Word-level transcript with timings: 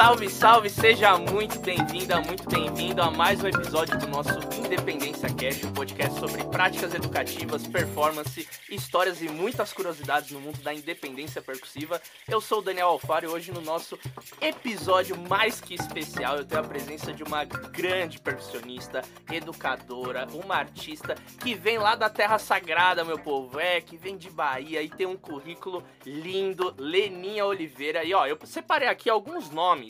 Salve, 0.00 0.30
salve, 0.30 0.70
seja 0.70 1.18
muito 1.18 1.58
bem-vinda, 1.58 2.22
muito 2.22 2.48
bem-vindo 2.48 3.02
a 3.02 3.10
mais 3.10 3.44
um 3.44 3.48
episódio 3.48 3.98
do 3.98 4.08
nosso 4.08 4.32
Independência 4.56 5.28
Cash, 5.28 5.62
um 5.62 5.74
podcast 5.74 6.18
sobre 6.18 6.42
práticas 6.44 6.94
educativas, 6.94 7.66
performance, 7.66 8.48
histórias 8.70 9.20
e 9.20 9.28
muitas 9.28 9.74
curiosidades 9.74 10.30
no 10.30 10.40
mundo 10.40 10.58
da 10.62 10.72
independência 10.72 11.42
percussiva. 11.42 12.00
Eu 12.26 12.40
sou 12.40 12.60
o 12.60 12.62
Daniel 12.62 12.88
Alfaro 12.88 13.26
e 13.26 13.28
hoje 13.28 13.52
no 13.52 13.60
nosso 13.60 13.98
episódio 14.40 15.18
mais 15.28 15.60
que 15.60 15.74
especial 15.74 16.38
eu 16.38 16.46
tenho 16.46 16.62
a 16.62 16.66
presença 16.66 17.12
de 17.12 17.22
uma 17.22 17.44
grande 17.44 18.18
percussionista, 18.18 19.02
educadora, 19.30 20.26
uma 20.32 20.54
artista 20.54 21.14
que 21.42 21.54
vem 21.54 21.76
lá 21.76 21.94
da 21.94 22.08
Terra 22.08 22.38
Sagrada, 22.38 23.04
meu 23.04 23.18
povo, 23.18 23.60
é, 23.60 23.82
que 23.82 23.98
vem 23.98 24.16
de 24.16 24.30
Bahia 24.30 24.80
e 24.80 24.88
tem 24.88 25.06
um 25.06 25.16
currículo 25.16 25.84
lindo, 26.06 26.74
Leninha 26.78 27.44
Oliveira. 27.44 28.02
E 28.02 28.14
ó, 28.14 28.26
eu 28.26 28.38
separei 28.44 28.88
aqui 28.88 29.10
alguns 29.10 29.50
nomes 29.50 29.89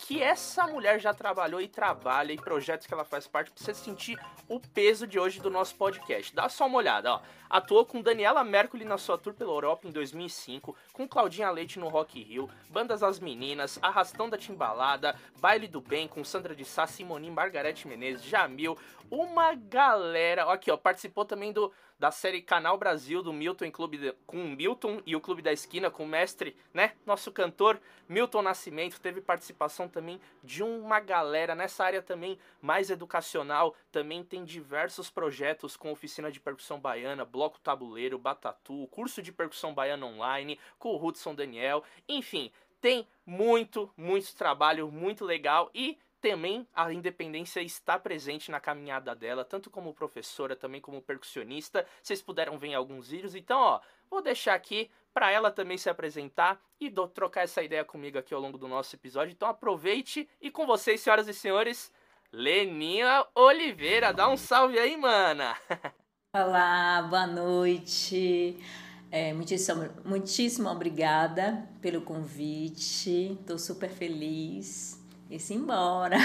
que 0.00 0.22
essa 0.22 0.66
mulher 0.66 0.98
já 0.98 1.12
trabalhou 1.12 1.60
e 1.60 1.68
trabalha 1.68 2.32
e 2.32 2.36
projetos 2.36 2.86
que 2.86 2.94
ela 2.94 3.04
faz 3.04 3.26
parte 3.26 3.50
pra 3.50 3.62
você 3.62 3.74
sentir 3.74 4.18
o 4.48 4.58
peso 4.58 5.06
de 5.06 5.18
hoje 5.18 5.40
do 5.40 5.50
nosso 5.50 5.74
podcast. 5.74 6.34
Dá 6.34 6.48
só 6.48 6.66
uma 6.66 6.78
olhada, 6.78 7.14
ó. 7.14 7.20
Atuou 7.48 7.84
com 7.84 8.00
Daniela 8.00 8.42
Mercury 8.44 8.84
na 8.84 8.96
sua 8.96 9.18
tour 9.18 9.34
pela 9.34 9.50
Europa 9.50 9.86
em 9.86 9.90
2005, 9.90 10.74
com 10.92 11.06
Claudinha 11.06 11.50
Leite 11.50 11.78
no 11.78 11.88
Rock 11.88 12.20
Hill, 12.20 12.48
Bandas 12.70 13.02
as 13.02 13.18
Meninas, 13.18 13.78
Arrastão 13.82 14.30
da 14.30 14.38
Timbalada, 14.38 15.16
Baile 15.38 15.66
do 15.66 15.80
Bem 15.80 16.08
com 16.08 16.24
Sandra 16.24 16.54
de 16.54 16.64
Sá, 16.64 16.86
Simonim, 16.86 17.30
Margarete 17.30 17.86
Menezes, 17.86 18.24
Jamil, 18.24 18.78
uma 19.10 19.54
galera. 19.54 20.44
Aqui, 20.44 20.70
ó, 20.70 20.76
participou 20.76 21.24
também 21.24 21.52
do 21.52 21.72
da 22.00 22.10
série 22.10 22.40
Canal 22.40 22.78
Brasil 22.78 23.22
do 23.22 23.30
Milton 23.30 23.70
Clube 23.70 23.98
de, 23.98 24.14
com 24.26 24.38
Milton 24.38 25.02
e 25.04 25.14
o 25.14 25.20
Clube 25.20 25.42
da 25.42 25.52
Esquina 25.52 25.90
com 25.90 26.04
o 26.04 26.08
mestre, 26.08 26.56
né? 26.72 26.94
Nosso 27.04 27.30
cantor 27.30 27.78
Milton 28.08 28.40
Nascimento 28.40 28.98
teve 28.98 29.20
participação 29.20 29.86
também 29.86 30.18
de 30.42 30.62
uma 30.62 30.98
galera 30.98 31.54
nessa 31.54 31.84
área 31.84 32.00
também 32.00 32.38
mais 32.62 32.88
educacional. 32.88 33.76
Também 33.92 34.24
tem 34.24 34.46
diversos 34.46 35.10
projetos 35.10 35.76
com 35.76 35.92
oficina 35.92 36.32
de 36.32 36.40
percussão 36.40 36.80
baiana, 36.80 37.22
bloco 37.22 37.60
tabuleiro, 37.60 38.18
batatu, 38.18 38.88
curso 38.90 39.20
de 39.20 39.30
percussão 39.30 39.74
baiana 39.74 40.06
online, 40.06 40.58
com 40.78 40.94
o 40.94 41.04
Hudson 41.06 41.34
Daniel, 41.34 41.84
enfim, 42.08 42.50
tem 42.80 43.06
muito, 43.26 43.92
muito 43.94 44.34
trabalho, 44.34 44.90
muito 44.90 45.22
legal 45.22 45.70
e 45.74 45.98
também 46.20 46.66
a 46.74 46.92
independência 46.92 47.60
está 47.60 47.98
presente 47.98 48.50
na 48.50 48.60
caminhada 48.60 49.14
dela, 49.14 49.44
tanto 49.44 49.70
como 49.70 49.94
professora, 49.94 50.54
também 50.54 50.80
como 50.80 51.00
percussionista. 51.00 51.86
Vocês 52.02 52.20
puderam 52.20 52.58
ver 52.58 52.68
em 52.68 52.74
alguns 52.74 53.08
vídeos, 53.08 53.34
então, 53.34 53.58
ó, 53.58 53.80
vou 54.10 54.22
deixar 54.22 54.54
aqui 54.54 54.90
para 55.12 55.30
ela 55.30 55.50
também 55.50 55.78
se 55.78 55.88
apresentar 55.88 56.60
e 56.78 56.88
do, 56.90 57.08
trocar 57.08 57.42
essa 57.42 57.62
ideia 57.62 57.84
comigo 57.84 58.18
aqui 58.18 58.34
ao 58.34 58.40
longo 58.40 58.58
do 58.58 58.68
nosso 58.68 58.94
episódio. 58.94 59.32
Então 59.32 59.48
aproveite 59.48 60.28
e 60.40 60.50
com 60.50 60.66
vocês, 60.66 61.00
senhoras 61.00 61.26
e 61.26 61.34
senhores, 61.34 61.92
Leninha 62.32 63.26
Oliveira, 63.34 64.12
dá 64.12 64.28
um 64.28 64.36
salve 64.36 64.78
aí, 64.78 64.96
mana. 64.96 65.56
Olá, 66.36 67.02
boa 67.02 67.26
noite. 67.26 68.56
É, 69.10 69.32
muitíssimo, 69.32 69.90
muitíssimo 70.04 70.68
obrigada 70.68 71.68
pelo 71.80 72.02
convite. 72.02 73.36
Estou 73.40 73.58
super 73.58 73.90
feliz 73.90 74.99
e 75.30 75.38
simbora. 75.38 76.16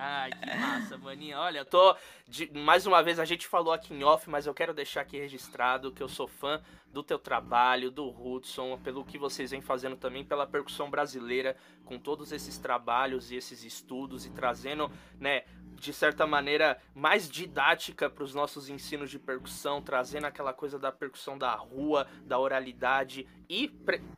Ai, 0.00 0.30
que 0.30 0.56
massa, 0.56 0.96
maninha. 0.96 1.40
Olha, 1.40 1.58
eu 1.58 1.64
tô. 1.64 1.96
De, 2.28 2.48
mais 2.52 2.86
uma 2.86 3.02
vez, 3.02 3.18
a 3.18 3.24
gente 3.24 3.48
falou 3.48 3.72
aqui 3.72 3.92
em 3.92 4.04
off, 4.04 4.30
mas 4.30 4.46
eu 4.46 4.54
quero 4.54 4.72
deixar 4.72 5.00
aqui 5.00 5.18
registrado 5.18 5.90
que 5.90 6.00
eu 6.00 6.08
sou 6.08 6.28
fã 6.28 6.62
do 6.92 7.02
teu 7.02 7.18
trabalho, 7.18 7.90
do 7.90 8.08
Hudson, 8.08 8.78
pelo 8.78 9.04
que 9.04 9.18
vocês 9.18 9.50
vêm 9.50 9.60
fazendo 9.60 9.96
também 9.96 10.24
pela 10.24 10.46
percussão 10.46 10.88
brasileira, 10.88 11.56
com 11.84 11.98
todos 11.98 12.30
esses 12.30 12.58
trabalhos 12.58 13.32
e 13.32 13.36
esses 13.36 13.64
estudos 13.64 14.24
e 14.24 14.30
trazendo, 14.30 14.88
né, 15.18 15.42
de 15.74 15.92
certa 15.92 16.26
maneira, 16.26 16.80
mais 16.94 17.28
didática 17.28 18.08
para 18.08 18.24
os 18.24 18.34
nossos 18.34 18.68
ensinos 18.68 19.10
de 19.10 19.18
percussão, 19.18 19.82
trazendo 19.82 20.26
aquela 20.26 20.52
coisa 20.52 20.78
da 20.78 20.92
percussão 20.92 21.36
da 21.36 21.54
rua, 21.54 22.06
da 22.24 22.38
oralidade 22.38 23.26
e, 23.48 23.68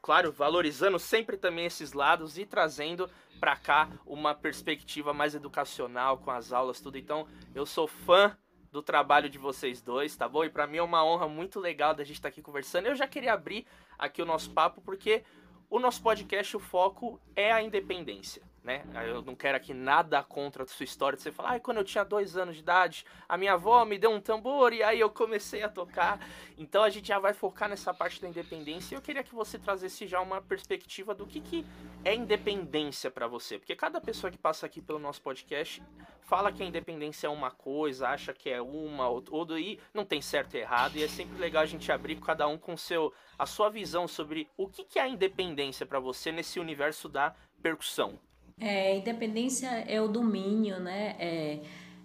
claro, 0.03 0.31
valorizando 0.31 0.99
sempre 0.99 1.37
também 1.37 1.67
esses 1.67 1.93
lados 1.93 2.39
e 2.39 2.45
trazendo 2.45 3.11
para 3.41 3.57
cá 3.57 3.89
uma 4.07 4.35
perspectiva 4.35 5.15
mais 5.15 5.35
educacional 5.35 6.19
com 6.19 6.31
as 6.31 6.53
aulas, 6.53 6.81
tudo. 6.81 6.99
Então, 6.99 7.27
eu 7.55 7.65
sou 7.65 7.89
fã 7.89 8.37
do 8.71 8.83
trabalho 8.83 9.29
de 9.29 9.39
vocês 9.39 9.81
dois, 9.81 10.15
tá 10.15 10.29
bom? 10.29 10.45
E 10.45 10.51
para 10.51 10.67
mim 10.67 10.77
é 10.77 10.83
uma 10.83 11.05
honra 11.05 11.27
muito 11.27 11.59
legal 11.59 11.95
da 11.95 12.05
gente 12.05 12.17
estar 12.17 12.29
tá 12.29 12.33
aqui 12.33 12.43
conversando. 12.43 12.87
Eu 12.87 12.95
já 12.95 13.09
queria 13.09 13.33
abrir 13.33 13.67
aqui 13.99 14.23
o 14.23 14.27
nosso 14.27 14.51
papo 14.51 14.81
porque 14.81 15.25
o 15.69 15.81
nosso 15.81 16.03
podcast, 16.03 16.57
o 16.57 16.61
foco 16.61 17.21
é 17.35 17.51
a 17.51 17.63
independência 17.63 18.50
né? 18.63 18.85
Eu 19.07 19.23
não 19.23 19.35
quero 19.35 19.57
aqui 19.57 19.73
nada 19.73 20.23
contra 20.23 20.65
a 20.65 20.67
sua 20.67 20.85
história 20.85 21.17
de 21.17 21.23
você 21.23 21.33
falar, 21.33 21.55
ah, 21.55 21.61
quando 21.61 21.79
eu 21.79 21.85
tinha 21.85 22.05
dois 22.05 22.37
anos 22.37 22.57
de 22.57 22.61
idade, 22.61 23.07
a 23.29 23.37
minha 23.37 23.55
avó 23.55 23.85
me 23.85 23.99
deu 23.99 24.11
um 24.11 24.21
tambor 24.21 24.73
e 24.73 24.83
aí 24.83 25.01
eu 25.01 25.09
comecei 25.09 25.63
a 25.63 25.69
tocar. 25.69 26.21
Então 26.59 26.83
a 26.83 26.91
gente 26.91 27.09
já 27.09 27.19
vai 27.19 27.33
focar 27.33 27.69
nessa 27.69 27.95
parte 27.95 28.21
da 28.21 28.29
independência. 28.29 28.95
E 28.95 28.97
eu 28.99 29.03
queria 29.03 29.23
que 29.23 29.35
você 29.35 29.59
trazesse 29.59 30.07
já 30.07 30.21
uma 30.21 30.43
perspectiva 30.43 31.15
do 31.15 31.27
que, 31.27 31.41
que 31.41 31.67
é 32.05 32.15
independência 32.15 33.11
para 33.11 33.27
você, 33.27 33.59
porque 33.59 33.75
cada 33.75 34.01
pessoa 34.01 34.31
que 34.31 34.39
passa 34.39 34.67
aqui 34.67 34.83
pelo 34.83 34.99
nosso 34.99 35.23
podcast 35.23 35.83
fala 36.21 36.53
que 36.53 36.63
a 36.63 36.67
independência 36.67 37.27
é 37.27 37.31
uma 37.31 37.51
coisa, 37.51 38.09
acha 38.09 38.33
que 38.33 38.49
é 38.49 38.61
uma 38.63 39.09
ou 39.09 39.25
outra 39.31 39.59
e 39.59 39.81
não 39.93 40.05
tem 40.05 40.21
certo 40.21 40.55
e 40.55 40.59
errado. 40.59 40.97
E 40.97 41.03
é 41.03 41.09
sempre 41.09 41.39
legal 41.39 41.63
a 41.63 41.67
gente 41.67 41.91
abrir 41.91 42.21
cada 42.21 42.47
um 42.47 42.59
com 42.59 42.77
seu 42.77 43.13
a 43.39 43.47
sua 43.47 43.71
visão 43.71 44.07
sobre 44.07 44.47
o 44.57 44.69
que, 44.69 44.85
que 44.85 44.99
é 44.99 45.03
a 45.03 45.09
independência 45.09 45.87
para 45.87 45.99
você 45.99 46.31
nesse 46.31 46.61
universo 46.61 47.09
da 47.09 47.35
percussão. 47.63 48.21
É, 48.61 48.99
independência 48.99 49.69
é 49.69 50.01
o 50.03 50.07
domínio, 50.07 50.79
né? 50.79 51.17
É, 51.19 51.61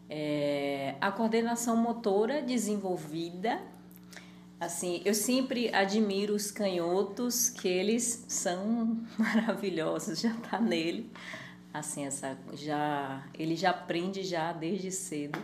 é 0.09 0.95
a 1.01 1.11
coordenação 1.11 1.75
motora 1.75 2.41
desenvolvida. 2.41 3.61
Assim, 4.57 5.01
eu 5.03 5.13
sempre 5.13 5.73
admiro 5.75 6.33
os 6.33 6.49
canhotos, 6.49 7.49
que 7.49 7.67
eles 7.67 8.23
são 8.29 8.97
maravilhosos, 9.19 10.21
já 10.21 10.33
tá 10.49 10.59
nele. 10.59 11.11
Assim, 11.73 12.05
essa 12.05 12.37
já 12.53 13.27
ele 13.37 13.57
já 13.57 13.71
aprende 13.71 14.23
já 14.23 14.53
desde 14.53 14.91
cedo 14.91 15.37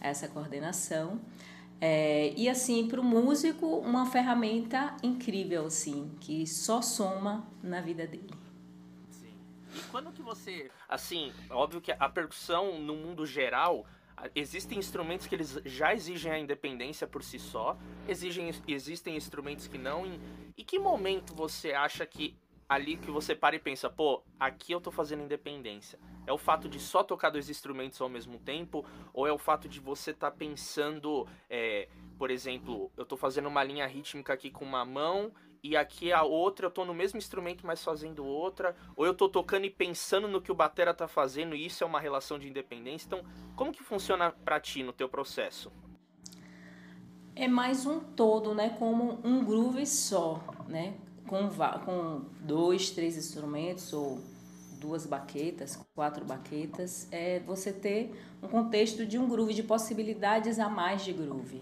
essa 0.00 0.26
coordenação. 0.26 1.20
É, 1.80 2.32
e 2.36 2.48
assim, 2.48 2.88
para 2.88 3.00
o 3.00 3.04
músico, 3.04 3.66
uma 3.66 4.06
ferramenta 4.06 4.96
incrível, 5.00 5.66
assim, 5.66 6.10
que 6.20 6.44
só 6.44 6.82
soma 6.82 7.46
na 7.62 7.80
vida 7.80 8.04
dele. 8.04 8.45
Quando 9.90 10.12
que 10.12 10.22
você, 10.22 10.70
assim, 10.88 11.32
óbvio 11.50 11.80
que 11.80 11.92
a 11.92 12.08
percussão 12.08 12.78
no 12.78 12.94
mundo 12.94 13.24
geral, 13.24 13.86
existem 14.34 14.78
instrumentos 14.78 15.26
que 15.26 15.34
eles 15.34 15.60
já 15.64 15.94
exigem 15.94 16.32
a 16.32 16.38
independência 16.38 17.06
por 17.06 17.22
si 17.22 17.38
só, 17.38 17.76
exigem, 18.08 18.50
existem 18.66 19.16
instrumentos 19.16 19.68
que 19.68 19.78
não. 19.78 20.06
Em, 20.06 20.20
e 20.56 20.64
que 20.64 20.78
momento 20.78 21.34
você 21.34 21.72
acha 21.72 22.04
que 22.06 22.36
ali 22.68 22.96
que 22.96 23.10
você 23.10 23.34
para 23.34 23.54
e 23.54 23.60
pensa, 23.60 23.88
pô, 23.88 24.22
aqui 24.40 24.72
eu 24.72 24.80
tô 24.80 24.90
fazendo 24.90 25.22
independência? 25.22 25.98
É 26.26 26.32
o 26.32 26.38
fato 26.38 26.68
de 26.68 26.80
só 26.80 27.02
tocar 27.02 27.30
dois 27.30 27.48
instrumentos 27.48 28.00
ao 28.00 28.08
mesmo 28.08 28.38
tempo? 28.38 28.84
Ou 29.12 29.26
é 29.26 29.32
o 29.32 29.38
fato 29.38 29.68
de 29.68 29.78
você 29.78 30.10
estar 30.10 30.30
tá 30.30 30.36
pensando, 30.36 31.26
é, 31.48 31.88
por 32.18 32.30
exemplo, 32.30 32.90
eu 32.96 33.04
tô 33.04 33.16
fazendo 33.16 33.46
uma 33.46 33.62
linha 33.62 33.86
rítmica 33.86 34.32
aqui 34.32 34.50
com 34.50 34.64
uma 34.64 34.84
mão 34.84 35.32
e 35.62 35.76
aqui 35.76 36.12
a 36.12 36.22
outra 36.22 36.66
eu 36.66 36.70
tô 36.70 36.84
no 36.84 36.94
mesmo 36.94 37.18
instrumento, 37.18 37.66
mas 37.66 37.82
fazendo 37.82 38.24
outra, 38.24 38.74
ou 38.94 39.04
eu 39.06 39.14
tô 39.14 39.28
tocando 39.28 39.64
e 39.64 39.70
pensando 39.70 40.28
no 40.28 40.40
que 40.40 40.52
o 40.52 40.54
batera 40.54 40.94
tá 40.94 41.08
fazendo, 41.08 41.54
e 41.54 41.66
isso 41.66 41.82
é 41.82 41.86
uma 41.86 42.00
relação 42.00 42.38
de 42.38 42.48
independência. 42.48 43.06
Então, 43.06 43.22
como 43.54 43.72
que 43.72 43.82
funciona 43.82 44.30
para 44.30 44.60
ti 44.60 44.82
no 44.82 44.92
teu 44.92 45.08
processo? 45.08 45.72
É 47.34 47.46
mais 47.46 47.84
um 47.86 48.00
todo, 48.00 48.54
né, 48.54 48.70
como 48.78 49.20
um 49.22 49.44
groove 49.44 49.86
só, 49.86 50.42
né? 50.66 50.94
Com, 51.26 51.50
com 51.84 52.24
dois, 52.40 52.90
três 52.90 53.16
instrumentos 53.16 53.92
ou 53.92 54.20
duas 54.78 55.04
baquetas, 55.04 55.76
quatro 55.94 56.24
baquetas, 56.24 57.08
é 57.10 57.40
você 57.40 57.72
ter 57.72 58.14
um 58.42 58.48
contexto 58.48 59.04
de 59.04 59.18
um 59.18 59.28
groove, 59.28 59.52
de 59.52 59.62
possibilidades 59.62 60.58
a 60.58 60.68
mais 60.68 61.04
de 61.04 61.12
groove 61.12 61.60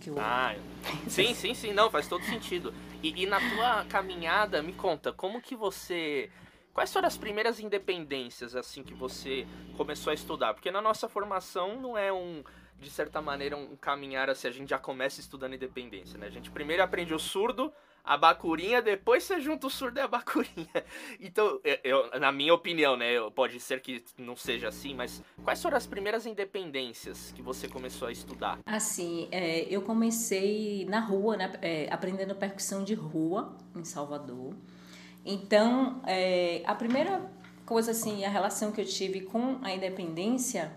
que 0.00 0.10
o. 0.10 0.18
Ah, 0.18 0.56
sim, 1.06 1.34
sim, 1.34 1.54
sim, 1.54 1.72
não, 1.72 1.90
faz 1.90 2.08
todo 2.08 2.24
sentido. 2.24 2.74
E, 3.02 3.22
e 3.22 3.26
na 3.26 3.38
tua 3.38 3.84
caminhada, 3.84 4.62
me 4.62 4.72
conta, 4.72 5.12
como 5.12 5.40
que 5.40 5.54
você. 5.54 6.30
Quais 6.72 6.92
foram 6.92 7.08
as 7.08 7.16
primeiras 7.16 7.60
independências, 7.60 8.56
assim, 8.56 8.82
que 8.82 8.94
você 8.94 9.46
começou 9.76 10.10
a 10.12 10.14
estudar? 10.14 10.54
Porque 10.54 10.70
na 10.70 10.80
nossa 10.80 11.08
formação 11.08 11.80
não 11.80 11.98
é 11.98 12.12
um, 12.12 12.44
de 12.80 12.88
certa 12.88 13.20
maneira, 13.20 13.56
um 13.56 13.76
caminhar 13.76 14.30
assim, 14.30 14.48
a 14.48 14.50
gente 14.50 14.70
já 14.70 14.78
começa 14.78 15.20
estudando 15.20 15.54
independência, 15.54 16.18
né? 16.18 16.26
A 16.26 16.30
gente 16.30 16.50
primeiro 16.50 16.82
aprende 16.82 17.12
o 17.12 17.18
surdo, 17.18 17.72
a 18.04 18.16
bacurinha, 18.16 18.82
depois 18.82 19.24
você 19.24 19.40
junta 19.40 19.66
o 19.66 19.70
surdo 19.70 19.98
e 19.98 20.02
a 20.02 20.08
bacurinha. 20.08 20.68
Então, 21.20 21.60
eu, 21.84 22.18
na 22.18 22.32
minha 22.32 22.52
opinião, 22.52 22.96
né, 22.96 23.14
pode 23.34 23.60
ser 23.60 23.80
que 23.80 24.02
não 24.18 24.34
seja 24.36 24.68
assim, 24.68 24.94
mas 24.94 25.22
quais 25.42 25.60
foram 25.62 25.76
as 25.76 25.86
primeiras 25.86 26.26
independências 26.26 27.32
que 27.32 27.42
você 27.42 27.68
começou 27.68 28.08
a 28.08 28.12
estudar? 28.12 28.58
Assim, 28.66 29.28
é, 29.30 29.62
eu 29.70 29.82
comecei 29.82 30.86
na 30.88 31.00
rua, 31.00 31.36
né, 31.36 31.52
é, 31.62 31.88
aprendendo 31.90 32.34
percussão 32.34 32.82
de 32.82 32.94
rua 32.94 33.56
em 33.76 33.84
Salvador. 33.84 34.54
Então, 35.24 36.00
é, 36.06 36.62
a 36.64 36.74
primeira 36.74 37.30
coisa 37.66 37.92
assim, 37.92 38.24
a 38.24 38.28
relação 38.28 38.72
que 38.72 38.80
eu 38.80 38.84
tive 38.84 39.20
com 39.20 39.58
a 39.62 39.72
independência, 39.72 40.72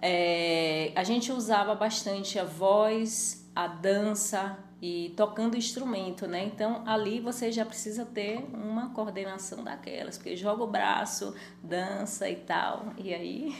é, 0.00 0.92
a 0.94 1.04
gente 1.04 1.30
usava 1.30 1.74
bastante 1.74 2.38
a 2.38 2.44
voz, 2.44 3.48
a 3.54 3.66
dança 3.66 4.58
e 4.84 5.14
tocando 5.16 5.56
instrumento, 5.56 6.26
né? 6.26 6.44
Então 6.44 6.86
ali 6.86 7.18
você 7.18 7.50
já 7.50 7.64
precisa 7.64 8.04
ter 8.04 8.36
uma 8.52 8.90
coordenação 8.90 9.64
daquelas, 9.64 10.18
porque 10.18 10.36
joga 10.36 10.62
o 10.62 10.66
braço, 10.66 11.34
dança 11.62 12.28
e 12.28 12.36
tal, 12.36 12.92
e 12.98 13.14
aí 13.14 13.56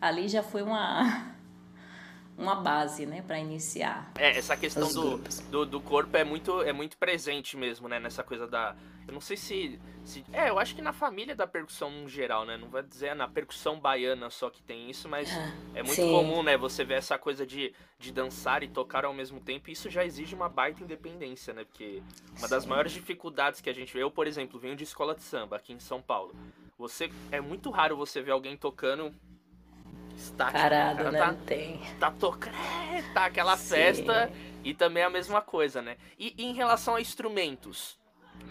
ali 0.00 0.28
já 0.28 0.44
foi 0.44 0.62
uma 0.62 1.34
uma 2.38 2.54
base, 2.54 3.04
né, 3.04 3.20
para 3.22 3.40
iniciar. 3.40 4.12
É, 4.16 4.38
essa 4.38 4.56
questão 4.56 4.92
do, 4.92 5.18
do, 5.50 5.66
do, 5.66 5.80
corpo 5.80 6.16
é 6.16 6.22
muito, 6.22 6.62
é 6.62 6.72
muito 6.72 6.96
presente 6.98 7.56
mesmo, 7.56 7.88
né, 7.88 7.98
nessa 7.98 8.22
coisa 8.22 8.46
da... 8.46 8.76
Eu 9.06 9.12
não 9.12 9.20
sei 9.20 9.36
se, 9.36 9.78
se... 10.04 10.24
É, 10.32 10.48
eu 10.48 10.58
acho 10.58 10.74
que 10.74 10.80
na 10.82 10.92
família 10.92 11.34
da 11.34 11.46
percussão 11.46 11.90
no 11.90 12.08
geral, 12.08 12.44
né, 12.46 12.56
não 12.56 12.68
vai 12.68 12.82
dizer 12.82 13.14
na 13.14 13.28
percussão 13.28 13.78
baiana 13.78 14.30
só 14.30 14.48
que 14.48 14.62
tem 14.62 14.90
isso, 14.90 15.08
mas 15.08 15.30
ah, 15.30 15.52
é 15.74 15.82
muito 15.82 15.96
sim. 15.96 16.10
comum, 16.10 16.42
né, 16.42 16.56
você 16.56 16.84
ver 16.84 16.94
essa 16.94 17.18
coisa 17.18 17.46
de, 17.46 17.74
de 17.98 18.12
dançar 18.12 18.62
e 18.62 18.68
tocar 18.68 19.04
ao 19.04 19.12
mesmo 19.12 19.40
tempo, 19.40 19.68
e 19.68 19.72
isso 19.72 19.90
já 19.90 20.04
exige 20.04 20.34
uma 20.34 20.48
baita 20.48 20.82
independência, 20.82 21.52
né, 21.52 21.64
porque 21.64 22.02
uma 22.38 22.48
das 22.48 22.64
maiores 22.64 22.92
dificuldades 22.92 23.60
que 23.60 23.68
a 23.68 23.74
gente 23.74 23.92
vê, 23.92 24.02
eu, 24.02 24.10
por 24.10 24.26
exemplo, 24.26 24.58
venho 24.58 24.76
de 24.76 24.84
escola 24.84 25.14
de 25.14 25.22
samba 25.22 25.56
aqui 25.56 25.72
em 25.72 25.80
São 25.80 26.00
Paulo, 26.00 26.34
você, 26.78 27.10
é 27.30 27.40
muito 27.40 27.70
raro 27.70 27.96
você 27.96 28.22
ver 28.22 28.32
alguém 28.32 28.56
tocando 28.56 29.14
estático. 30.16 30.60
Parado, 30.60 31.10
né? 31.10 31.18
Tá, 31.18 31.32
não 31.32 31.40
tem. 31.40 31.80
Tá 31.98 32.10
tocando, 32.10 32.54
tá 33.12 33.26
aquela 33.26 33.56
Sim. 33.56 33.74
festa 33.74 34.32
e 34.62 34.72
também 34.74 35.02
a 35.02 35.10
mesma 35.10 35.40
coisa, 35.40 35.82
né? 35.82 35.96
E, 36.18 36.34
e 36.36 36.44
em 36.44 36.54
relação 36.54 36.94
a 36.94 37.00
instrumentos, 37.00 37.98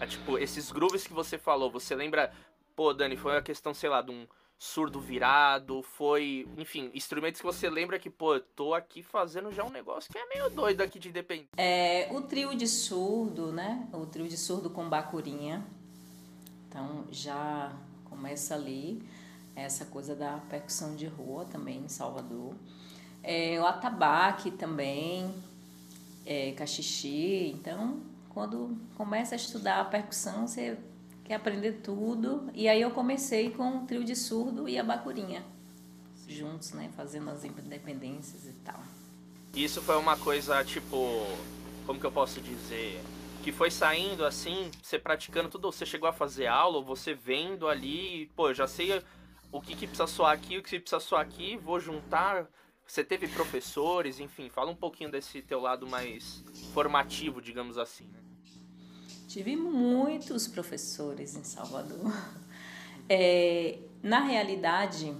a, 0.00 0.06
tipo, 0.06 0.38
esses 0.38 0.70
grooves 0.70 1.06
que 1.06 1.12
você 1.12 1.38
falou, 1.38 1.70
você 1.70 1.94
lembra, 1.94 2.32
pô, 2.74 2.92
Dani, 2.92 3.16
foi 3.16 3.36
a 3.36 3.42
questão, 3.42 3.72
sei 3.72 3.88
lá, 3.88 4.02
de 4.02 4.10
um 4.10 4.26
surdo 4.58 5.00
virado, 5.00 5.82
foi, 5.82 6.48
enfim, 6.56 6.90
instrumentos 6.94 7.40
que 7.40 7.46
você 7.46 7.68
lembra 7.68 7.98
que, 7.98 8.08
pô, 8.08 8.38
tô 8.40 8.72
aqui 8.72 9.02
fazendo 9.02 9.52
já 9.52 9.64
um 9.64 9.70
negócio 9.70 10.12
que 10.12 10.18
é 10.18 10.26
meio 10.28 10.48
doido 10.50 10.80
aqui 10.80 10.98
de 10.98 11.10
depender. 11.10 11.48
É, 11.56 12.08
o 12.12 12.22
trio 12.22 12.54
de 12.54 12.66
surdo, 12.66 13.52
né? 13.52 13.88
O 13.92 14.06
trio 14.06 14.26
de 14.26 14.36
surdo 14.36 14.70
com 14.70 14.88
bacurinha. 14.88 15.64
Então 16.68 17.04
já 17.10 17.72
começa 18.04 18.54
ali 18.54 19.02
essa 19.54 19.84
coisa 19.84 20.14
da 20.14 20.38
percussão 20.48 20.96
de 20.96 21.06
rua 21.06 21.44
também 21.44 21.78
em 21.78 21.88
Salvador. 21.88 22.54
É, 23.22 23.58
o 23.60 23.66
atabaque 23.66 24.50
também, 24.50 25.34
é, 26.24 26.52
cachixi. 26.52 27.52
Então, 27.54 28.00
quando 28.34 28.76
começa 28.96 29.34
a 29.34 29.36
estudar 29.36 29.80
a 29.80 29.84
percussão, 29.84 30.46
você 30.46 30.76
quer 31.22 31.36
aprender 31.36 31.80
tudo. 31.82 32.50
E 32.52 32.68
aí 32.68 32.82
eu 32.82 32.90
comecei 32.90 33.50
com 33.50 33.78
o 33.78 33.86
trio 33.86 34.04
de 34.04 34.14
surdo 34.14 34.68
e 34.68 34.78
a 34.78 34.84
bacurinha, 34.84 35.44
juntos, 36.28 36.72
né? 36.72 36.90
Fazendo 36.96 37.30
as 37.30 37.44
independências 37.44 38.44
e 38.46 38.52
tal. 38.64 38.82
Isso 39.54 39.80
foi 39.80 39.96
uma 39.96 40.16
coisa, 40.16 40.62
tipo, 40.64 40.96
como 41.86 42.00
que 42.00 42.04
eu 42.04 42.12
posso 42.12 42.40
dizer? 42.40 43.00
que 43.44 43.52
foi 43.52 43.70
saindo 43.70 44.24
assim, 44.24 44.70
você 44.82 44.98
praticando 44.98 45.50
tudo, 45.50 45.70
você 45.70 45.84
chegou 45.84 46.08
a 46.08 46.14
fazer 46.14 46.46
aula, 46.46 46.80
você 46.80 47.12
vendo 47.12 47.68
ali, 47.68 48.30
pô, 48.34 48.54
já 48.54 48.66
sei 48.66 49.02
o 49.52 49.60
que, 49.60 49.76
que 49.76 49.86
precisa 49.86 50.06
soar 50.06 50.32
aqui, 50.32 50.56
o 50.56 50.62
que 50.62 50.80
precisa 50.80 50.98
soar 50.98 51.20
aqui, 51.20 51.54
vou 51.58 51.78
juntar. 51.78 52.48
Você 52.86 53.04
teve 53.04 53.28
professores, 53.28 54.18
enfim, 54.18 54.48
fala 54.48 54.70
um 54.70 54.74
pouquinho 54.74 55.10
desse 55.10 55.42
teu 55.42 55.60
lado 55.60 55.86
mais 55.86 56.42
formativo, 56.72 57.42
digamos 57.42 57.76
assim. 57.76 58.06
Né? 58.06 58.18
Tive 59.34 59.56
muitos 59.56 60.46
professores 60.46 61.34
em 61.34 61.42
Salvador. 61.42 62.12
É, 63.06 63.80
na 64.02 64.20
realidade, 64.20 65.14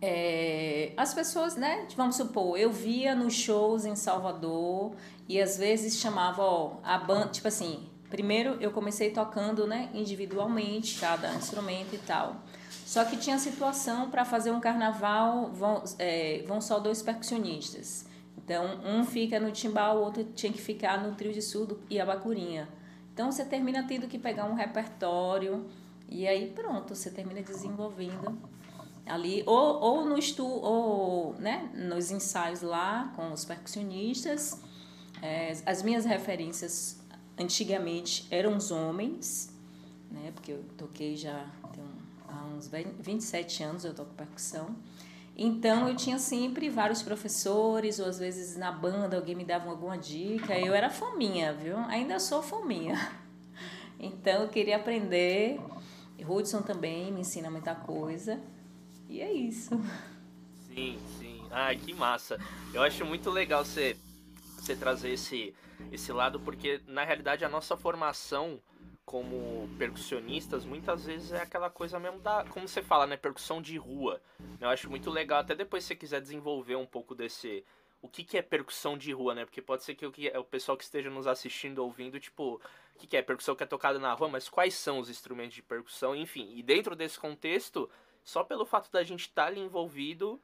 é, 0.00 0.92
as 0.96 1.12
pessoas, 1.12 1.56
né? 1.56 1.88
Vamos 1.96 2.14
supor, 2.14 2.56
eu 2.56 2.70
via 2.70 3.12
nos 3.12 3.34
shows 3.34 3.84
em 3.84 3.96
Salvador 3.96 4.94
e 5.28 5.40
às 5.40 5.58
vezes 5.58 5.98
chamava, 5.98 6.44
ó, 6.44 6.76
a 6.84 6.96
banda, 6.96 7.26
tipo 7.26 7.48
assim, 7.48 7.88
primeiro 8.08 8.56
eu 8.60 8.70
comecei 8.70 9.10
tocando, 9.10 9.66
né, 9.66 9.90
individualmente, 9.92 11.00
cada 11.00 11.34
instrumento 11.34 11.96
e 11.96 11.98
tal. 11.98 12.36
Só 12.86 13.04
que 13.04 13.16
tinha 13.16 13.36
situação 13.36 14.10
para 14.10 14.24
fazer 14.24 14.52
um 14.52 14.60
carnaval, 14.60 15.50
vão, 15.52 15.82
é, 15.98 16.44
vão 16.46 16.60
só 16.60 16.78
dois 16.78 17.02
percussionistas. 17.02 18.06
Então, 18.48 18.80
um 18.82 19.04
fica 19.04 19.38
no 19.38 19.52
timbal, 19.52 19.98
o 19.98 20.04
outro 20.04 20.24
tinha 20.34 20.50
que 20.50 20.58
ficar 20.58 21.02
no 21.02 21.14
trio 21.14 21.34
de 21.34 21.42
surdo 21.42 21.78
e 21.90 22.00
a 22.00 22.06
bacurinha. 22.06 22.66
Então, 23.12 23.30
você 23.30 23.44
termina 23.44 23.86
tendo 23.86 24.08
que 24.08 24.18
pegar 24.18 24.46
um 24.46 24.54
repertório 24.54 25.66
e 26.08 26.26
aí 26.26 26.50
pronto, 26.54 26.94
você 26.94 27.10
termina 27.10 27.42
desenvolvendo 27.42 28.38
ali, 29.04 29.42
ou, 29.44 29.80
ou 29.80 30.04
no 30.06 30.16
estu, 30.16 30.46
ou 30.46 31.34
né, 31.34 31.70
nos 31.74 32.10
ensaios 32.10 32.62
lá 32.62 33.12
com 33.14 33.30
os 33.34 33.44
percussionistas. 33.44 34.58
É, 35.20 35.52
as 35.66 35.82
minhas 35.82 36.06
referências 36.06 36.98
antigamente 37.38 38.26
eram 38.30 38.56
os 38.56 38.70
homens, 38.70 39.54
né, 40.10 40.32
porque 40.34 40.52
eu 40.52 40.64
toquei 40.78 41.16
já 41.16 41.46
tem 41.74 41.84
há 42.26 42.46
uns 42.46 42.70
27 42.98 43.62
anos 43.62 43.84
eu 43.84 43.92
toco 43.92 44.14
percussão. 44.14 44.74
Então 45.40 45.88
eu 45.88 45.94
tinha 45.94 46.18
sempre 46.18 46.68
vários 46.68 47.00
professores, 47.00 48.00
ou 48.00 48.06
às 48.06 48.18
vezes 48.18 48.56
na 48.56 48.72
banda 48.72 49.16
alguém 49.16 49.36
me 49.36 49.44
dava 49.44 49.70
alguma 49.70 49.96
dica. 49.96 50.58
Eu 50.58 50.74
era 50.74 50.90
fominha, 50.90 51.52
viu? 51.52 51.78
Ainda 51.86 52.18
sou 52.18 52.42
fominha. 52.42 52.96
Então 54.00 54.42
eu 54.42 54.48
queria 54.48 54.76
aprender. 54.76 55.58
Hudson 56.24 56.62
também 56.62 57.10
me 57.10 57.22
ensina 57.22 57.50
muita 57.50 57.74
coisa. 57.74 58.40
E 59.08 59.20
é 59.20 59.32
isso. 59.32 59.70
Sim, 60.68 61.00
sim. 61.18 61.44
Ai, 61.50 61.76
que 61.76 61.92
massa. 61.92 62.38
Eu 62.72 62.80
acho 62.80 63.04
muito 63.04 63.28
legal 63.28 63.64
você, 63.64 63.96
você 64.56 64.76
trazer 64.76 65.10
esse, 65.14 65.52
esse 65.90 66.12
lado, 66.12 66.38
porque 66.38 66.80
na 66.86 67.02
realidade 67.02 67.44
a 67.44 67.48
nossa 67.48 67.76
formação 67.76 68.60
como 69.08 69.66
percussionistas, 69.78 70.66
muitas 70.66 71.06
vezes 71.06 71.32
é 71.32 71.40
aquela 71.40 71.70
coisa 71.70 71.98
mesmo 71.98 72.18
da, 72.18 72.44
como 72.50 72.68
você 72.68 72.82
fala, 72.82 73.06
né, 73.06 73.16
percussão 73.16 73.62
de 73.62 73.78
rua. 73.78 74.20
Eu 74.60 74.68
acho 74.68 74.90
muito 74.90 75.10
legal, 75.10 75.40
até 75.40 75.54
depois 75.54 75.82
se 75.82 75.88
você 75.88 75.96
quiser 75.96 76.20
desenvolver 76.20 76.76
um 76.76 76.84
pouco 76.84 77.14
desse 77.14 77.64
o 78.02 78.08
que, 78.08 78.22
que 78.22 78.36
é 78.36 78.42
percussão 78.42 78.98
de 78.98 79.10
rua, 79.10 79.34
né? 79.34 79.46
Porque 79.46 79.62
pode 79.62 79.82
ser 79.82 79.94
que 79.94 80.04
o, 80.04 80.12
que, 80.12 80.28
o 80.36 80.44
pessoal 80.44 80.76
que 80.76 80.84
esteja 80.84 81.08
nos 81.08 81.26
assistindo, 81.26 81.78
ouvindo, 81.78 82.20
tipo, 82.20 82.60
o 82.94 82.98
que, 82.98 83.06
que 83.06 83.16
é 83.16 83.22
percussão 83.22 83.56
que 83.56 83.62
é 83.62 83.66
tocada 83.66 83.98
na 83.98 84.12
rua, 84.12 84.28
mas 84.28 84.46
quais 84.46 84.74
são 84.74 84.98
os 84.98 85.08
instrumentos 85.08 85.54
de 85.54 85.62
percussão, 85.62 86.14
enfim. 86.14 86.52
E 86.54 86.62
dentro 86.62 86.94
desse 86.94 87.18
contexto, 87.18 87.88
só 88.22 88.44
pelo 88.44 88.66
fato 88.66 88.92
da 88.92 89.02
gente 89.02 89.22
estar 89.22 89.44
tá 89.44 89.48
ali 89.48 89.58
envolvido, 89.58 90.38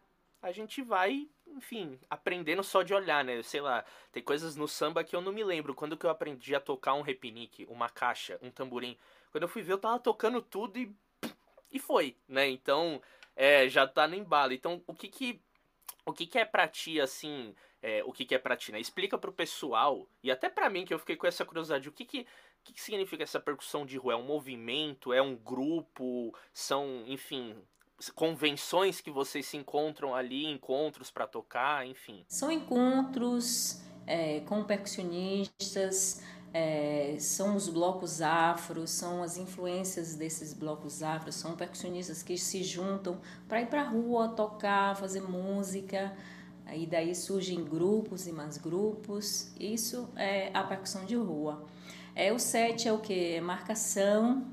a 0.45 0.53
gente 0.53 0.83
vai 0.83 1.29
enfim, 1.57 1.99
aprendendo 2.11 2.63
só 2.63 2.83
de 2.83 2.93
olhar, 2.93 3.25
né? 3.25 3.43
Sei 3.43 3.61
lá, 3.61 3.85
tem 4.13 4.23
coisas 4.23 4.57
no 4.57 4.67
samba 4.67 5.05
que 5.05 5.15
eu 5.15 5.21
não 5.21 5.33
me 5.33 5.45
lembro. 5.45 5.75
Quando 5.75 5.97
que 5.97 6.05
eu 6.05 6.11
aprendi 6.11 6.55
a 6.55 6.61
tocar 6.61 6.95
um 6.95 7.03
repinique, 7.03 7.67
uma 7.71 7.89
caixa, 7.89 8.39
um 8.43 8.51
tamborim? 8.51 8.97
Quando 9.31 9.43
eu 9.43 9.49
fui 9.49 9.63
ver, 9.63 9.73
eu 9.73 9.79
tava 9.79 9.99
tocando 9.99 10.43
tudo 10.43 10.79
e. 10.79 10.95
E 11.71 11.79
foi, 11.79 12.17
né? 12.29 12.49
Então, 12.49 13.03
é, 13.35 13.69
já 13.69 13.87
tá 13.87 14.07
no 14.07 14.15
embalo. 14.15 14.53
Então, 14.53 14.83
o 14.87 14.95
que 14.95 15.09
que. 15.09 15.41
O 16.07 16.13
que 16.13 16.27
que 16.27 16.39
é 16.39 16.45
pra 16.45 16.69
ti, 16.69 17.01
assim. 17.01 17.55
É, 17.83 18.03
o 18.05 18.13
que 18.13 18.25
que 18.25 18.35
é 18.35 18.39
pra 18.39 18.57
ti, 18.57 18.73
né? 18.73 18.81
Explica 18.81 19.19
pro 19.19 19.33
pessoal, 19.33 20.09
e 20.23 20.31
até 20.31 20.49
pra 20.49 20.71
mim, 20.71 20.87
que 20.87 20.95
eu 20.95 20.99
fiquei 20.99 21.17
com 21.17 21.27
essa 21.27 21.45
curiosidade, 21.45 21.89
o 21.89 21.93
que 21.93 22.05
que. 22.05 22.21
O 22.21 22.65
que, 22.65 22.73
que 22.73 22.81
significa 22.81 23.23
essa 23.23 23.39
percussão 23.39 23.85
de 23.85 23.99
rua? 23.99 24.15
É 24.15 24.17
um 24.17 24.23
movimento? 24.23 25.13
É 25.13 25.21
um 25.21 25.37
grupo? 25.37 26.35
São, 26.51 27.05
enfim, 27.07 27.63
convenções 28.15 29.01
que 29.01 29.11
vocês 29.11 29.47
se 29.47 29.57
encontram 29.57 30.15
ali, 30.15 30.45
encontros 30.47 31.11
para 31.11 31.27
tocar, 31.27 31.87
enfim? 31.87 32.25
São 32.29 32.51
encontros 32.51 33.83
é, 34.07 34.41
com 34.41 34.65
percussionistas, 34.65 36.23
é, 36.53 37.17
são 37.19 37.57
os 37.57 37.69
blocos 37.69 38.21
afros, 38.21 38.91
são 38.91 39.23
as 39.23 39.37
influências 39.37 40.15
desses 40.15 40.53
blocos 40.53 41.03
afros, 41.03 41.35
são 41.35 41.57
percussionistas 41.57 42.23
que 42.23 42.37
se 42.37 42.63
juntam 42.63 43.21
para 43.49 43.63
ir 43.63 43.67
para 43.67 43.83
a 43.83 43.89
rua 43.89 44.29
tocar, 44.29 44.97
fazer 44.97 45.23
música. 45.23 46.17
E 46.73 46.87
daí 46.87 47.15
surgem 47.15 47.63
grupos 47.63 48.27
e 48.27 48.33
mais 48.33 48.57
grupos. 48.57 49.53
Isso 49.61 50.09
é 50.17 50.51
a 50.55 50.63
percussão 50.65 51.05
de 51.05 51.15
rua. 51.15 51.67
É 52.15 52.33
o 52.33 52.39
set 52.39 52.89
é 52.89 52.93
o 52.93 53.01
que? 53.01 53.39
Marcação, 53.41 54.47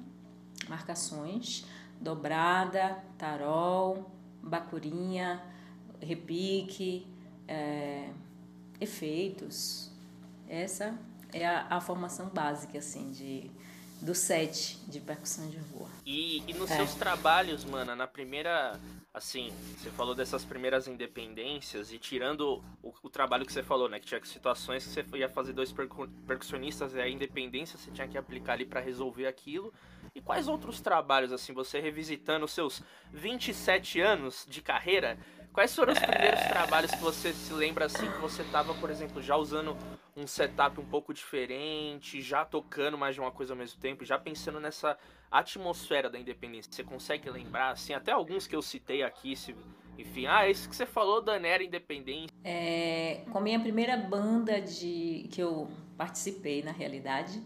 marcações 0.68 1.66
dobrada, 2.02 3.02
tarol, 3.18 4.12
bacurinha, 4.42 5.42
repique, 6.02 7.08
é, 7.48 8.10
efeitos. 8.80 9.92
Essa 10.50 10.98
é 11.32 11.46
a, 11.46 11.68
a, 11.70 11.80
formação 11.80 12.28
básica 12.28 12.80
assim 12.80 13.12
de, 13.12 13.50
do 14.02 14.16
set 14.16 14.80
de 14.88 15.00
percussão 15.00 15.48
de 15.50 15.58
rua. 15.58 15.88
E, 16.06 16.44
e 16.48 16.54
nos 16.54 16.70
é. 16.72 16.78
seus 16.78 16.96
trabalhos, 16.96 17.64
mana, 17.64 17.96
na 17.96 18.08
primeira. 18.08 18.80
Assim, 19.14 19.52
você 19.78 19.90
falou 19.90 20.16
dessas 20.16 20.46
primeiras 20.46 20.88
independências 20.88 21.92
e 21.92 22.00
tirando 22.00 22.64
o, 22.82 22.94
o, 23.04 23.10
trabalho 23.10 23.46
que 23.46 23.52
você 23.52 23.62
falou, 23.62 23.90
né? 23.90 24.00
Que 24.00 24.06
tinha 24.06 24.24
situações 24.24 24.86
que 24.86 24.94
você 24.94 25.18
ia 25.18 25.28
fazer 25.28 25.52
dois 25.52 25.74
percussionistas 26.26 26.96
e 26.96 27.02
a 27.02 27.10
independência 27.10 27.78
você 27.78 27.92
tinha 27.92 28.08
que 28.08 28.18
aplicar 28.18 28.54
ali 28.54 28.66
para 28.66 28.80
resolver 28.80 29.28
aquilo. 29.28 29.74
E 30.16 30.22
quais 30.22 30.48
outros 30.48 30.80
trabalhos, 30.80 31.34
assim, 31.34 31.52
você 31.52 31.82
revisitando 31.82 32.46
os 32.46 32.52
seus 32.52 32.82
27 33.12 34.00
anos 34.00 34.46
de 34.48 34.62
carreira, 34.62 35.20
Quais 35.54 35.76
foram 35.76 35.92
os 35.92 36.00
primeiros 36.00 36.40
trabalhos 36.44 36.92
que 36.92 37.02
você 37.02 37.34
se 37.34 37.52
lembra 37.52 37.86
assim 37.86 38.10
que 38.10 38.18
você 38.20 38.42
estava, 38.42 38.74
por 38.76 38.90
exemplo, 38.90 39.22
já 39.22 39.36
usando 39.36 39.76
um 40.16 40.26
setup 40.26 40.80
um 40.80 40.86
pouco 40.86 41.14
diferente, 41.14 42.22
já 42.22 42.46
tocando 42.46 42.98
mais 42.98 43.16
de 43.16 43.22
uma 43.22 43.32
coisa 43.32 43.52
ao 43.52 43.58
mesmo 43.58 43.80
tempo, 43.80 44.06
já 44.06 44.18
pensando 44.18 44.62
nessa 44.62 44.98
atmosfera 45.30 46.10
da 46.10 46.18
independência? 46.18 46.72
Você 46.72 46.84
consegue 46.84 47.30
lembrar 47.30 47.72
assim, 47.72 47.94
até 47.94 48.14
alguns 48.14 48.48
que 48.48 48.56
eu 48.56 48.62
citei 48.62 49.04
aqui, 49.04 49.36
se, 49.36 49.54
enfim, 49.98 50.26
ah, 50.26 50.50
isso 50.50 50.70
que 50.70 50.76
você 50.76 50.86
falou 50.86 51.22
da 51.22 51.38
Nera 51.38 51.62
Independente. 51.62 52.32
É, 52.46 53.26
com 53.30 53.38
a 53.38 53.42
minha 53.42 53.60
primeira 53.60 53.98
banda 53.98 54.62
de 54.62 55.28
que 55.34 55.42
eu 55.42 55.70
participei, 55.98 56.64
na 56.64 56.72
realidade, 56.72 57.44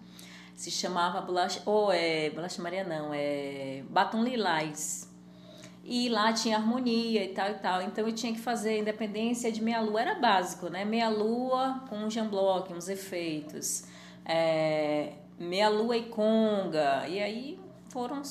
se 0.54 0.70
chamava 0.70 1.22
Bolacha, 1.22 1.64
ou 1.66 1.92
é 1.92 2.30
Bolacha 2.30 2.62
Maria 2.62 2.84
não, 2.84 3.12
é 3.12 3.84
Batom 3.90 4.24
Lilás. 4.24 5.12
E 5.88 6.10
lá 6.10 6.34
tinha 6.34 6.58
harmonia 6.58 7.24
e 7.24 7.28
tal 7.28 7.52
e 7.52 7.54
tal. 7.56 7.82
Então 7.84 8.08
eu 8.08 8.14
tinha 8.14 8.34
que 8.34 8.40
fazer 8.40 8.80
independência 8.80 9.52
de 9.52 9.62
meia 9.62 9.82
lua, 9.82 10.02
era 10.02 10.16
básico, 10.16 10.68
né? 10.68 10.84
Meia 10.84 11.10
lua 11.10 11.84
com 11.88 11.98
um 11.98 12.10
jamblock, 12.10 12.74
uns 12.74 12.90
efeitos. 12.90 13.86
É, 14.26 15.14
meia 15.38 15.70
lua 15.70 15.96
e 15.96 16.10
conga. 16.10 17.08
E 17.08 17.20
aí 17.22 17.60
foram 17.90 18.24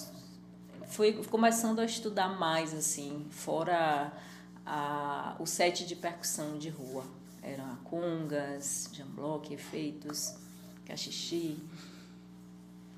fui 0.89 1.13
começando 1.31 1.79
a 1.79 1.85
estudar 1.85 2.29
mais 2.29 2.75
assim, 2.75 3.25
fora 3.31 4.13
a, 4.67 5.37
o 5.39 5.47
set 5.47 5.87
de 5.87 5.95
percussão 5.95 6.59
de 6.59 6.71
rua. 6.71 7.05
Eram 7.41 7.77
congas, 7.85 8.91
jamblock, 8.93 9.55
efeitos, 9.55 10.35
cachixi. 10.87 11.57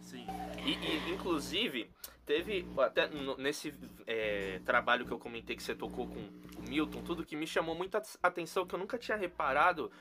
Sim. 0.00 0.25
E, 0.64 0.70
e 0.70 1.14
inclusive 1.14 1.90
Teve, 2.26 2.66
até 2.78 3.09
nesse 3.38 3.73
é, 4.04 4.61
trabalho 4.64 5.06
que 5.06 5.12
eu 5.12 5.18
comentei 5.18 5.54
que 5.54 5.62
você 5.62 5.76
tocou 5.76 6.09
com 6.09 6.18
o 6.59 6.68
Milton, 6.68 7.00
tudo 7.02 7.25
que 7.25 7.37
me 7.37 7.47
chamou 7.47 7.73
muita 7.73 8.02
atenção, 8.21 8.66
que 8.66 8.75
eu 8.75 8.78
nunca 8.80 8.99
tinha 8.99 9.16
reparado, 9.16 9.92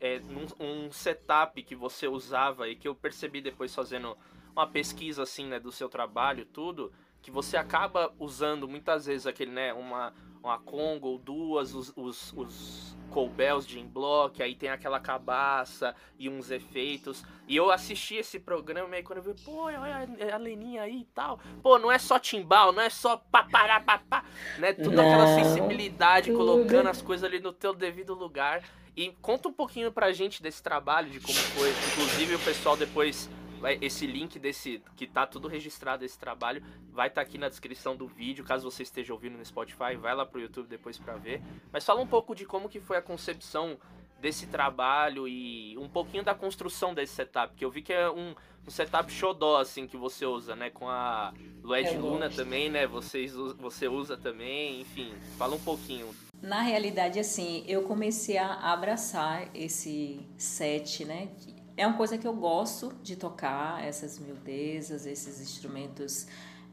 é 0.00 0.18
num, 0.20 0.46
um 0.58 0.90
setup 0.90 1.62
que 1.62 1.76
você 1.76 2.08
usava 2.08 2.66
e 2.68 2.74
que 2.74 2.88
eu 2.88 2.94
percebi 2.94 3.42
depois 3.42 3.74
fazendo 3.74 4.16
uma 4.52 4.66
pesquisa 4.66 5.24
assim, 5.24 5.46
né, 5.46 5.60
do 5.60 5.70
seu 5.70 5.88
trabalho, 5.90 6.46
tudo, 6.46 6.90
que 7.20 7.30
você 7.30 7.56
acaba 7.56 8.14
usando 8.18 8.66
muitas 8.66 9.04
vezes 9.04 9.26
aquele, 9.26 9.50
né, 9.50 9.74
uma, 9.74 10.14
uma 10.44 10.58
Congo 10.58 11.08
ou 11.08 11.18
duas, 11.18 11.74
os, 11.74 11.92
os, 11.96 12.32
os 12.34 12.96
Colbels 13.10 13.66
de 13.66 13.82
block, 13.82 14.42
aí 14.42 14.54
tem 14.54 14.68
aquela 14.68 15.00
cabaça 15.00 15.94
e 16.18 16.28
uns 16.28 16.50
efeitos. 16.50 17.24
E 17.48 17.56
eu 17.56 17.70
assisti 17.70 18.16
esse 18.16 18.38
programa 18.38 18.94
e 18.94 18.98
aí 18.98 19.02
quando 19.02 19.18
eu 19.18 19.34
vi, 19.34 19.42
pô, 19.42 19.64
olha 19.64 20.06
a 20.32 20.36
Leninha 20.36 20.82
aí 20.82 21.00
e 21.00 21.04
tal. 21.14 21.40
Pô, 21.62 21.78
não 21.78 21.90
é 21.90 21.98
só 21.98 22.18
timbal, 22.18 22.72
não 22.72 22.82
é 22.82 22.90
só 22.90 23.16
papará, 23.16 23.80
papá, 23.80 24.24
né? 24.58 24.72
Tudo 24.74 24.92
não, 24.92 25.04
aquela 25.04 25.34
sensibilidade, 25.34 26.32
colocando 26.32 26.88
as 26.88 27.00
coisas 27.00 27.24
ali 27.24 27.40
no 27.40 27.52
teu 27.52 27.72
devido 27.72 28.14
lugar. 28.14 28.62
E 28.96 29.10
conta 29.22 29.48
um 29.48 29.52
pouquinho 29.52 29.90
pra 29.90 30.12
gente 30.12 30.42
desse 30.42 30.62
trabalho, 30.62 31.10
de 31.10 31.18
como 31.20 31.36
foi. 31.36 31.70
Inclusive 31.70 32.36
o 32.36 32.38
pessoal 32.38 32.76
depois 32.76 33.28
esse 33.72 34.06
link 34.06 34.38
desse 34.38 34.82
que 34.96 35.06
tá 35.06 35.26
tudo 35.26 35.48
registrado 35.48 36.04
esse 36.04 36.18
trabalho 36.18 36.62
vai 36.92 37.08
estar 37.08 37.22
tá 37.22 37.26
aqui 37.26 37.38
na 37.38 37.48
descrição 37.48 37.96
do 37.96 38.06
vídeo, 38.06 38.44
caso 38.44 38.70
você 38.70 38.82
esteja 38.82 39.12
ouvindo 39.12 39.38
no 39.38 39.44
Spotify, 39.44 39.96
vai 39.98 40.14
lá 40.14 40.24
pro 40.26 40.40
YouTube 40.40 40.68
depois 40.68 40.98
para 40.98 41.16
ver. 41.16 41.42
Mas 41.72 41.84
fala 41.84 42.00
um 42.00 42.06
pouco 42.06 42.34
de 42.34 42.44
como 42.44 42.68
que 42.68 42.80
foi 42.80 42.96
a 42.96 43.02
concepção 43.02 43.78
desse 44.20 44.46
trabalho 44.46 45.28
e 45.28 45.76
um 45.76 45.88
pouquinho 45.88 46.24
da 46.24 46.34
construção 46.34 46.94
desse 46.94 47.14
setup, 47.14 47.54
que 47.54 47.64
eu 47.64 47.70
vi 47.70 47.82
que 47.82 47.92
é 47.92 48.10
um, 48.10 48.34
um 48.66 48.70
setup 48.70 49.12
xodó, 49.12 49.60
assim, 49.60 49.86
que 49.86 49.98
você 49.98 50.24
usa, 50.24 50.56
né? 50.56 50.70
Com 50.70 50.88
a 50.88 51.34
Lued 51.62 51.88
é 51.88 51.98
Luna 51.98 52.30
também, 52.30 52.70
né? 52.70 52.86
Vocês, 52.86 53.34
você 53.34 53.86
usa 53.86 54.16
também, 54.16 54.80
enfim. 54.80 55.12
Fala 55.36 55.54
um 55.54 55.60
pouquinho. 55.60 56.08
Na 56.40 56.62
realidade, 56.62 57.18
assim, 57.18 57.64
eu 57.68 57.82
comecei 57.82 58.38
a 58.38 58.72
abraçar 58.72 59.48
esse 59.54 60.26
set, 60.38 61.04
né? 61.04 61.28
É 61.76 61.86
uma 61.86 61.96
coisa 61.96 62.16
que 62.16 62.26
eu 62.26 62.34
gosto 62.34 62.94
de 63.02 63.16
tocar, 63.16 63.84
essas 63.84 64.18
miudezas, 64.18 65.06
esses 65.06 65.40
instrumentos 65.40 66.26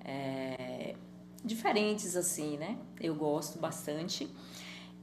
é, 0.03 0.95
diferentes, 1.43 2.15
assim, 2.15 2.57
né? 2.57 2.77
Eu 2.99 3.15
gosto 3.15 3.57
bastante. 3.57 4.29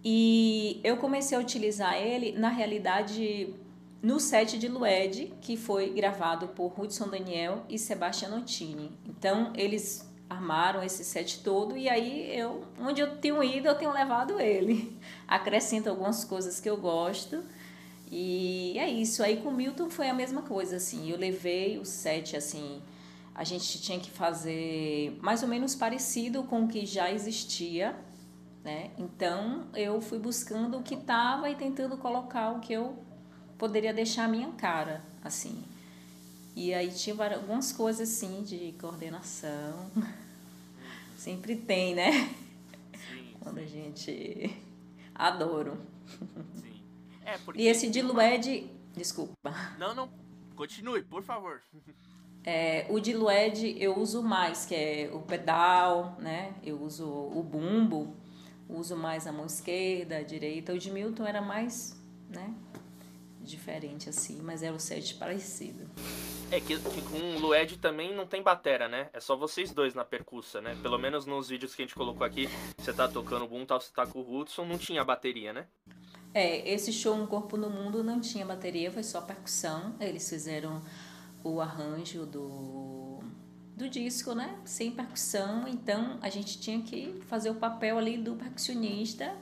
E 0.05 0.81
eu 0.85 0.97
comecei 0.97 1.37
a 1.37 1.41
utilizar 1.41 1.97
ele, 1.97 2.33
na 2.33 2.49
realidade, 2.49 3.53
no 4.01 4.21
set 4.21 4.57
de 4.57 4.69
Lued, 4.69 5.35
que 5.41 5.57
foi 5.57 5.91
gravado 5.91 6.49
por 6.49 6.79
Hudson 6.79 7.09
Daniel 7.09 7.65
e 7.69 7.79
Sebastian 7.79 8.37
Ottini. 8.37 8.93
Então, 9.05 9.53
eles 9.57 10.09
armaram 10.31 10.83
esse 10.83 11.05
set 11.05 11.43
todo 11.43 11.77
e 11.77 11.89
aí 11.89 12.39
eu, 12.39 12.63
onde 12.79 13.01
eu 13.01 13.17
tenho 13.17 13.43
ido, 13.43 13.67
eu 13.67 13.75
tenho 13.75 13.93
levado 13.93 14.39
ele. 14.39 14.97
Acrescento 15.27 15.89
algumas 15.89 16.25
coisas 16.25 16.61
que 16.61 16.69
eu 16.69 16.77
gosto 16.77 17.43
e 18.11 18.79
é 18.79 18.89
isso. 18.89 19.23
Aí 19.23 19.39
com 19.39 19.51
o 19.51 19.55
Milton 19.55 19.91
foi 19.91 20.09
a 20.09 20.15
mesma 20.15 20.43
coisa, 20.43 20.77
assim. 20.77 21.11
Eu 21.11 21.19
levei 21.19 21.79
o 21.79 21.85
set, 21.85 22.37
assim. 22.37 22.81
A 23.35 23.45
gente 23.45 23.81
tinha 23.81 24.01
que 24.01 24.11
fazer 24.11 25.17
mais 25.23 25.43
ou 25.43 25.49
menos 25.49 25.75
parecido 25.75 26.43
com 26.45 26.65
o 26.65 26.69
que 26.69 26.85
já 26.85 27.13
existia, 27.13 27.95
né? 28.65 28.91
Então 28.99 29.67
eu 29.75 30.01
fui 30.01 30.19
buscando 30.19 30.79
o 30.79 30.83
que 30.83 30.95
estava 30.95 31.49
e 31.49 31.55
tentando 31.55 31.97
colocar 31.97 32.51
o 32.53 32.61
que 32.61 32.73
eu 32.73 32.99
poderia 33.57 33.93
deixar 33.93 34.25
a 34.25 34.29
minha 34.29 34.51
cara, 34.53 35.03
assim. 35.23 35.63
E 36.57 36.75
aí 36.75 36.91
tinha 36.91 37.15
algumas 37.35 37.71
coisas 37.71 38.09
assim 38.09 38.43
de 38.43 38.75
coordenação. 38.81 39.89
Sempre 41.17 41.55
tem, 41.55 41.95
né? 41.95 42.35
Sim. 42.93 43.35
Quando 43.41 43.59
a 43.59 43.67
gente 43.67 44.57
adoro. 45.15 45.79
Sim. 46.55 46.68
É, 47.29 47.37
porque... 47.45 47.61
E 47.61 47.69
esse 47.69 47.91
Dilued. 47.91 48.71
Desculpa. 48.97 49.55
Não, 49.79 49.95
não. 49.95 50.11
Continue, 50.57 51.03
por 51.03 51.23
favor. 51.23 51.61
É, 52.43 52.87
o 52.89 52.99
Dilued 52.99 53.77
eu 53.79 53.99
uso 53.99 54.23
mais, 54.23 54.65
que 54.65 54.75
é 54.75 55.11
o 55.13 55.21
pedal, 55.21 56.17
né? 56.19 56.55
Eu 56.65 56.81
uso 56.81 57.07
o 57.07 57.43
bumbo, 57.43 58.17
uso 58.67 58.97
mais 58.97 59.27
a 59.27 59.33
mão 59.33 59.45
esquerda, 59.45 60.17
a 60.17 60.23
direita. 60.23 60.73
O 60.73 60.79
de 60.79 60.91
Milton 60.91 61.27
era 61.27 61.43
mais, 61.43 62.03
né? 62.31 62.55
Diferente 63.43 64.09
assim, 64.09 64.41
mas 64.43 64.63
era 64.63 64.75
o 64.75 64.81
set 64.81 65.15
parecido. 65.17 65.87
É 66.51 66.59
que, 66.59 66.79
que 66.79 67.03
com 67.03 67.37
o 67.37 67.41
Lued 67.41 67.77
também 67.77 68.15
não 68.15 68.27
tem 68.27 68.43
batera, 68.43 68.89
né? 68.89 69.11
É 69.13 69.21
só 69.21 69.37
vocês 69.37 69.71
dois 69.71 69.95
na 69.95 70.05
percussa, 70.05 70.63
né? 70.63 70.77
Pelo 70.81 70.97
menos 70.97 71.27
nos 71.27 71.51
vídeos 71.51 71.75
que 71.75 71.83
a 71.83 71.85
gente 71.85 71.95
colocou 71.95 72.27
aqui, 72.27 72.49
você 72.79 72.93
tá 72.93 73.07
tocando 73.07 73.45
o 73.45 73.49
boom, 73.49 73.67
você 73.67 73.93
tá 73.93 74.07
com 74.07 74.21
o 74.21 74.39
Hudson, 74.39 74.65
não 74.65 74.79
tinha 74.79 75.05
bateria, 75.05 75.53
né? 75.53 75.67
É, 76.35 76.69
esse 76.71 76.93
show 76.93 77.15
Um 77.15 77.27
Corpo 77.27 77.57
no 77.57 77.71
Mundo 77.71 78.05
não 78.05 78.21
tinha 78.21 78.45
bateria, 78.45 78.91
foi 78.91 79.03
só 79.03 79.21
percussão. 79.21 79.95
Eles 80.01 80.29
fizeram 80.29 80.83
o 81.43 81.61
arranjo 81.61 82.27
do, 82.27 83.21
do 83.77 83.89
disco, 83.89 84.35
né? 84.35 84.59
Sem 84.65 84.91
percussão, 84.91 85.67
então 85.67 86.19
a 86.21 86.29
gente 86.29 86.61
tinha 86.61 86.81
que 86.83 87.21
fazer 87.27 87.51
o 87.51 87.55
papel 87.55 87.99
ali 87.99 88.19
do 88.19 88.35
percussionista 88.35 89.35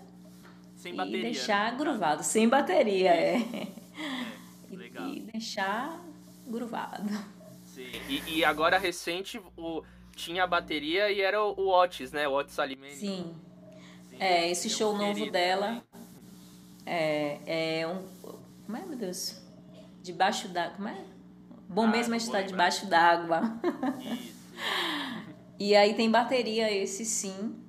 sem 0.76 0.92
e 0.92 0.96
bateria, 0.96 1.22
deixar 1.22 1.72
né? 1.72 1.78
gruvado, 1.78 2.22
sem 2.22 2.48
bateria, 2.48 3.10
é. 3.10 3.36
é 4.72 4.76
legal. 4.76 5.08
E, 5.08 5.18
e 5.18 5.20
deixar 5.22 6.00
gruvado. 6.46 7.10
Sim. 7.64 7.90
E, 8.08 8.38
e 8.38 8.44
agora 8.44 8.78
recente 8.78 9.40
o, 9.56 9.82
tinha 10.14 10.44
a 10.44 10.46
bateria 10.46 11.10
e 11.10 11.20
era 11.20 11.42
o, 11.42 11.52
o 11.58 11.68
Otis, 11.68 12.12
né? 12.12 12.28
O 12.28 12.32
Otis 12.32 12.58
Alimento. 12.58 12.94
Sim. 12.94 13.34
Sim. 14.08 14.16
É, 14.18 14.50
esse 14.50 14.70
show 14.70 14.96
novo 14.96 15.30
dela. 15.30 15.82
É, 16.86 17.80
é 17.80 17.88
um. 17.88 18.06
Como 18.64 18.78
é, 18.78 18.86
meu 18.86 18.96
Deus? 18.96 19.42
Debaixo 20.00 20.48
da. 20.48 20.70
Como 20.70 20.86
é? 20.86 21.04
Bom 21.68 21.82
ah, 21.82 21.88
mesmo 21.88 22.14
é 22.14 22.16
estar 22.16 22.42
debaixo 22.42 22.86
d'água. 22.86 23.42
e 25.58 25.74
aí 25.74 25.94
tem 25.94 26.08
bateria, 26.08 26.72
esse 26.72 27.04
sim. 27.04 27.60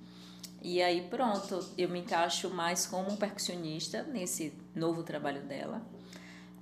E 0.61 0.81
aí 0.83 1.07
pronto, 1.09 1.59
eu 1.77 1.89
me 1.89 1.99
encaixo 1.99 2.49
mais 2.49 2.85
como 2.85 3.17
percussionista 3.17 4.03
nesse 4.03 4.53
novo 4.75 5.01
trabalho 5.01 5.41
dela. 5.43 5.81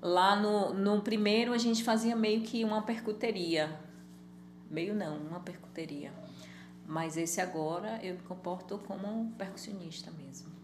Lá 0.01 0.35
no, 0.35 0.73
no 0.73 1.01
primeiro 1.01 1.51
a 1.51 1.57
gente 1.57 1.83
fazia 1.83 2.15
meio 2.15 2.41
que 2.41 2.63
uma 2.63 2.83
percuteria. 2.83 3.77
Meio 4.69 4.95
não, 4.95 5.17
uma 5.17 5.41
percuteria. 5.41 6.13
Mas 6.85 7.17
esse 7.17 7.41
agora 7.41 7.99
eu 8.03 8.13
me 8.13 8.21
comporto 8.21 8.77
como 8.77 9.07
um 9.07 9.31
percussionista 9.31 10.11
mesmo 10.11 10.54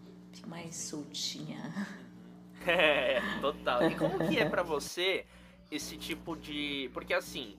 mais 0.46 0.76
soltinha. 0.76 1.60
É, 2.64 3.20
total. 3.40 3.90
E 3.90 3.96
como 3.96 4.28
que 4.28 4.38
é 4.38 4.48
para 4.48 4.62
você 4.62 5.26
esse 5.68 5.96
tipo 5.96 6.36
de. 6.36 6.88
Porque 6.94 7.12
assim, 7.12 7.56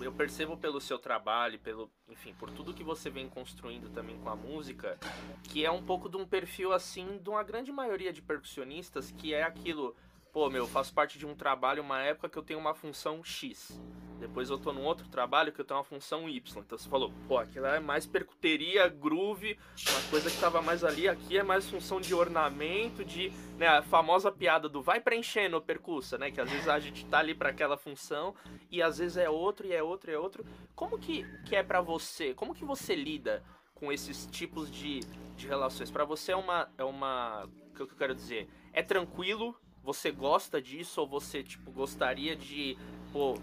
eu 0.00 0.12
percebo 0.12 0.56
pelo 0.56 0.80
seu 0.80 0.98
trabalho, 0.98 1.58
pelo, 1.58 1.90
enfim, 2.08 2.34
por 2.34 2.50
tudo 2.50 2.74
que 2.74 2.82
você 2.82 3.08
vem 3.10 3.28
construindo 3.28 3.90
também 3.90 4.18
com 4.18 4.28
a 4.28 4.36
música, 4.36 4.98
que 5.44 5.64
é 5.64 5.70
um 5.70 5.82
pouco 5.82 6.08
de 6.08 6.16
um 6.16 6.26
perfil 6.26 6.72
assim 6.72 7.18
de 7.22 7.28
uma 7.28 7.42
grande 7.42 7.70
maioria 7.70 8.12
de 8.12 8.20
percussionistas, 8.20 9.10
que 9.10 9.32
é 9.32 9.42
aquilo, 9.42 9.96
pô, 10.34 10.50
meu, 10.50 10.66
faço 10.66 10.92
parte 10.92 11.16
de 11.16 11.24
um 11.24 11.32
trabalho, 11.32 11.80
uma 11.80 12.02
época 12.02 12.28
que 12.28 12.36
eu 12.36 12.42
tenho 12.42 12.58
uma 12.58 12.74
função 12.74 13.22
X. 13.22 13.80
Depois 14.18 14.50
eu 14.50 14.58
tô 14.58 14.72
num 14.72 14.82
outro 14.82 15.08
trabalho 15.08 15.52
que 15.52 15.60
eu 15.60 15.64
tenho 15.64 15.78
uma 15.78 15.84
função 15.84 16.28
Y. 16.28 16.60
Então 16.60 16.76
você 16.76 16.88
falou, 16.88 17.12
pô, 17.28 17.38
aquilo 17.38 17.66
é 17.66 17.78
mais 17.78 18.04
percuteria, 18.04 18.88
groove, 18.88 19.56
uma 19.88 20.10
coisa 20.10 20.28
que 20.28 20.40
tava 20.40 20.60
mais 20.60 20.82
ali, 20.82 21.08
aqui 21.08 21.38
é 21.38 21.44
mais 21.44 21.70
função 21.70 22.00
de 22.00 22.12
ornamento, 22.12 23.04
de, 23.04 23.30
né, 23.56 23.68
a 23.68 23.82
famosa 23.82 24.32
piada 24.32 24.68
do 24.68 24.82
vai 24.82 25.00
preenchendo 25.00 25.60
percussa, 25.62 26.18
né, 26.18 26.32
que 26.32 26.40
às 26.40 26.50
vezes 26.50 26.66
a 26.66 26.80
gente 26.80 27.06
tá 27.06 27.18
ali 27.18 27.34
para 27.34 27.50
aquela 27.50 27.76
função 27.76 28.34
e 28.72 28.82
às 28.82 28.98
vezes 28.98 29.16
é 29.16 29.30
outro 29.30 29.68
e 29.68 29.72
é 29.72 29.84
outro 29.84 30.10
e 30.10 30.14
é 30.14 30.18
outro. 30.18 30.44
Como 30.74 30.98
que, 30.98 31.24
que 31.44 31.54
é 31.54 31.62
para 31.62 31.80
você? 31.80 32.34
Como 32.34 32.56
que 32.56 32.64
você 32.64 32.96
lida 32.96 33.44
com 33.72 33.92
esses 33.92 34.26
tipos 34.26 34.68
de, 34.68 34.98
de 35.36 35.46
relações? 35.46 35.92
Para 35.92 36.04
você 36.04 36.32
é 36.32 36.36
uma 36.36 36.68
é 36.76 36.82
uma 36.82 37.44
o 37.44 37.74
que 37.74 37.82
eu 37.82 37.98
quero 37.98 38.14
dizer? 38.14 38.48
É 38.72 38.82
tranquilo? 38.82 39.56
Você 39.84 40.10
gosta 40.10 40.60
disso 40.62 41.02
ou 41.02 41.06
você 41.06 41.42
tipo 41.42 41.70
gostaria 41.70 42.34
de 42.34 42.76
pô, 43.12 43.38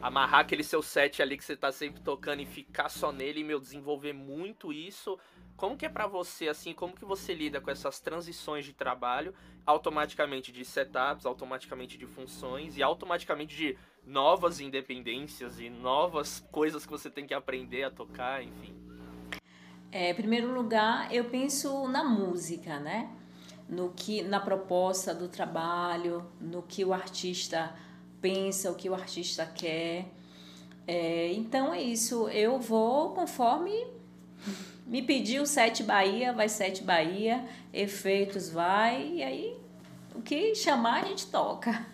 amarrar 0.00 0.40
aquele 0.40 0.64
seu 0.64 0.82
set 0.82 1.22
ali 1.22 1.36
que 1.36 1.44
você 1.44 1.54
tá 1.54 1.70
sempre 1.70 2.00
tocando 2.00 2.40
e 2.40 2.46
ficar 2.46 2.88
só 2.88 3.12
nele 3.12 3.40
e, 3.40 3.44
meu, 3.44 3.60
desenvolver 3.60 4.12
muito 4.12 4.72
isso. 4.72 5.16
Como 5.56 5.76
que 5.76 5.86
é 5.86 5.88
para 5.88 6.08
você, 6.08 6.48
assim, 6.48 6.72
como 6.72 6.92
que 6.92 7.04
você 7.04 7.32
lida 7.32 7.60
com 7.60 7.70
essas 7.70 8.00
transições 8.00 8.64
de 8.64 8.72
trabalho, 8.72 9.32
automaticamente 9.64 10.50
de 10.50 10.64
setups, 10.64 11.24
automaticamente 11.24 11.96
de 11.96 12.06
funções 12.06 12.76
e 12.76 12.82
automaticamente 12.82 13.54
de 13.54 13.78
novas 14.04 14.58
independências 14.58 15.60
e 15.60 15.70
novas 15.70 16.40
coisas 16.50 16.84
que 16.84 16.90
você 16.90 17.08
tem 17.08 17.26
que 17.26 17.34
aprender 17.34 17.84
a 17.84 17.90
tocar, 17.90 18.42
enfim? 18.42 18.74
É, 19.92 20.10
em 20.10 20.14
primeiro 20.14 20.52
lugar, 20.52 21.14
eu 21.14 21.26
penso 21.26 21.86
na 21.86 22.02
música, 22.02 22.80
né? 22.80 23.14
No 23.72 23.90
que, 23.96 24.22
na 24.22 24.38
proposta 24.38 25.14
do 25.14 25.28
trabalho, 25.28 26.26
no 26.38 26.62
que 26.62 26.84
o 26.84 26.92
artista 26.92 27.74
pensa, 28.20 28.70
o 28.70 28.74
que 28.74 28.90
o 28.90 28.94
artista 28.94 29.46
quer. 29.46 30.06
É, 30.86 31.32
então 31.32 31.72
é 31.72 31.80
isso, 31.80 32.28
eu 32.28 32.58
vou 32.58 33.14
conforme 33.14 33.72
me 34.86 35.00
pediu 35.00 35.46
Sete 35.46 35.82
Bahia, 35.82 36.34
vai 36.34 36.48
Sete 36.50 36.82
Bahia, 36.82 37.48
efeitos 37.72 38.50
vai, 38.50 39.08
e 39.14 39.22
aí 39.22 39.56
o 40.14 40.20
que 40.20 40.54
chamar 40.54 41.04
a 41.04 41.06
gente 41.06 41.28
toca. 41.28 41.86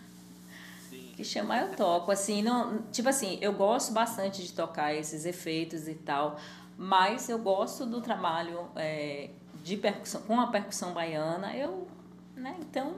Sim. 0.89 1.11
O 1.13 1.15
que 1.15 1.23
chamar 1.23 1.61
eu 1.61 1.75
toco, 1.77 2.11
assim, 2.11 2.41
não, 2.41 2.81
tipo 2.91 3.07
assim, 3.07 3.37
eu 3.41 3.53
gosto 3.53 3.93
bastante 3.93 4.43
de 4.43 4.51
tocar 4.51 4.93
esses 4.93 5.25
efeitos 5.25 5.87
e 5.87 5.95
tal, 5.95 6.37
mas 6.77 7.29
eu 7.29 7.39
gosto 7.39 7.85
do 7.85 8.01
trabalho 8.01 8.67
é, 8.75 9.29
de 9.63 9.77
percussão, 9.77 10.21
com 10.21 10.39
a 10.39 10.47
percussão 10.47 10.93
baiana, 10.93 11.55
eu, 11.55 11.87
né, 12.35 12.55
então 12.59 12.93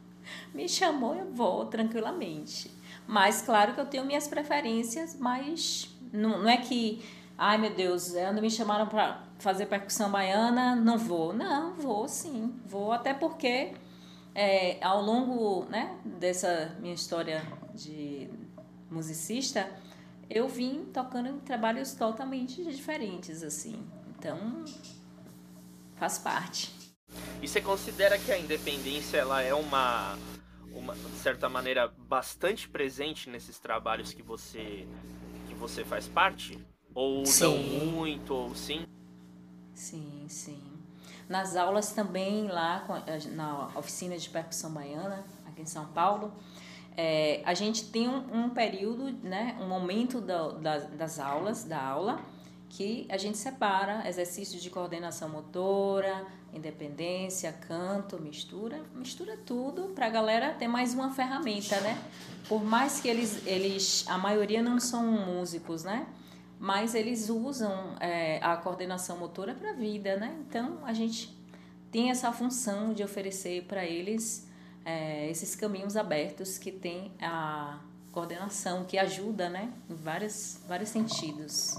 me 0.54 0.68
chamou, 0.68 1.14
eu 1.14 1.32
vou 1.32 1.66
tranquilamente. 1.66 2.70
Mas 3.06 3.42
claro 3.42 3.74
que 3.74 3.80
eu 3.80 3.86
tenho 3.86 4.04
minhas 4.04 4.28
preferências, 4.28 5.16
mas 5.18 5.90
não, 6.12 6.42
não 6.42 6.48
é 6.48 6.58
que, 6.58 7.02
ai 7.36 7.58
meu 7.58 7.74
Deus, 7.74 8.12
quando 8.12 8.42
me 8.42 8.50
chamaram 8.50 8.86
para 8.86 9.22
fazer 9.38 9.66
percussão 9.66 10.10
baiana, 10.10 10.76
não 10.76 10.98
vou. 10.98 11.32
Não, 11.32 11.74
vou 11.74 12.06
sim, 12.08 12.54
vou, 12.66 12.92
até 12.92 13.14
porque 13.14 13.72
é, 14.34 14.78
ao 14.84 15.02
longo 15.02 15.64
né, 15.70 15.96
dessa 16.04 16.76
minha 16.80 16.94
história 16.94 17.42
de 17.74 18.30
musicista, 18.90 19.68
eu 20.28 20.48
vim 20.48 20.84
tocando 20.92 21.28
em 21.28 21.38
trabalhos 21.38 21.94
totalmente 21.94 22.62
diferentes, 22.64 23.42
assim. 23.42 23.82
Então, 24.10 24.64
faz 25.98 26.18
parte. 26.18 26.72
E 27.42 27.48
você 27.48 27.60
considera 27.60 28.18
que 28.18 28.30
a 28.30 28.38
independência 28.38 29.18
ela 29.18 29.42
é 29.42 29.54
uma, 29.54 30.16
uma 30.72 30.94
de 30.94 31.18
certa 31.18 31.48
maneira 31.48 31.88
bastante 31.96 32.68
presente 32.68 33.28
nesses 33.28 33.58
trabalhos 33.58 34.12
que 34.12 34.22
você 34.22 34.86
que 35.48 35.54
você 35.54 35.84
faz 35.84 36.06
parte? 36.08 36.58
Ou 36.94 37.24
sim. 37.24 37.44
não 37.44 37.86
muito, 37.86 38.34
ou 38.34 38.54
sim? 38.54 38.86
Sim, 39.74 40.26
sim. 40.28 40.62
Nas 41.28 41.56
aulas 41.56 41.92
também 41.92 42.48
lá 42.48 42.86
na 43.32 43.68
oficina 43.76 44.16
de 44.16 44.28
percussão 44.28 44.72
baiana 44.72 45.24
aqui 45.46 45.62
em 45.62 45.66
São 45.66 45.86
Paulo, 45.86 46.32
é, 46.96 47.42
a 47.44 47.54
gente 47.54 47.84
tem 47.90 48.08
um, 48.08 48.44
um, 48.46 48.50
período, 48.50 49.12
né, 49.22 49.56
um 49.60 49.68
momento 49.68 50.20
da, 50.20 50.48
da, 50.48 50.78
das 50.78 51.20
aulas, 51.20 51.62
da 51.62 51.80
aula, 51.80 52.20
que 52.68 53.06
a 53.08 53.16
gente 53.16 53.38
separa 53.38 54.06
exercícios 54.08 54.62
de 54.62 54.70
coordenação 54.70 55.28
motora, 55.28 56.26
independência, 56.52 57.52
canto, 57.52 58.20
mistura, 58.20 58.82
mistura 58.94 59.36
tudo 59.36 59.88
para 59.94 60.06
a 60.06 60.10
galera 60.10 60.52
ter 60.54 60.68
mais 60.68 60.94
uma 60.94 61.10
ferramenta, 61.12 61.80
né? 61.80 61.98
Por 62.48 62.62
mais 62.62 63.00
que 63.00 63.08
eles, 63.08 63.46
eles 63.46 64.04
a 64.08 64.18
maioria 64.18 64.62
não 64.62 64.78
são 64.78 65.04
músicos, 65.06 65.84
né? 65.84 66.06
Mas 66.58 66.94
eles 66.94 67.28
usam 67.28 67.94
é, 68.00 68.38
a 68.42 68.56
coordenação 68.56 69.18
motora 69.18 69.54
para 69.54 69.70
a 69.70 69.74
vida, 69.74 70.16
né? 70.16 70.36
Então 70.48 70.78
a 70.84 70.92
gente 70.92 71.36
tem 71.90 72.10
essa 72.10 72.30
função 72.32 72.92
de 72.92 73.02
oferecer 73.02 73.64
para 73.64 73.84
eles 73.84 74.46
é, 74.84 75.30
esses 75.30 75.54
caminhos 75.54 75.96
abertos 75.96 76.58
que 76.58 76.70
tem 76.70 77.12
a 77.20 77.78
coordenação, 78.12 78.84
que 78.84 78.98
ajuda, 78.98 79.48
né? 79.48 79.72
Em 79.88 79.94
vários, 79.94 80.60
vários 80.66 80.90
sentidos 80.90 81.76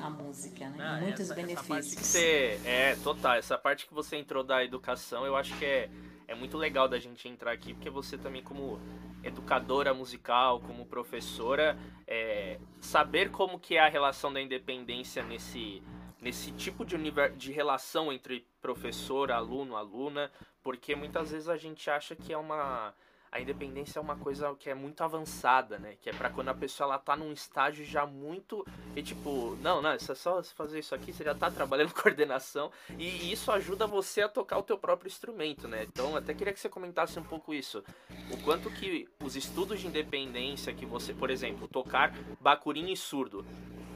a 0.00 0.10
música, 0.10 0.68
né? 0.70 0.76
Ah, 0.78 1.00
Muitos 1.00 1.20
essa, 1.20 1.34
benefícios. 1.34 1.92
Essa 1.92 2.04
você, 2.04 2.60
é, 2.64 2.96
total. 2.96 3.34
Essa 3.34 3.58
parte 3.58 3.86
que 3.86 3.94
você 3.94 4.16
entrou 4.16 4.42
da 4.42 4.64
educação, 4.64 5.24
eu 5.26 5.36
acho 5.36 5.56
que 5.58 5.64
é, 5.64 5.90
é 6.26 6.34
muito 6.34 6.56
legal 6.56 6.88
da 6.88 6.98
gente 6.98 7.28
entrar 7.28 7.52
aqui, 7.52 7.74
porque 7.74 7.90
você 7.90 8.16
também, 8.16 8.42
como 8.42 8.80
educadora 9.22 9.92
musical, 9.92 10.60
como 10.60 10.86
professora, 10.86 11.78
é, 12.06 12.58
saber 12.80 13.30
como 13.30 13.58
que 13.58 13.76
é 13.76 13.80
a 13.80 13.88
relação 13.88 14.32
da 14.32 14.40
independência 14.40 15.22
nesse, 15.22 15.82
nesse 16.20 16.52
tipo 16.52 16.84
de, 16.84 16.96
de 17.36 17.52
relação 17.52 18.12
entre 18.12 18.46
professor, 18.60 19.30
aluno, 19.30 19.76
aluna, 19.76 20.30
porque 20.62 20.94
muitas 20.94 21.30
vezes 21.30 21.48
a 21.48 21.56
gente 21.56 21.90
acha 21.90 22.14
que 22.14 22.32
é 22.32 22.38
uma 22.38 22.94
a 23.30 23.40
independência 23.40 23.98
é 23.98 24.02
uma 24.02 24.16
coisa 24.16 24.54
que 24.54 24.70
é 24.70 24.74
muito 24.74 25.02
avançada, 25.02 25.78
né? 25.78 25.96
Que 26.00 26.10
é 26.10 26.12
para 26.12 26.30
quando 26.30 26.48
a 26.48 26.54
pessoa 26.54 26.88
ela 26.88 26.98
tá 26.98 27.16
num 27.16 27.32
estágio 27.32 27.84
já 27.84 28.06
muito 28.06 28.66
e 28.96 29.02
tipo, 29.02 29.56
não, 29.60 29.82
não, 29.82 29.90
é 29.90 29.98
só 29.98 30.42
fazer 30.42 30.78
isso 30.78 30.94
aqui, 30.94 31.12
você 31.12 31.24
já 31.24 31.34
tá 31.34 31.50
trabalhando 31.50 31.92
coordenação 31.94 32.70
e 32.98 33.32
isso 33.32 33.50
ajuda 33.52 33.86
você 33.86 34.22
a 34.22 34.28
tocar 34.28 34.58
o 34.58 34.62
teu 34.62 34.78
próprio 34.78 35.08
instrumento, 35.08 35.68
né? 35.68 35.84
Então, 35.84 36.16
até 36.16 36.34
queria 36.34 36.52
que 36.52 36.60
você 36.60 36.68
comentasse 36.68 37.18
um 37.18 37.24
pouco 37.24 37.52
isso. 37.52 37.82
O 38.30 38.36
quanto 38.42 38.70
que 38.70 39.08
os 39.22 39.36
estudos 39.36 39.80
de 39.80 39.86
independência 39.86 40.72
que 40.72 40.86
você, 40.86 41.12
por 41.12 41.30
exemplo, 41.30 41.68
tocar 41.68 42.14
bacurim 42.40 42.90
e 42.92 42.96
surdo. 42.96 43.44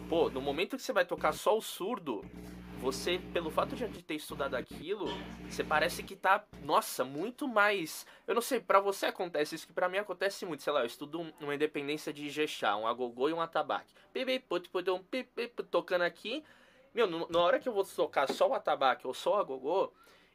Pô, 0.08 0.28
no 0.28 0.40
momento 0.40 0.76
que 0.76 0.82
você 0.82 0.92
vai 0.92 1.04
tocar 1.04 1.32
só 1.32 1.56
o 1.56 1.62
surdo, 1.62 2.22
você, 2.82 3.20
pelo 3.32 3.48
fato 3.48 3.76
de 3.76 4.02
ter 4.02 4.16
estudado 4.16 4.56
aquilo, 4.56 5.06
você 5.48 5.62
parece 5.62 6.02
que 6.02 6.16
tá, 6.16 6.44
nossa, 6.64 7.04
muito 7.04 7.46
mais. 7.46 8.04
Eu 8.26 8.34
não 8.34 8.42
sei, 8.42 8.58
para 8.58 8.80
você 8.80 9.06
acontece 9.06 9.54
isso 9.54 9.68
que 9.68 9.72
para 9.72 9.88
mim 9.88 9.98
acontece 9.98 10.44
muito. 10.44 10.64
Sei 10.64 10.72
lá, 10.72 10.80
eu 10.80 10.86
estudo 10.86 11.32
uma 11.40 11.54
independência 11.54 12.12
de 12.12 12.26
Ijexá, 12.26 12.76
um 12.76 12.84
agogô 12.84 13.28
e 13.28 13.32
um 13.32 13.40
atabaque. 13.40 13.94
Tocando 15.70 16.02
aqui. 16.02 16.42
Meu, 16.92 17.06
na 17.06 17.38
hora 17.38 17.60
que 17.60 17.68
eu 17.68 17.72
vou 17.72 17.84
tocar 17.84 18.28
só 18.28 18.48
o 18.48 18.54
atabaque 18.54 19.06
ou 19.06 19.14
só 19.14 19.36
o 19.36 19.40
agogô, 19.40 19.92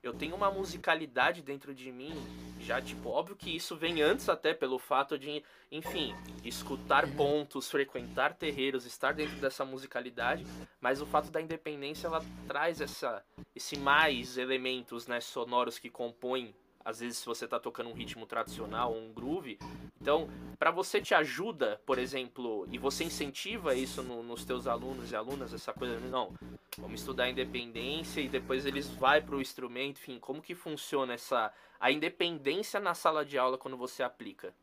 eu 0.07 0.13
tenho 0.13 0.35
uma 0.35 0.49
musicalidade 0.49 1.41
dentro 1.41 1.75
de 1.75 1.91
mim, 1.91 2.13
já 2.59 2.81
tipo, 2.81 3.09
óbvio 3.09 3.35
que 3.35 3.55
isso 3.55 3.75
vem 3.75 4.01
antes 4.01 4.29
até 4.29 4.53
pelo 4.53 4.79
fato 4.79 5.19
de, 5.19 5.43
enfim, 5.71 6.15
escutar 6.43 7.05
pontos, 7.15 7.69
frequentar 7.69 8.33
terreiros, 8.33 8.85
estar 8.85 9.13
dentro 9.13 9.35
dessa 9.37 9.65
musicalidade, 9.65 10.45
mas 10.79 11.01
o 11.01 11.05
fato 11.05 11.29
da 11.29 11.41
independência 11.41 12.07
ela 12.07 12.23
traz 12.47 12.79
essa 12.81 13.23
esse 13.55 13.77
mais 13.77 14.37
elementos, 14.37 15.07
né, 15.07 15.19
sonoros 15.19 15.77
que 15.77 15.89
compõem 15.89 16.55
às 16.87 17.01
vezes 17.01 17.17
se 17.17 17.25
você 17.25 17.43
está 17.43 17.59
tocando 17.59 17.89
um 17.89 17.93
ritmo 17.93 18.25
tradicional 18.25 18.93
um 18.93 19.11
groove. 19.11 19.59
Então, 19.99 20.29
para 20.57 20.71
você 20.71 21.01
te 21.01 21.13
ajuda, 21.13 21.81
por 21.85 21.99
exemplo, 21.99 22.65
e 22.71 22.77
você 22.77 23.03
incentiva 23.03 23.75
isso 23.75 24.01
no, 24.01 24.23
nos 24.23 24.45
teus 24.45 24.67
alunos 24.67 25.11
e 25.11 25.15
alunas, 25.15 25.53
essa 25.53 25.73
coisa, 25.73 25.99
não, 25.99 26.33
vamos 26.77 27.01
estudar 27.01 27.29
independência 27.29 28.21
e 28.21 28.29
depois 28.29 28.65
eles 28.65 28.87
vai 28.87 29.19
para 29.19 29.35
o 29.35 29.41
instrumento, 29.41 29.99
enfim, 29.99 30.17
como 30.17 30.41
que 30.41 30.55
funciona 30.55 31.13
essa 31.13 31.51
a 31.77 31.91
independência 31.91 32.79
na 32.79 32.93
sala 32.93 33.25
de 33.25 33.37
aula 33.37 33.57
quando 33.57 33.75
você 33.75 34.01
aplica? 34.01 34.53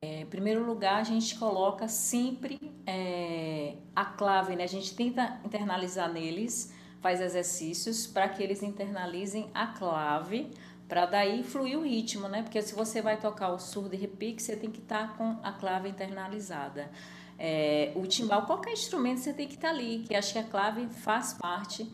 É, 0.00 0.20
em 0.20 0.26
primeiro 0.26 0.64
lugar, 0.64 1.00
a 1.00 1.04
gente 1.04 1.38
coloca 1.38 1.86
sempre 1.86 2.58
é, 2.86 3.76
a 3.94 4.06
clave, 4.06 4.56
né? 4.56 4.64
A 4.64 4.68
gente 4.68 4.96
tenta 4.96 5.38
internalizar 5.44 6.10
neles, 6.10 6.74
faz 7.02 7.20
exercícios 7.20 8.06
para 8.06 8.26
que 8.28 8.42
eles 8.42 8.62
internalizem 8.62 9.50
a 9.52 9.66
clave 9.66 10.50
para 10.88 11.06
daí 11.06 11.42
fluir 11.42 11.78
o 11.78 11.82
ritmo, 11.82 12.28
né? 12.28 12.42
Porque 12.42 12.60
se 12.60 12.74
você 12.74 13.00
vai 13.00 13.18
tocar 13.18 13.50
o 13.50 13.58
surdo 13.58 13.94
e 13.94 13.98
repique, 13.98 14.42
você 14.42 14.56
tem 14.56 14.70
que 14.70 14.80
estar 14.80 15.08
tá 15.08 15.14
com 15.14 15.38
a 15.42 15.52
clave 15.52 15.88
internalizada. 15.88 16.90
É, 17.38 17.92
o 17.96 18.06
timbal, 18.06 18.46
qualquer 18.46 18.72
instrumento 18.72 19.20
você 19.20 19.32
tem 19.32 19.48
que 19.48 19.54
estar 19.54 19.68
tá 19.68 19.74
ali, 19.74 20.04
que 20.06 20.14
acho 20.14 20.32
que 20.32 20.38
a 20.38 20.44
clave 20.44 20.86
faz 20.88 21.32
parte. 21.32 21.90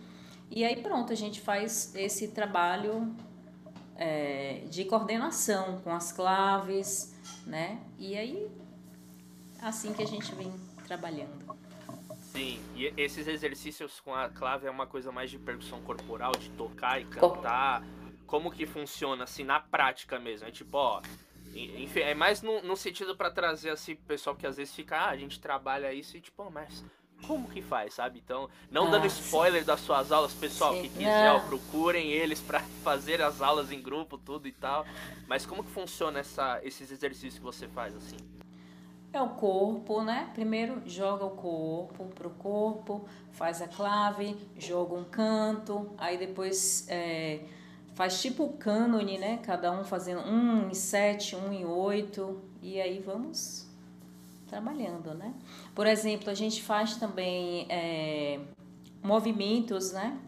E 0.51 0.65
aí 0.65 0.83
pronto, 0.83 1.13
a 1.13 1.17
gente 1.17 1.41
faz 1.41 1.95
esse 1.95 2.29
trabalho 2.29 3.15
é, 3.97 4.65
de 4.69 4.85
coordenação 4.85 5.81
com 5.83 5.93
as 5.93 6.11
claves, 6.11 7.15
né? 7.47 7.79
E 7.99 8.17
aí, 8.17 8.49
assim 9.63 9.93
que 9.93 10.03
a 10.03 10.07
gente 10.07 10.35
vem 10.35 10.53
trabalhando. 10.87 11.57
Sim, 12.33 12.61
e 12.77 12.93
esses 12.97 13.27
exercícios 13.27 14.01
com 14.01 14.15
a 14.15 14.29
clave 14.29 14.67
é 14.67 14.71
uma 14.71 14.87
coisa 14.87 15.11
mais 15.11 15.31
de 15.31 15.39
percussão 15.39 15.81
corporal, 15.81 16.33
de 16.33 16.49
tocar 16.51 17.01
e 17.01 17.05
cantar. 17.05 17.83
Como 18.31 18.49
que 18.49 18.65
funciona, 18.65 19.25
assim, 19.25 19.43
na 19.43 19.59
prática 19.59 20.17
mesmo? 20.17 20.47
É 20.47 20.53
tipo, 20.53 20.79
ó, 20.79 21.03
enfim, 21.53 21.99
é 21.99 22.15
mais 22.15 22.43
no, 22.43 22.63
no 22.63 22.77
sentido 22.77 23.17
para 23.17 23.29
trazer 23.29 23.71
assim 23.71 23.97
pro 23.97 24.05
pessoal 24.05 24.37
que 24.37 24.47
às 24.47 24.57
vezes 24.57 24.73
fica, 24.73 24.97
ah, 24.97 25.09
a 25.09 25.17
gente 25.17 25.41
trabalha 25.41 25.93
isso 25.93 26.17
e 26.17 26.21
tipo, 26.21 26.49
mas 26.49 26.85
como 27.27 27.49
que 27.49 27.61
faz, 27.61 27.95
sabe? 27.95 28.23
Então, 28.25 28.49
não 28.71 28.87
ah, 28.87 28.91
dando 28.91 29.07
spoiler 29.07 29.63
sim. 29.63 29.67
das 29.67 29.81
suas 29.81 30.13
aulas, 30.13 30.33
pessoal 30.33 30.75
sim. 30.75 30.83
que 30.83 30.91
quiser, 30.91 31.33
ó, 31.33 31.41
procurem 31.41 32.13
eles 32.13 32.41
para 32.41 32.61
fazer 32.85 33.21
as 33.21 33.43
aulas 33.43 33.73
em 33.73 33.83
grupo, 33.83 34.17
tudo 34.17 34.47
e 34.47 34.53
tal. 34.53 34.87
Mas 35.27 35.45
como 35.45 35.65
que 35.65 35.71
funciona 35.71 36.21
essa, 36.21 36.61
esses 36.63 36.89
exercícios 36.93 37.35
que 37.35 37.45
você 37.45 37.67
faz 37.67 37.97
assim? 37.97 38.17
É 39.13 39.21
o 39.21 39.31
corpo, 39.31 40.03
né? 40.03 40.31
Primeiro 40.35 40.83
joga 40.87 41.25
o 41.25 41.31
corpo 41.31 42.05
pro 42.15 42.31
corpo, 42.31 43.09
faz 43.33 43.61
a 43.61 43.67
clave, 43.67 44.37
joga 44.57 44.95
um 44.95 45.03
canto, 45.03 45.93
aí 45.99 46.17
depois 46.17 46.87
é, 46.89 47.41
faz 48.01 48.23
tipo 48.23 48.49
cânone, 48.59 49.19
né? 49.19 49.41
Cada 49.43 49.71
um 49.71 49.85
fazendo 49.85 50.23
um 50.23 50.71
em 50.71 50.73
sete, 50.73 51.37
um 51.37 51.53
em 51.53 51.67
oito, 51.67 52.41
e 52.63 52.81
aí 52.81 52.99
vamos 52.99 53.67
trabalhando, 54.49 55.13
né? 55.13 55.35
Por 55.75 55.87
exemplo, 55.87 56.31
a 56.31 56.35
gente 56.35 56.63
faz 56.63 56.97
também 56.97 57.67
é, 57.69 58.41
movimentos, 59.03 59.93
né? 59.93 60.19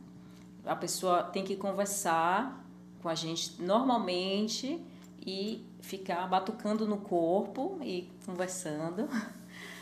A 0.67 0.77
pessoa 0.77 1.23
tem 1.23 1.45
que 1.45 1.57
conversar 1.57 2.63
com 3.01 3.09
a 3.09 3.15
gente 3.15 3.63
normalmente 3.63 4.79
e 5.27 5.65
ficar 5.81 6.29
batucando 6.29 6.87
no 6.87 6.99
corpo 6.99 7.79
e 7.81 8.07
conversando. 8.27 9.09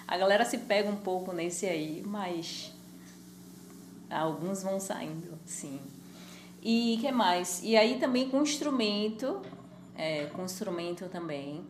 A 0.07 0.17
galera 0.17 0.45
se 0.45 0.59
pega 0.59 0.89
um 0.89 0.99
pouco 0.99 1.33
nesse 1.33 1.67
aí, 1.67 2.05
mas 2.07 2.73
alguns 4.09 4.63
vão 4.63 4.79
saindo, 4.79 5.37
sim. 5.45 5.81
E 6.63 6.99
que 7.01 7.11
mais? 7.11 7.63
E 7.63 7.77
aí 7.77 7.99
também 7.99 8.29
com 8.29 8.43
instrumento, 8.43 9.41
é, 9.95 10.27
com 10.27 10.45
instrumento 10.45 11.09
também, 11.09 11.65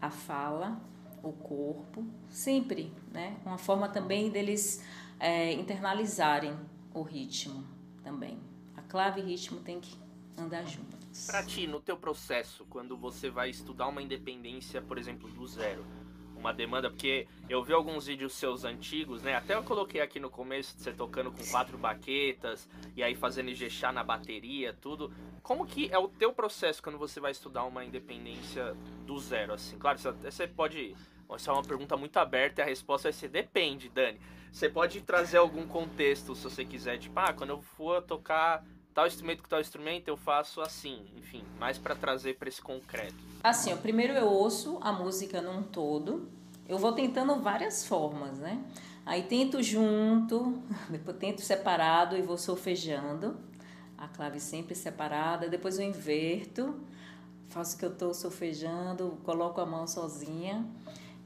a 0.00 0.10
fala, 0.10 0.80
o 1.22 1.32
corpo, 1.32 2.04
sempre, 2.28 2.92
né? 3.12 3.36
Uma 3.44 3.58
forma 3.58 3.88
também 3.88 4.30
deles 4.30 4.82
é, 5.20 5.52
internalizarem 5.52 6.54
o 6.94 7.02
ritmo 7.02 7.64
também. 8.02 8.38
A 8.76 8.82
clave 8.82 9.20
e 9.20 9.24
ritmo 9.24 9.60
tem 9.60 9.80
que 9.80 9.98
andar 10.38 10.64
juntos. 10.64 11.26
Para 11.26 11.42
ti, 11.42 11.66
no 11.66 11.80
teu 11.80 11.96
processo, 11.96 12.66
quando 12.68 12.96
você 12.96 13.30
vai 13.30 13.50
estudar 13.50 13.88
uma 13.88 14.02
independência, 14.02 14.82
por 14.82 14.98
exemplo, 14.98 15.28
do 15.30 15.46
zero, 15.46 15.84
uma 16.46 16.54
demanda, 16.54 16.88
porque 16.88 17.26
eu 17.48 17.62
vi 17.62 17.72
alguns 17.72 18.06
vídeos 18.06 18.32
seus 18.34 18.64
antigos, 18.64 19.20
né? 19.20 19.34
Até 19.34 19.54
eu 19.54 19.64
coloquei 19.64 20.00
aqui 20.00 20.20
no 20.20 20.30
começo 20.30 20.78
você 20.78 20.92
tocando 20.92 21.32
com 21.32 21.44
quatro 21.46 21.76
baquetas 21.76 22.68
e 22.94 23.02
aí 23.02 23.16
fazendo 23.16 23.50
ingechar 23.50 23.92
na 23.92 24.04
bateria, 24.04 24.72
tudo. 24.72 25.12
Como 25.42 25.66
que 25.66 25.92
é 25.92 25.98
o 25.98 26.08
teu 26.08 26.32
processo 26.32 26.82
quando 26.82 26.98
você 26.98 27.18
vai 27.18 27.32
estudar 27.32 27.64
uma 27.64 27.84
independência 27.84 28.76
do 29.04 29.18
zero, 29.18 29.52
assim? 29.52 29.76
Claro, 29.76 29.98
você 29.98 30.46
pode... 30.46 30.94
Essa 31.28 31.50
é 31.50 31.54
uma 31.54 31.64
pergunta 31.64 31.96
muito 31.96 32.16
aberta 32.18 32.60
e 32.60 32.62
a 32.62 32.66
resposta 32.66 33.08
vai 33.08 33.12
ser 33.12 33.28
depende, 33.28 33.88
Dani. 33.88 34.20
Você 34.52 34.68
pode 34.68 35.00
trazer 35.00 35.38
algum 35.38 35.66
contexto, 35.66 36.34
se 36.36 36.44
você 36.44 36.64
quiser, 36.64 36.98
tipo, 36.98 37.18
ah, 37.18 37.32
quando 37.32 37.50
eu 37.50 37.60
for 37.60 38.00
tocar 38.00 38.64
tal 38.96 39.06
instrumento 39.06 39.42
com 39.42 39.48
tal 39.50 39.60
instrumento, 39.60 40.08
eu 40.08 40.16
faço 40.16 40.62
assim, 40.62 41.04
enfim, 41.18 41.44
mais 41.60 41.76
para 41.76 41.94
trazer 41.94 42.38
para 42.38 42.48
esse 42.48 42.62
concreto. 42.62 43.14
Assim, 43.44 43.70
ó, 43.70 43.76
primeiro 43.76 44.14
eu 44.14 44.26
ouço 44.26 44.78
a 44.80 44.90
música 44.90 45.42
num 45.42 45.62
todo, 45.62 46.30
eu 46.66 46.78
vou 46.78 46.92
tentando 46.92 47.38
várias 47.42 47.86
formas, 47.86 48.38
né? 48.38 48.64
Aí 49.04 49.24
tento 49.24 49.62
junto, 49.62 50.62
depois 50.88 51.18
tento 51.18 51.42
separado 51.42 52.16
e 52.16 52.22
vou 52.22 52.38
solfejando, 52.38 53.36
a 53.98 54.08
clave 54.08 54.40
sempre 54.40 54.74
separada, 54.74 55.46
depois 55.46 55.78
eu 55.78 55.84
inverto, 55.84 56.80
faço 57.48 57.76
que 57.76 57.84
eu 57.84 57.92
estou 57.92 58.14
solfejando, 58.14 59.18
coloco 59.24 59.60
a 59.60 59.66
mão 59.66 59.86
sozinha. 59.86 60.66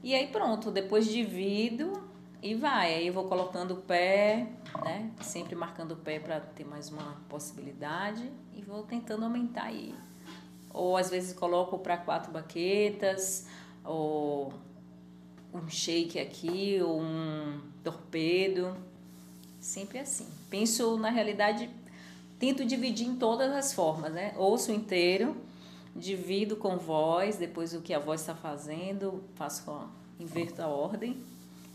E 0.03 0.13
aí 0.13 0.27
pronto, 0.27 0.71
depois 0.71 1.07
divido 1.07 2.10
e 2.41 2.55
vai. 2.55 2.95
Aí 2.95 3.07
eu 3.07 3.13
vou 3.13 3.25
colocando 3.25 3.71
o 3.71 3.77
pé, 3.77 4.47
né? 4.83 5.11
Sempre 5.21 5.55
marcando 5.55 5.91
o 5.91 5.95
pé 5.95 6.19
para 6.19 6.39
ter 6.39 6.65
mais 6.65 6.89
uma 6.89 7.17
possibilidade 7.29 8.29
e 8.53 8.61
vou 8.61 8.83
tentando 8.83 9.23
aumentar 9.23 9.65
aí. 9.65 9.93
Ou 10.73 10.97
às 10.97 11.09
vezes 11.09 11.33
coloco 11.33 11.77
para 11.79 11.97
quatro 11.97 12.31
baquetas, 12.31 13.45
ou 13.83 14.53
um 15.53 15.67
shake 15.69 16.17
aqui, 16.17 16.79
ou 16.81 17.01
um 17.01 17.61
torpedo. 17.83 18.75
Sempre 19.59 19.99
assim. 19.99 20.27
Penso 20.49 20.97
na 20.97 21.09
realidade, 21.09 21.69
tento 22.39 22.65
dividir 22.65 23.07
em 23.07 23.15
todas 23.15 23.51
as 23.51 23.73
formas, 23.73 24.11
né? 24.11 24.33
Ouço 24.35 24.71
inteiro, 24.71 25.35
divido 25.95 26.55
com 26.55 26.77
voz, 26.77 27.37
depois 27.37 27.75
o 27.75 27.81
que 27.81 27.93
a 27.93 27.99
voz 27.99 28.21
está 28.21 28.33
fazendo, 28.33 29.23
faço 29.35 29.69
a, 29.69 29.87
inverto 30.19 30.61
a 30.63 30.67
ordem 30.67 31.30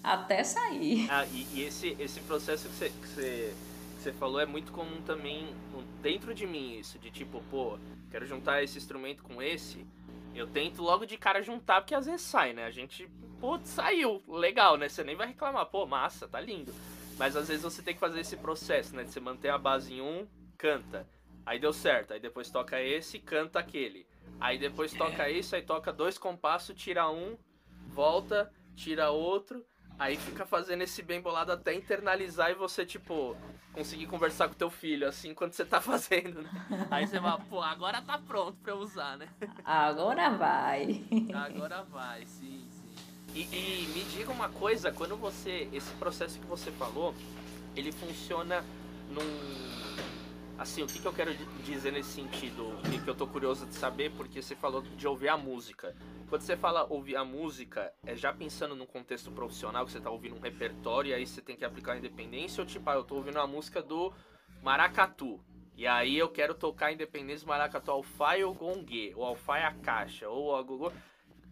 até 0.06 0.44
sair. 0.44 1.08
Ah, 1.10 1.26
e, 1.26 1.46
e 1.52 1.62
esse, 1.64 1.96
esse 1.98 2.20
processo 2.20 2.68
que 2.68 2.74
você, 2.74 2.90
que, 2.90 3.08
você, 3.08 3.54
que 3.96 4.02
você 4.02 4.12
falou 4.12 4.40
é 4.40 4.46
muito 4.46 4.70
comum 4.70 5.02
também 5.02 5.52
dentro 6.00 6.32
de 6.32 6.46
mim, 6.46 6.78
isso, 6.78 6.96
de 6.96 7.10
tipo, 7.10 7.42
pô, 7.50 7.76
quero 8.08 8.24
juntar 8.24 8.62
esse 8.62 8.78
instrumento 8.78 9.24
com 9.24 9.42
esse. 9.42 9.84
Eu 10.32 10.46
tento 10.46 10.80
logo 10.80 11.04
de 11.06 11.16
cara 11.16 11.42
juntar, 11.42 11.80
porque 11.80 11.94
às 11.94 12.06
vezes 12.06 12.20
sai, 12.20 12.52
né? 12.52 12.66
A 12.66 12.70
gente, 12.70 13.10
pô, 13.40 13.58
saiu, 13.64 14.22
legal, 14.28 14.76
né? 14.76 14.88
Você 14.88 15.02
nem 15.02 15.16
vai 15.16 15.26
reclamar, 15.26 15.66
pô, 15.66 15.84
massa, 15.86 16.28
tá 16.28 16.40
lindo. 16.40 16.72
Mas 17.18 17.34
às 17.34 17.48
vezes 17.48 17.64
você 17.64 17.82
tem 17.82 17.94
que 17.94 18.00
fazer 18.00 18.20
esse 18.20 18.36
processo, 18.36 18.94
né? 18.94 19.02
De 19.02 19.10
você 19.10 19.18
manter 19.18 19.48
a 19.48 19.58
base 19.58 19.92
em 19.94 20.00
um, 20.00 20.24
canta. 20.56 21.04
Aí 21.44 21.58
deu 21.58 21.72
certo, 21.72 22.12
aí 22.12 22.20
depois 22.20 22.48
toca 22.50 22.80
esse, 22.80 23.18
canta 23.18 23.58
aquele. 23.58 24.06
Aí 24.38 24.58
depois 24.58 24.92
toca 24.92 25.28
isso, 25.30 25.56
aí 25.56 25.62
toca 25.62 25.92
dois 25.92 26.18
compassos, 26.18 26.76
tira 26.76 27.10
um, 27.10 27.36
volta, 27.88 28.52
tira 28.76 29.10
outro. 29.10 29.64
Aí 29.98 30.16
fica 30.16 30.44
fazendo 30.44 30.82
esse 30.82 31.02
bem 31.02 31.20
bolado 31.20 31.52
até 31.52 31.74
internalizar 31.74 32.50
e 32.50 32.54
você, 32.54 32.84
tipo, 32.84 33.36
conseguir 33.72 34.06
conversar 34.06 34.48
com 34.48 34.54
teu 34.54 34.70
filho, 34.70 35.08
assim, 35.08 35.32
quando 35.34 35.52
você 35.52 35.64
tá 35.64 35.80
fazendo, 35.82 36.42
né? 36.42 36.50
Aí 36.90 37.06
você 37.06 37.18
vai, 37.18 37.38
pô, 37.48 37.62
agora 37.62 38.02
tá 38.02 38.18
pronto 38.18 38.58
pra 38.62 38.72
eu 38.72 38.78
usar, 38.78 39.16
né? 39.16 39.28
Agora 39.64 40.30
vai. 40.30 41.02
Agora 41.34 41.82
vai, 41.84 42.26
sim, 42.26 42.66
sim. 42.70 42.86
E, 43.34 43.40
e 43.42 43.86
me 43.94 44.04
diga 44.04 44.30
uma 44.32 44.48
coisa, 44.48 44.90
quando 44.92 45.16
você. 45.16 45.68
Esse 45.72 45.90
processo 45.94 46.38
que 46.38 46.46
você 46.46 46.70
falou, 46.72 47.14
ele 47.74 47.92
funciona 47.92 48.64
num 49.10 49.85
assim, 50.58 50.82
o 50.82 50.86
que, 50.86 50.98
que 50.98 51.06
eu 51.06 51.12
quero 51.12 51.34
dizer 51.64 51.92
nesse 51.92 52.10
sentido? 52.10 52.68
O 52.68 52.82
que, 52.82 52.98
que 53.00 53.08
eu 53.08 53.14
tô 53.14 53.26
curioso 53.26 53.66
de 53.66 53.74
saber, 53.74 54.10
porque 54.12 54.40
você 54.40 54.54
falou 54.54 54.82
de 54.82 55.06
ouvir 55.06 55.28
a 55.28 55.36
música. 55.36 55.94
Quando 56.28 56.42
você 56.42 56.56
fala 56.56 56.86
ouvir 56.88 57.16
a 57.16 57.24
música, 57.24 57.92
é 58.04 58.16
já 58.16 58.32
pensando 58.32 58.74
num 58.74 58.86
contexto 58.86 59.30
profissional, 59.30 59.84
que 59.84 59.92
você 59.92 60.00
tá 60.00 60.10
ouvindo 60.10 60.36
um 60.36 60.40
repertório 60.40 61.10
e 61.10 61.14
aí 61.14 61.26
você 61.26 61.40
tem 61.40 61.56
que 61.56 61.64
aplicar 61.64 61.92
a 61.92 61.98
independência, 61.98 62.60
ou 62.60 62.66
tipo, 62.66 62.88
ah, 62.88 62.94
eu 62.94 63.04
tô 63.04 63.16
ouvindo 63.16 63.38
a 63.38 63.46
música 63.46 63.82
do 63.82 64.12
Maracatu. 64.62 65.40
E 65.76 65.86
aí 65.86 66.16
eu 66.16 66.28
quero 66.30 66.54
tocar 66.54 66.86
a 66.86 66.92
independência 66.92 67.44
do 67.44 67.48
Maracatu 67.48 67.90
Alfaia 67.90 68.46
ou 68.46 68.54
Gongue, 68.54 69.12
ou 69.14 69.24
Alfaia 69.24 69.70
Caixa, 69.82 70.28
ou 70.28 70.56
a 70.56 70.62
Gogô. 70.62 70.90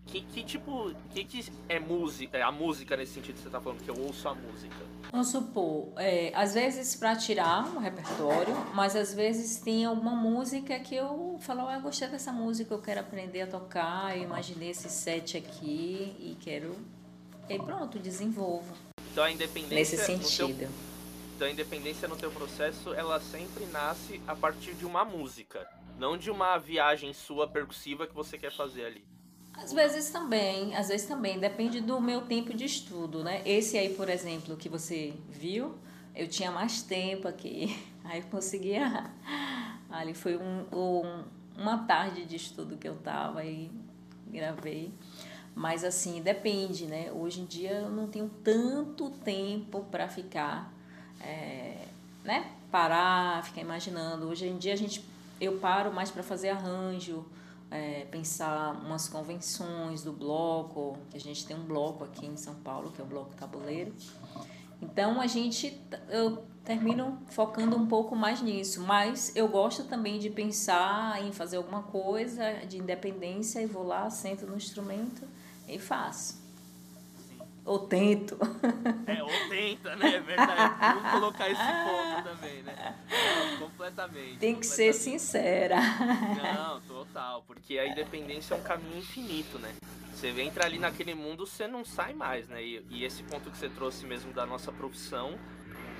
Que, 0.06 0.22
que 0.22 0.42
tipo, 0.42 0.94
que, 1.10 1.24
que 1.24 1.44
é 1.68 1.78
música, 1.78 2.36
é 2.36 2.42
a 2.42 2.52
música 2.52 2.96
nesse 2.96 3.14
sentido 3.14 3.36
que 3.36 3.42
você 3.42 3.50
tá 3.50 3.60
falando, 3.60 3.82
que 3.82 3.90
eu 3.90 3.98
ouço 3.98 4.28
a 4.28 4.34
música? 4.34 4.93
Vamos 5.10 5.28
supor, 5.28 5.92
é, 5.96 6.32
às 6.34 6.54
vezes 6.54 6.96
para 6.96 7.14
tirar 7.16 7.64
um 7.66 7.78
repertório, 7.78 8.54
mas 8.74 8.96
às 8.96 9.14
vezes 9.14 9.58
tem 9.60 9.84
alguma 9.84 10.12
música 10.12 10.78
que 10.80 10.94
eu 10.94 11.36
falo, 11.40 11.68
ah, 11.68 11.74
eu 11.74 11.80
gostei 11.80 12.08
dessa 12.08 12.32
música, 12.32 12.74
eu 12.74 12.82
quero 12.82 13.00
aprender 13.00 13.42
a 13.42 13.46
tocar, 13.46 14.16
eu 14.16 14.24
imaginei 14.24 14.70
esse 14.70 14.88
set 14.88 15.36
aqui 15.36 16.16
e 16.18 16.36
quero. 16.40 16.76
E 17.48 17.58
pronto, 17.58 17.98
desenvolvo. 17.98 18.74
Então 19.12 19.22
a 19.22 19.30
independência. 19.30 19.76
Nesse 19.76 19.96
sentido. 19.98 20.58
Teu, 20.58 20.68
então 21.36 21.46
a 21.46 21.50
independência 21.50 22.08
no 22.08 22.16
teu 22.16 22.30
processo, 22.30 22.92
ela 22.94 23.20
sempre 23.20 23.66
nasce 23.66 24.20
a 24.26 24.34
partir 24.34 24.74
de 24.74 24.84
uma 24.84 25.04
música, 25.04 25.68
não 25.98 26.16
de 26.16 26.30
uma 26.30 26.58
viagem 26.58 27.12
sua 27.12 27.46
percussiva 27.46 28.06
que 28.06 28.14
você 28.14 28.38
quer 28.38 28.52
fazer 28.52 28.84
ali. 28.84 29.13
Às 29.56 29.72
vezes 29.72 30.10
também, 30.10 30.74
às 30.74 30.88
vezes 30.88 31.06
também, 31.06 31.38
depende 31.38 31.80
do 31.80 32.00
meu 32.00 32.22
tempo 32.22 32.52
de 32.52 32.64
estudo, 32.64 33.22
né? 33.22 33.40
Esse 33.46 33.78
aí, 33.78 33.94
por 33.94 34.08
exemplo, 34.08 34.56
que 34.56 34.68
você 34.68 35.14
viu, 35.30 35.74
eu 36.14 36.28
tinha 36.28 36.50
mais 36.50 36.82
tempo 36.82 37.28
aqui, 37.28 37.76
aí 38.04 38.20
eu 38.20 38.26
conseguia. 38.26 39.10
Ali 39.88 40.12
foi 40.12 40.36
um, 40.36 40.66
um, 40.72 41.24
uma 41.56 41.78
tarde 41.86 42.24
de 42.24 42.36
estudo 42.36 42.76
que 42.76 42.88
eu 42.88 42.96
tava 42.96 43.44
e 43.44 43.70
gravei. 44.28 44.92
Mas 45.54 45.84
assim, 45.84 46.20
depende, 46.20 46.86
né? 46.86 47.12
Hoje 47.12 47.40
em 47.40 47.44
dia 47.44 47.70
eu 47.70 47.90
não 47.90 48.08
tenho 48.08 48.28
tanto 48.42 49.08
tempo 49.10 49.84
para 49.84 50.08
ficar, 50.08 50.72
é, 51.20 51.86
né? 52.24 52.50
Parar, 52.72 53.44
ficar 53.44 53.60
imaginando. 53.60 54.26
Hoje 54.26 54.48
em 54.48 54.58
dia 54.58 54.72
a 54.72 54.76
gente, 54.76 55.04
eu 55.40 55.58
paro 55.58 55.92
mais 55.92 56.10
para 56.10 56.24
fazer 56.24 56.48
arranjo, 56.48 57.24
é, 57.74 58.06
pensar 58.08 58.72
umas 58.84 59.08
convenções 59.08 60.04
do 60.04 60.12
bloco, 60.12 60.96
a 61.12 61.18
gente 61.18 61.44
tem 61.44 61.56
um 61.56 61.64
bloco 61.64 62.04
aqui 62.04 62.24
em 62.24 62.36
São 62.36 62.54
Paulo, 62.54 62.92
que 62.92 63.00
é 63.00 63.04
o 63.04 63.06
Bloco 63.06 63.34
Tabuleiro. 63.34 63.92
Então 64.80 65.20
a 65.20 65.26
gente, 65.26 65.82
eu 66.08 66.44
termino 66.64 67.18
focando 67.26 67.76
um 67.76 67.86
pouco 67.86 68.14
mais 68.14 68.40
nisso, 68.40 68.80
mas 68.80 69.34
eu 69.34 69.48
gosto 69.48 69.84
também 69.84 70.20
de 70.20 70.30
pensar 70.30 71.20
em 71.20 71.32
fazer 71.32 71.56
alguma 71.56 71.82
coisa 71.82 72.64
de 72.64 72.78
independência 72.78 73.60
e 73.60 73.66
vou 73.66 73.82
lá, 73.82 74.08
sento 74.08 74.46
no 74.46 74.56
instrumento 74.56 75.26
e 75.66 75.76
faço. 75.76 76.43
Ou 77.64 77.78
tento. 77.80 78.38
É, 79.06 79.22
ou 79.22 79.30
tenta, 79.48 79.94
né? 79.96 80.14
É 80.16 80.20
verdade. 80.20 80.94
Vamos 80.94 81.10
colocar 81.10 81.48
esse 81.50 81.60
ponto 81.60 82.24
também, 82.24 82.62
né? 82.62 82.96
Não, 83.10 83.58
completamente. 83.68 84.38
Tem 84.38 84.54
que 84.56 84.66
ser 84.66 84.92
sincera. 84.94 85.76
Não, 85.76 86.80
total. 86.80 87.44
Porque 87.46 87.78
a 87.78 87.86
independência 87.86 88.54
é 88.54 88.56
um 88.56 88.62
caminho 88.62 88.98
infinito, 88.98 89.58
né? 89.58 89.74
Você 90.12 90.28
entra 90.40 90.64
ali 90.64 90.78
naquele 90.78 91.14
mundo, 91.14 91.46
você 91.46 91.68
não 91.68 91.84
sai 91.84 92.14
mais, 92.14 92.48
né? 92.48 92.62
E, 92.62 92.84
e 92.90 93.04
esse 93.04 93.22
ponto 93.24 93.50
que 93.50 93.56
você 93.56 93.68
trouxe 93.68 94.06
mesmo 94.06 94.32
da 94.32 94.46
nossa 94.46 94.72
profissão 94.72 95.38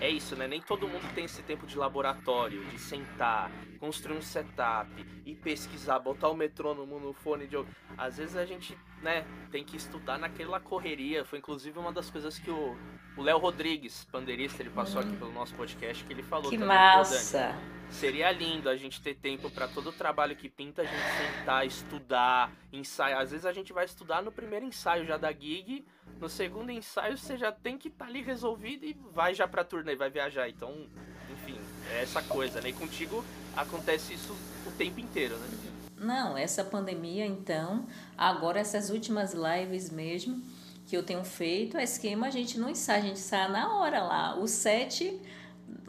é 0.01 0.09
isso, 0.09 0.35
né? 0.35 0.47
Nem 0.47 0.61
todo 0.61 0.89
mundo 0.89 1.15
tem 1.15 1.25
esse 1.25 1.43
tempo 1.43 1.67
de 1.67 1.77
laboratório, 1.77 2.65
de 2.67 2.79
sentar, 2.79 3.51
construir 3.79 4.17
um 4.17 4.23
setup 4.23 4.91
e 5.25 5.35
pesquisar, 5.35 5.99
botar 5.99 6.29
o 6.29 6.35
metrônomo 6.35 6.99
no 6.99 7.13
fone 7.13 7.47
de. 7.47 7.57
Às 7.97 8.17
vezes 8.17 8.37
a 8.37 8.45
gente, 8.45 8.77
né, 9.05 9.25
tem 9.53 9.63
que 9.63 9.77
estudar 9.77 10.19
naquela 10.19 10.59
correria. 10.59 11.25
Foi 11.25 11.39
inclusive 11.39 11.79
uma 11.79 11.93
das 11.93 12.11
coisas 12.11 12.39
que 12.39 12.51
o 12.51 12.77
Léo 13.17 13.39
Rodrigues, 13.39 14.05
pandeirista, 14.11 14.63
ele 14.63 14.71
passou 14.71 15.01
hum. 15.01 15.05
aqui 15.05 15.17
pelo 15.17 15.33
nosso 15.33 15.55
podcast, 15.55 16.03
que 16.05 16.13
ele 16.13 16.23
falou 16.23 16.51
que 16.51 16.59
também. 16.59 16.77
Massa! 16.77 17.55
Seria 17.91 18.33
lindo 18.33 18.69
a 18.69 18.77
gente 18.77 19.01
ter 19.01 19.15
tempo 19.15 19.49
para 19.51 19.69
todo 19.69 19.91
o 19.91 19.93
trabalho 19.93 20.35
que 20.35 20.49
pinta, 20.49 20.83
a 20.83 20.85
gente 20.85 21.37
sentar, 21.39 21.65
estudar, 21.65 22.51
ensaiar. 22.73 23.21
Às 23.21 23.31
vezes 23.31 23.47
a 23.47 23.53
gente 23.53 23.73
vai 23.73 23.85
estudar 23.85 24.23
no 24.23 24.33
primeiro 24.33 24.67
ensaio 24.67 25.05
já 25.05 25.17
da 25.17 25.31
gig 25.31 25.85
no 26.21 26.29
segundo 26.29 26.71
ensaio 26.71 27.19
você 27.19 27.37
já 27.37 27.53
tem 27.53 27.77
que 27.77 27.89
estar 27.89 28.05
tá 28.05 28.11
ali 28.11 28.23
resolvido 28.23 28.85
e 28.85 28.97
vai 29.13 29.35
já 29.35 29.47
pra 29.47 29.65
turnê, 29.65 29.95
vai 29.97 30.11
viajar. 30.11 30.49
Então, 30.49 30.87
enfim, 31.33 31.59
é 31.93 32.03
essa 32.03 32.23
coisa, 32.23 32.61
né? 32.61 32.71
E 32.71 32.73
contigo 32.73 33.25
acontece 33.57 34.15
isso 34.15 34.35
o 34.67 34.71
tempo 34.73 35.01
inteiro, 35.01 35.37
né? 35.37 35.74
Não, 36.05 36.37
essa 36.37 36.63
pandemia, 36.63 37.27
então, 37.27 37.87
agora 38.17 38.61
essas 38.61 38.91
últimas 38.91 39.35
lives 39.35 39.91
mesmo 39.91 40.43
que 40.87 40.97
eu 40.97 41.03
tenho 41.03 41.25
feito, 41.25 41.79
a 41.79 41.83
esquema 41.83 42.27
a 42.27 42.31
gente 42.31 42.59
não 42.59 42.69
ensaia, 42.69 42.99
a 42.99 43.03
gente 43.03 43.19
sai 43.19 43.51
na 43.51 43.75
hora 43.77 44.03
lá. 44.03 44.37
O 44.37 44.47
set, 44.47 45.19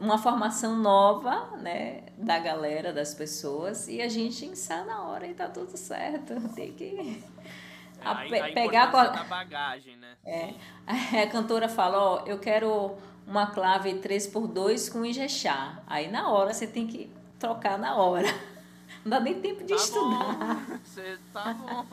uma 0.00 0.16
formação 0.16 0.76
nova, 0.76 1.56
né, 1.58 2.04
da 2.16 2.38
galera, 2.38 2.92
das 2.92 3.12
pessoas, 3.12 3.88
e 3.88 4.00
a 4.00 4.08
gente 4.08 4.46
ensaia 4.46 4.84
na 4.84 5.02
hora 5.02 5.26
e 5.26 5.34
tá 5.34 5.48
tudo 5.48 5.76
certo. 5.76 6.34
Tem 6.56 6.72
que 6.72 7.22
a, 8.02 8.10
a, 8.10 8.22
a 8.22 8.52
pegar 8.52 8.84
a 8.84 9.24
bagagem, 9.24 9.96
né? 9.96 10.16
É. 10.24 10.54
A 11.22 11.26
cantora 11.26 11.68
fala, 11.68 11.98
ó, 11.98 12.24
eu 12.26 12.38
quero 12.38 12.96
uma 13.26 13.48
clave 13.48 13.92
3x2 13.94 14.92
com 14.92 15.04
Ijexá. 15.04 15.82
Aí 15.86 16.08
na 16.10 16.30
hora 16.30 16.54
você 16.54 16.66
tem 16.66 16.86
que 16.86 17.10
trocar 17.38 17.78
na 17.78 17.96
hora. 17.96 18.28
Não 19.06 19.10
dá 19.10 19.20
nem 19.20 19.40
tempo 19.40 19.62
de 19.62 19.68
tá 19.68 19.76
estudar. 19.76 20.66
Bom. 20.66 20.78
Você 20.82 21.16
tá 21.32 21.54
bom. 21.54 21.86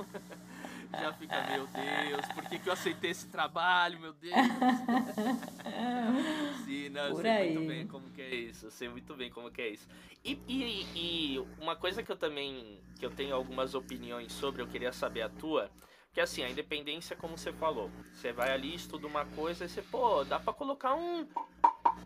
Já 0.99 1.13
fica, 1.13 1.47
meu 1.47 1.67
Deus, 1.67 2.25
por 2.33 2.43
que, 2.45 2.57
que 2.57 2.69
eu 2.69 2.73
aceitei 2.73 3.11
esse 3.11 3.27
trabalho, 3.27 3.99
meu 3.99 4.13
Deus? 4.13 4.33
Sim, 6.65 6.89
não, 6.89 7.09
eu 7.09 7.15
sei 7.15 7.31
aí. 7.31 7.53
muito 7.53 7.67
bem 7.67 7.85
como 7.87 8.09
que 8.11 8.21
é 8.21 8.35
isso, 8.35 8.67
eu 8.67 8.71
sei 8.71 8.89
muito 8.89 9.15
bem 9.15 9.31
como 9.31 9.51
que 9.51 9.61
é 9.61 9.69
isso. 9.69 9.87
E, 10.23 10.39
e, 10.47 10.87
e 10.95 11.39
uma 11.59 11.75
coisa 11.75 12.03
que 12.03 12.11
eu 12.11 12.15
também, 12.15 12.79
que 12.99 13.05
eu 13.05 13.09
tenho 13.09 13.35
algumas 13.35 13.73
opiniões 13.73 14.31
sobre, 14.33 14.61
eu 14.61 14.67
queria 14.67 14.91
saber 14.91 15.23
a 15.23 15.29
tua, 15.29 15.71
que 16.13 16.21
assim, 16.21 16.43
a 16.43 16.49
independência, 16.49 17.15
como 17.15 17.37
você 17.37 17.51
falou, 17.51 17.89
você 18.13 18.31
vai 18.31 18.51
ali, 18.51 18.75
estuda 18.75 19.07
uma 19.07 19.25
coisa 19.25 19.65
e 19.65 19.69
você, 19.69 19.81
pô, 19.81 20.23
dá 20.23 20.39
pra 20.39 20.53
colocar 20.53 20.93
um, 20.93 21.27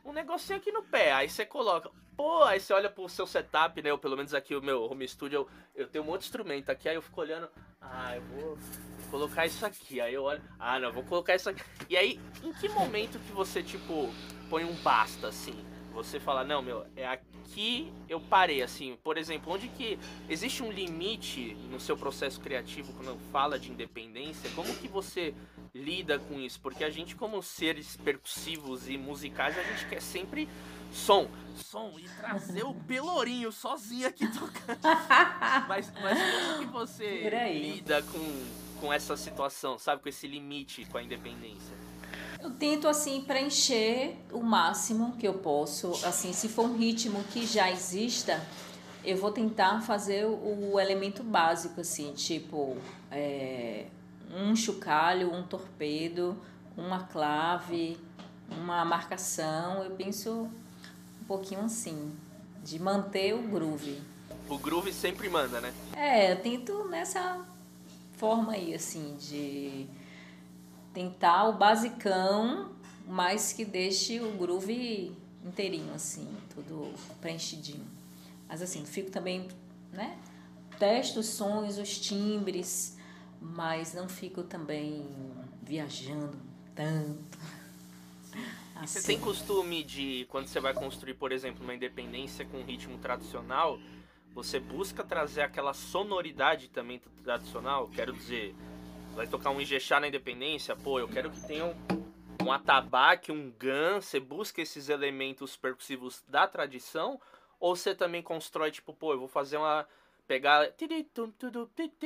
um 0.06 0.13
negocinho 0.13 0.58
aqui 0.58 0.72
no 0.72 0.82
pé. 0.82 1.12
Aí 1.12 1.28
você 1.28 1.46
coloca, 1.46 1.91
pô, 2.15 2.43
aí 2.43 2.58
você 2.60 2.74
olha 2.74 2.89
pro 2.89 3.10
seu 3.10 3.28
setup, 3.28 3.82
né? 3.82 3.91
Ou 3.91 3.98
pelo 3.98 4.15
menos 4.15 4.34
aqui 4.34 4.56
o 4.56 4.62
meu 4.62 4.84
home 4.84 5.06
studio, 5.06 5.39
eu, 5.76 5.84
eu 5.84 5.88
tenho 5.88 6.06
um 6.06 6.08
monte 6.08 6.22
de 6.22 6.28
instrumento 6.28 6.70
aqui, 6.70 6.88
aí 6.88 6.96
eu 6.96 7.02
fico 7.02 7.20
olhando, 7.20 7.50
ah, 7.82 8.15
eu 8.15 8.22
vou 8.22 8.58
colocar 9.12 9.46
isso 9.46 9.65
aqui. 9.65 10.00
Aí 10.00 10.13
eu 10.13 10.24
olho, 10.24 10.41
ah, 10.58 10.80
não, 10.80 10.93
vou 10.93 11.04
colocar 11.04 11.36
isso 11.36 11.50
aqui. 11.50 11.62
E 11.89 11.98
aí, 11.98 12.17
em 12.41 12.54
que 12.54 12.70
momento 12.70 13.20
que 13.20 13.34
você, 13.34 13.62
tipo, 13.62 14.10
põe 14.50 14.63
um 14.63 14.74
basta, 14.76 15.28
assim? 15.28 15.66
Você 15.97 16.19
fala, 16.19 16.43
não, 16.43 16.62
meu, 16.62 16.86
é 16.95 17.07
aqui 17.07 17.91
eu 18.07 18.21
parei, 18.21 18.62
assim. 18.62 18.95
Por 19.03 19.17
exemplo, 19.17 19.51
onde 19.51 19.67
que 19.67 19.97
existe 20.29 20.62
um 20.62 20.71
limite 20.71 21.55
no 21.71 21.79
seu 21.79 21.97
processo 21.97 22.39
criativo 22.39 22.93
quando 22.93 23.17
fala 23.31 23.57
de 23.57 23.71
independência? 23.71 24.47
Como 24.51 24.75
que 24.75 24.88
você 24.88 25.33
lida 25.73 26.19
com 26.19 26.39
isso? 26.39 26.60
Porque 26.62 26.83
a 26.83 26.89
gente, 26.91 27.15
como 27.15 27.41
seres 27.41 27.97
percussivos 27.97 28.88
e 28.88 28.95
musicais, 28.95 29.57
a 29.57 29.63
gente 29.63 29.88
quer 29.88 29.99
sempre 29.99 30.47
som, 30.91 31.27
som 31.55 31.95
e 31.97 32.07
trazer 32.10 32.63
o 32.63 32.75
pelourinho 32.86 33.51
sozinho 33.51 34.07
aqui 34.07 34.27
tocando. 34.27 34.79
mas, 35.67 35.91
mas 35.99 36.19
como 36.19 36.60
que 36.60 36.71
você 36.71 37.27
lida 37.60 38.03
com, 38.03 38.79
com 38.81 38.93
essa 38.93 39.17
situação, 39.17 39.79
sabe? 39.79 40.03
Com 40.03 40.10
esse 40.10 40.27
limite 40.27 40.86
com 40.86 40.99
a 40.99 41.03
independência? 41.03 41.75
Eu 42.41 42.52
tento 42.52 42.88
assim 42.88 43.21
preencher 43.21 44.15
o 44.32 44.41
máximo 44.41 45.15
que 45.17 45.28
eu 45.28 45.36
posso, 45.36 45.91
assim, 46.06 46.34
se 46.34 46.47
for 46.47 46.65
um 46.65 46.78
ritmo 46.78 47.23
que 47.26 47.45
já 47.45 47.71
exista, 47.71 48.45
eu 49.04 49.17
vou 49.17 49.32
tentar 49.32 49.82
fazer 49.82 50.26
o 50.26 50.80
elemento 50.80 51.23
básico, 51.23 51.82
assim, 51.82 52.13
tipo 52.13 52.78
é, 53.12 53.86
um 54.32 54.56
chocalho, 54.56 55.34
um 55.34 55.43
torpedo, 55.43 56.38
uma 56.76 57.04
clave, 57.04 57.97
uma 58.50 58.86
marcação. 58.86 59.84
Eu 59.84 59.91
penso 59.91 60.50
um 61.21 61.26
pouquinho 61.28 61.62
assim, 61.62 62.13
de 62.63 62.78
manter 62.80 63.34
o 63.34 63.41
groove. 63.43 64.02
O 64.50 64.58
groove 64.58 64.93
sempre 64.93 65.28
manda, 65.28 65.60
né? 65.60 65.73
É, 65.95 66.32
eu 66.32 66.41
tento 66.41 66.86
nessa 66.86 67.43
forma 68.13 68.54
aí, 68.54 68.73
assim, 68.73 69.15
de 69.19 69.88
tentar 70.97 71.47
o 71.47 71.53
basicão, 71.53 72.71
mas 73.07 73.53
que 73.53 73.63
deixe 73.63 74.19
o 74.19 74.31
groove 74.31 75.15
inteirinho, 75.45 75.93
assim, 75.93 76.27
tudo 76.55 76.91
preenchidinho. 77.21 77.86
Mas 78.49 78.63
assim, 78.63 78.83
fico 78.83 79.12
também, 79.12 79.47
né? 79.93 80.17
Testo 80.79 81.19
os 81.19 81.27
sons, 81.27 81.77
os 81.77 81.99
timbres, 81.99 82.97
mas 83.39 83.93
não 83.93 84.10
fico 84.10 84.41
também 84.41 85.07
viajando 85.62 86.36
tanto. 86.73 87.38
Assim. 88.73 88.83
E 88.83 88.88
você 88.88 89.03
tem 89.03 89.19
costume 89.19 89.83
de, 89.83 90.25
quando 90.29 90.47
você 90.47 90.60
vai 90.60 90.73
construir, 90.73 91.13
por 91.13 91.31
exemplo, 91.31 91.63
uma 91.63 91.75
independência 91.75 92.43
com 92.43 92.63
ritmo 92.63 92.97
tradicional, 92.97 93.79
você 94.33 94.60
busca 94.60 95.03
trazer 95.03 95.41
aquela 95.41 95.75
sonoridade 95.75 96.69
também 96.69 96.99
tradicional? 97.23 97.88
Quero 97.88 98.13
dizer, 98.13 98.55
vai 99.17 99.25
tocar 99.25 99.49
um 99.49 99.60
Ijexá 99.60 99.99
na 99.99 100.08
Independência, 100.08 100.75
pô, 100.75 100.99
eu 100.99 101.08
quero 101.08 101.32
que 101.32 101.41
tenha 101.47 101.65
um, 101.65 101.75
um 102.45 102.51
atabaque, 102.51 103.32
um 103.32 103.49
gan, 103.49 103.99
você 103.99 104.19
busca 104.19 104.62
esses 104.62 104.89
elementos 104.89 105.58
percussivos 105.58 106.23
da 106.27 106.47
tradição, 106.47 107.19
ou 107.60 107.75
você 107.75 107.95
também 107.95 108.21
constrói, 108.21 108.69
tipo, 108.69 108.93
pô, 108.93 109.13
eu 109.13 109.19
vou 109.19 109.27
fazer 109.27 109.58
uma... 109.58 109.88
pegar... 110.27 110.71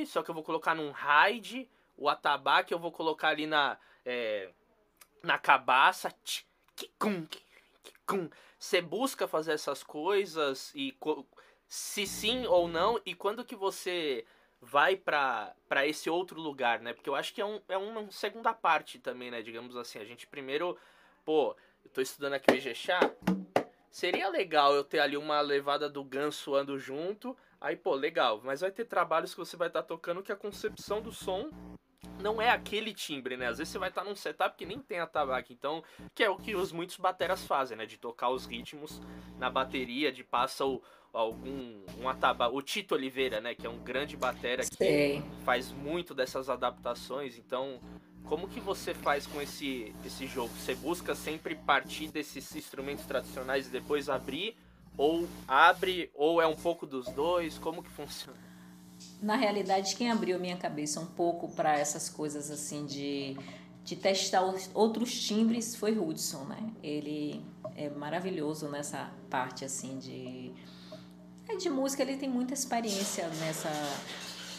Só 0.06 0.22
que 0.22 0.30
eu 0.30 0.34
vou 0.34 0.42
colocar 0.42 0.74
num 0.74 0.90
ride, 0.90 1.68
o 1.98 2.08
atabaque 2.08 2.72
eu 2.72 2.78
vou 2.78 2.90
colocar 2.90 3.28
ali 3.28 3.46
na... 3.46 3.76
É, 4.06 4.50
na 5.22 5.38
cabaça, 5.38 6.12
você 8.58 8.80
busca 8.80 9.28
fazer 9.28 9.52
essas 9.52 9.84
coisas 9.84 10.72
e 10.74 10.96
se 11.68 12.06
sim 12.06 12.46
ou 12.46 12.66
não 12.66 12.98
e 13.04 13.14
quando 13.14 13.44
que 13.44 13.54
você 13.54 14.24
vai 14.62 14.94
para 14.94 15.54
esse 15.84 16.08
outro 16.08 16.40
lugar, 16.40 16.80
né? 16.80 16.92
Porque 16.92 17.10
eu 17.10 17.16
acho 17.16 17.34
que 17.34 17.40
é, 17.40 17.44
um, 17.44 17.60
é 17.68 17.76
uma 17.76 18.08
segunda 18.12 18.54
parte 18.54 19.00
também, 19.00 19.28
né? 19.28 19.42
Digamos 19.42 19.76
assim, 19.76 19.98
a 19.98 20.04
gente 20.04 20.24
primeiro, 20.24 20.78
pô, 21.24 21.56
eu 21.84 21.90
tô 21.90 22.00
estudando 22.00 22.34
aqui 22.34 22.52
o 22.52 22.54
Ijexá, 22.54 23.00
seria 23.90 24.28
legal 24.28 24.72
eu 24.72 24.84
ter 24.84 25.00
ali 25.00 25.16
uma 25.16 25.40
levada 25.40 25.90
do 25.90 26.04
ganso 26.04 26.54
ando 26.54 26.78
junto, 26.78 27.36
aí, 27.60 27.74
pô, 27.74 27.96
legal, 27.96 28.40
mas 28.44 28.60
vai 28.60 28.70
ter 28.70 28.84
trabalhos 28.84 29.34
que 29.34 29.40
você 29.40 29.56
vai 29.56 29.66
estar 29.66 29.82
tá 29.82 29.88
tocando 29.88 30.22
que 30.22 30.30
a 30.30 30.36
concepção 30.36 31.02
do 31.02 31.10
som 31.10 31.50
não 32.20 32.40
é 32.40 32.50
aquele 32.50 32.94
timbre, 32.94 33.36
né? 33.36 33.48
Às 33.48 33.58
vezes 33.58 33.72
você 33.72 33.78
vai 33.80 33.88
estar 33.88 34.04
num 34.04 34.14
setup 34.14 34.56
que 34.56 34.64
nem 34.64 34.78
tem 34.78 35.00
atabaque, 35.00 35.52
então, 35.52 35.82
que 36.14 36.22
é 36.22 36.30
o 36.30 36.36
que 36.36 36.54
os 36.54 36.70
muitos 36.70 36.96
bateras 36.96 37.44
fazem, 37.44 37.76
né? 37.76 37.84
De 37.84 37.98
tocar 37.98 38.30
os 38.30 38.46
ritmos 38.46 39.00
na 39.38 39.50
bateria, 39.50 40.12
de 40.12 40.22
passa 40.22 40.64
o, 40.64 40.80
algum 41.12 41.82
um 42.00 42.08
atabaque, 42.08 42.56
o 42.56 42.62
Tito 42.62 42.94
Oliveira, 42.94 43.40
né? 43.40 43.54
Que 43.54 43.66
é 43.66 43.70
um 43.70 43.78
grande 43.78 44.16
batera 44.16 44.64
que 44.64 44.76
Sei. 44.76 45.22
faz 45.44 45.70
muito 45.70 46.14
dessas 46.14 46.48
adaptações, 46.48 47.38
então 47.38 47.80
como 48.24 48.48
que 48.48 48.60
você 48.60 48.94
faz 48.94 49.26
com 49.26 49.40
esse, 49.42 49.94
esse 50.06 50.26
jogo? 50.26 50.50
Você 50.54 50.74
busca 50.74 51.14
sempre 51.14 51.54
partir 51.54 52.08
desses 52.08 52.54
instrumentos 52.56 53.04
tradicionais 53.04 53.66
e 53.66 53.70
depois 53.70 54.08
abrir? 54.08 54.56
Ou 54.96 55.26
abre, 55.48 56.10
ou 56.14 56.40
é 56.40 56.46
um 56.46 56.54
pouco 56.54 56.86
dos 56.86 57.06
dois? 57.06 57.58
Como 57.58 57.82
que 57.82 57.90
funciona? 57.90 58.38
Na 59.20 59.36
realidade, 59.36 59.96
quem 59.96 60.10
abriu 60.10 60.38
minha 60.38 60.56
cabeça 60.56 61.00
um 61.00 61.06
pouco 61.06 61.48
para 61.54 61.78
essas 61.78 62.08
coisas 62.08 62.50
assim 62.50 62.86
de, 62.86 63.36
de 63.84 63.96
testar 63.96 64.42
outros 64.74 65.20
timbres 65.26 65.74
foi 65.74 65.98
Hudson, 65.98 66.44
né? 66.44 66.72
Ele 66.82 67.44
é 67.76 67.88
maravilhoso 67.90 68.68
nessa 68.68 69.12
parte 69.28 69.64
assim 69.64 69.98
de 69.98 70.52
é 71.52 71.56
de 71.56 71.70
música, 71.70 72.02
ele 72.02 72.16
tem 72.16 72.28
muita 72.28 72.54
experiência 72.54 73.28
nessa 73.40 73.70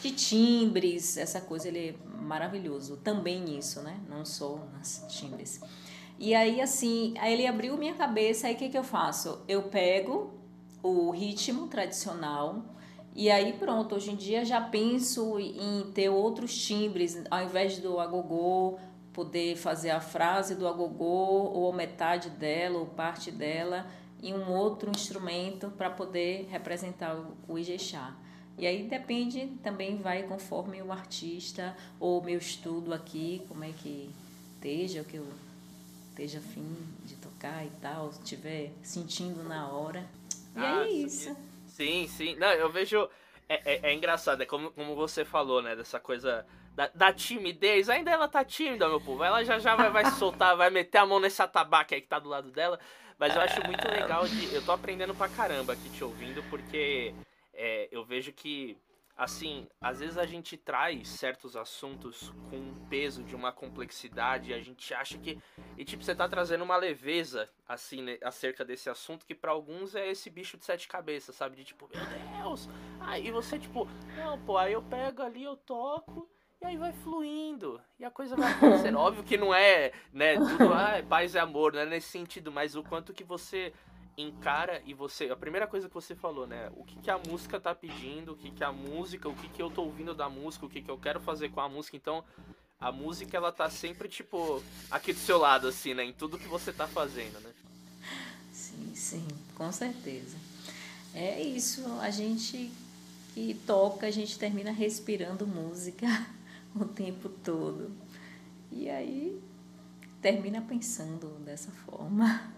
de 0.02 0.12
timbres, 0.12 1.16
essa 1.16 1.40
coisa, 1.40 1.70
ele 1.70 1.90
é 1.90 2.22
maravilhoso 2.22 2.98
também 2.98 3.42
nisso, 3.42 3.82
né? 3.82 4.02
Não 4.10 4.26
só 4.26 4.60
nas 4.74 5.06
timbres. 5.08 5.62
E 6.20 6.36
aí, 6.36 6.60
assim, 6.60 7.14
aí 7.20 7.34
ele 7.34 7.48
abriu 7.48 7.78
minha 7.78 7.94
cabeça, 7.94 8.48
aí 8.48 8.54
o 8.54 8.58
que, 8.58 8.70
que 8.70 8.78
eu 8.78 8.84
faço? 8.84 9.42
Eu 9.48 9.64
pego 9.64 10.34
o 10.82 11.10
ritmo 11.12 11.68
tradicional 11.68 12.64
e 13.16 13.32
aí 13.32 13.54
pronto, 13.54 13.96
hoje 13.96 14.12
em 14.12 14.16
dia 14.16 14.44
já 14.44 14.60
penso 14.60 15.40
em 15.40 15.90
ter 15.94 16.10
outros 16.10 16.54
timbres, 16.66 17.24
ao 17.32 17.44
invés 17.44 17.78
do 17.78 18.00
agogô, 18.00 18.78
poder 19.14 19.56
fazer 19.56 19.92
a 19.92 20.02
frase 20.02 20.56
do 20.56 20.68
agogô 20.68 21.06
ou 21.54 21.72
metade 21.72 22.30
dela 22.32 22.80
ou 22.80 22.88
parte 22.88 23.32
dela 23.32 23.86
em 24.24 24.34
um 24.34 24.50
outro 24.52 24.90
instrumento 24.90 25.70
para 25.72 25.90
poder 25.90 26.48
representar 26.50 27.16
o 27.48 27.60
Ijexá. 27.60 28.16
E 28.58 28.66
aí 28.66 28.84
depende, 28.84 29.48
também 29.62 29.98
vai 29.98 30.24
conforme 30.24 30.82
o 30.82 30.92
artista 30.92 31.76
ou 32.00 32.22
o 32.22 32.24
meu 32.24 32.38
estudo 32.38 32.94
aqui, 32.94 33.44
como 33.50 33.64
é 33.66 33.72
que 33.72 34.10
esteja, 34.56 35.02
o 35.02 35.06
que 35.06 35.18
eu 35.18 35.28
esteja 36.10 36.38
afim 36.38 36.66
de 37.04 37.16
tocar 37.16 37.66
e 37.66 37.72
tal, 37.82 38.10
estiver 38.12 38.72
sentindo 38.82 39.44
na 39.44 39.68
hora. 39.68 40.08
E 40.56 40.60
ah, 40.60 40.86
é 40.86 40.90
isso. 40.90 41.36
Sim, 41.66 42.08
sim. 42.08 42.36
Não, 42.36 42.52
eu 42.52 42.72
vejo. 42.72 43.10
É, 43.50 43.74
é, 43.74 43.90
é, 43.90 43.94
engraçado, 43.94 44.42
é 44.42 44.46
como, 44.46 44.72
como 44.72 44.96
você 44.96 45.26
falou, 45.26 45.62
né? 45.62 45.76
Dessa 45.76 46.00
coisa 46.00 46.46
da, 46.76 46.90
da, 46.94 47.12
timidez. 47.12 47.90
Ainda 47.90 48.12
ela 48.12 48.28
tá 48.28 48.46
tímida, 48.46 48.88
meu 48.88 49.02
povo. 49.02 49.24
Ela 49.24 49.44
já 49.44 49.60
já 49.60 49.76
vai, 49.76 49.90
vai 49.90 50.06
se 50.06 50.18
soltar, 50.18 50.56
vai 50.56 50.70
meter 50.70 51.00
a 51.00 51.06
mão 51.06 51.20
nesse 51.20 51.42
atabaque 51.42 51.96
aí 51.96 52.02
que 52.02 52.08
tá 52.08 52.20
do 52.20 52.30
lado 52.30 52.52
dela. 52.52 52.80
Mas 53.24 53.38
eu 53.38 53.42
acho 53.42 53.66
muito 53.66 53.88
legal 53.88 54.28
de. 54.28 54.54
Eu 54.54 54.62
tô 54.66 54.74
aprendendo 54.74 55.16
pra 55.16 55.30
caramba 55.30 55.72
aqui 55.72 55.90
te 55.92 56.04
ouvindo, 56.04 56.44
porque 56.50 57.16
é, 57.54 57.88
eu 57.90 58.04
vejo 58.04 58.34
que, 58.34 58.78
assim, 59.16 59.66
às 59.80 60.02
vezes 60.02 60.18
a 60.18 60.26
gente 60.26 60.58
traz 60.58 61.08
certos 61.08 61.56
assuntos 61.56 62.34
com 62.50 62.58
um 62.58 62.86
peso 62.90 63.24
de 63.24 63.34
uma 63.34 63.54
complexidade 63.54 64.52
e 64.52 64.54
a 64.54 64.60
gente 64.60 64.94
acha 64.94 65.18
que. 65.18 65.40
E, 65.78 65.86
tipo, 65.86 66.04
você 66.04 66.14
tá 66.14 66.28
trazendo 66.28 66.66
uma 66.66 66.76
leveza, 66.76 67.50
assim, 67.66 68.02
né, 68.02 68.18
acerca 68.22 68.66
desse 68.66 68.90
assunto 68.90 69.26
que 69.26 69.34
para 69.34 69.52
alguns 69.52 69.96
é 69.96 70.10
esse 70.10 70.30
bicho 70.30 70.58
de 70.58 70.66
sete 70.66 70.90
cabeças, 70.90 71.34
sabe? 71.34 71.56
De 71.56 71.64
tipo, 71.64 71.90
meu 71.96 72.06
Deus! 72.42 72.68
Aí 73.00 73.32
você, 73.32 73.58
tipo, 73.58 73.88
não, 74.18 74.38
pô, 74.44 74.58
aí 74.58 74.74
eu 74.74 74.84
pego 74.84 75.22
ali, 75.22 75.46
eu 75.46 75.56
toco. 75.56 76.30
E 76.64 76.66
aí 76.66 76.78
vai 76.78 76.94
fluindo. 76.94 77.80
E 78.00 78.06
a 78.06 78.10
coisa 78.10 78.38
vai 78.38 78.54
acontecendo. 78.54 78.96
Óbvio 79.00 79.24
que 79.24 79.36
não 79.36 79.54
é, 79.54 79.92
né, 80.14 80.36
tudo, 80.36 80.74
ah, 80.74 81.04
paz 81.08 81.36
e 81.36 81.38
amor, 81.40 81.74
não 81.74 81.82
é 81.82 81.86
nesse 81.86 82.08
sentido, 82.08 82.54
mas 82.54 82.74
o 82.74 82.82
quanto 82.82 83.14
que 83.14 83.24
você 83.24 83.74
encara 84.18 84.82
e 84.86 84.94
você. 84.94 85.30
A 85.30 85.36
primeira 85.36 85.68
coisa 85.68 85.90
que 85.90 85.94
você 85.94 86.16
falou, 86.16 86.48
né? 86.48 86.72
O 86.78 86.86
que, 86.86 86.98
que 87.00 87.12
a 87.12 87.20
música 87.28 87.60
tá 87.60 87.76
pedindo, 87.76 88.32
o 88.32 88.36
que, 88.38 88.50
que 88.50 88.64
a 88.64 88.72
música, 88.72 89.28
o 89.28 89.36
que, 89.36 89.50
que 89.50 89.62
eu 89.62 89.70
tô 89.70 89.84
ouvindo 89.84 90.16
da 90.16 90.30
música, 90.30 90.66
o 90.66 90.70
que, 90.70 90.82
que 90.82 90.90
eu 90.90 90.98
quero 90.98 91.20
fazer 91.20 91.50
com 91.50 91.60
a 91.60 91.68
música. 91.68 91.98
Então, 91.98 92.24
a 92.80 92.94
música 92.94 93.36
ela 93.36 93.52
tá 93.52 93.70
sempre, 93.70 94.08
tipo, 94.08 94.64
aqui 94.90 95.12
do 95.12 95.20
seu 95.20 95.38
lado, 95.38 95.68
assim, 95.68 95.94
né? 95.94 96.06
Em 96.06 96.14
tudo 96.14 96.40
que 96.40 96.48
você 96.48 96.72
tá 96.72 96.88
fazendo, 96.88 97.42
né? 97.42 97.52
Sim, 98.54 98.96
sim, 98.96 99.28
com 99.56 99.70
certeza. 99.70 100.38
É 101.14 101.42
isso, 101.42 101.86
a 102.00 102.10
gente 102.10 102.72
que 103.34 103.54
toca, 103.66 104.08
a 104.08 104.12
gente 104.12 104.38
termina 104.38 104.72
respirando 104.72 105.46
música 105.46 106.08
o 106.80 106.86
tempo 106.86 107.30
todo. 107.30 107.92
E 108.72 108.90
aí 108.90 109.42
termina 110.22 110.62
pensando 110.62 111.28
dessa 111.40 111.72
forma. 111.72 112.54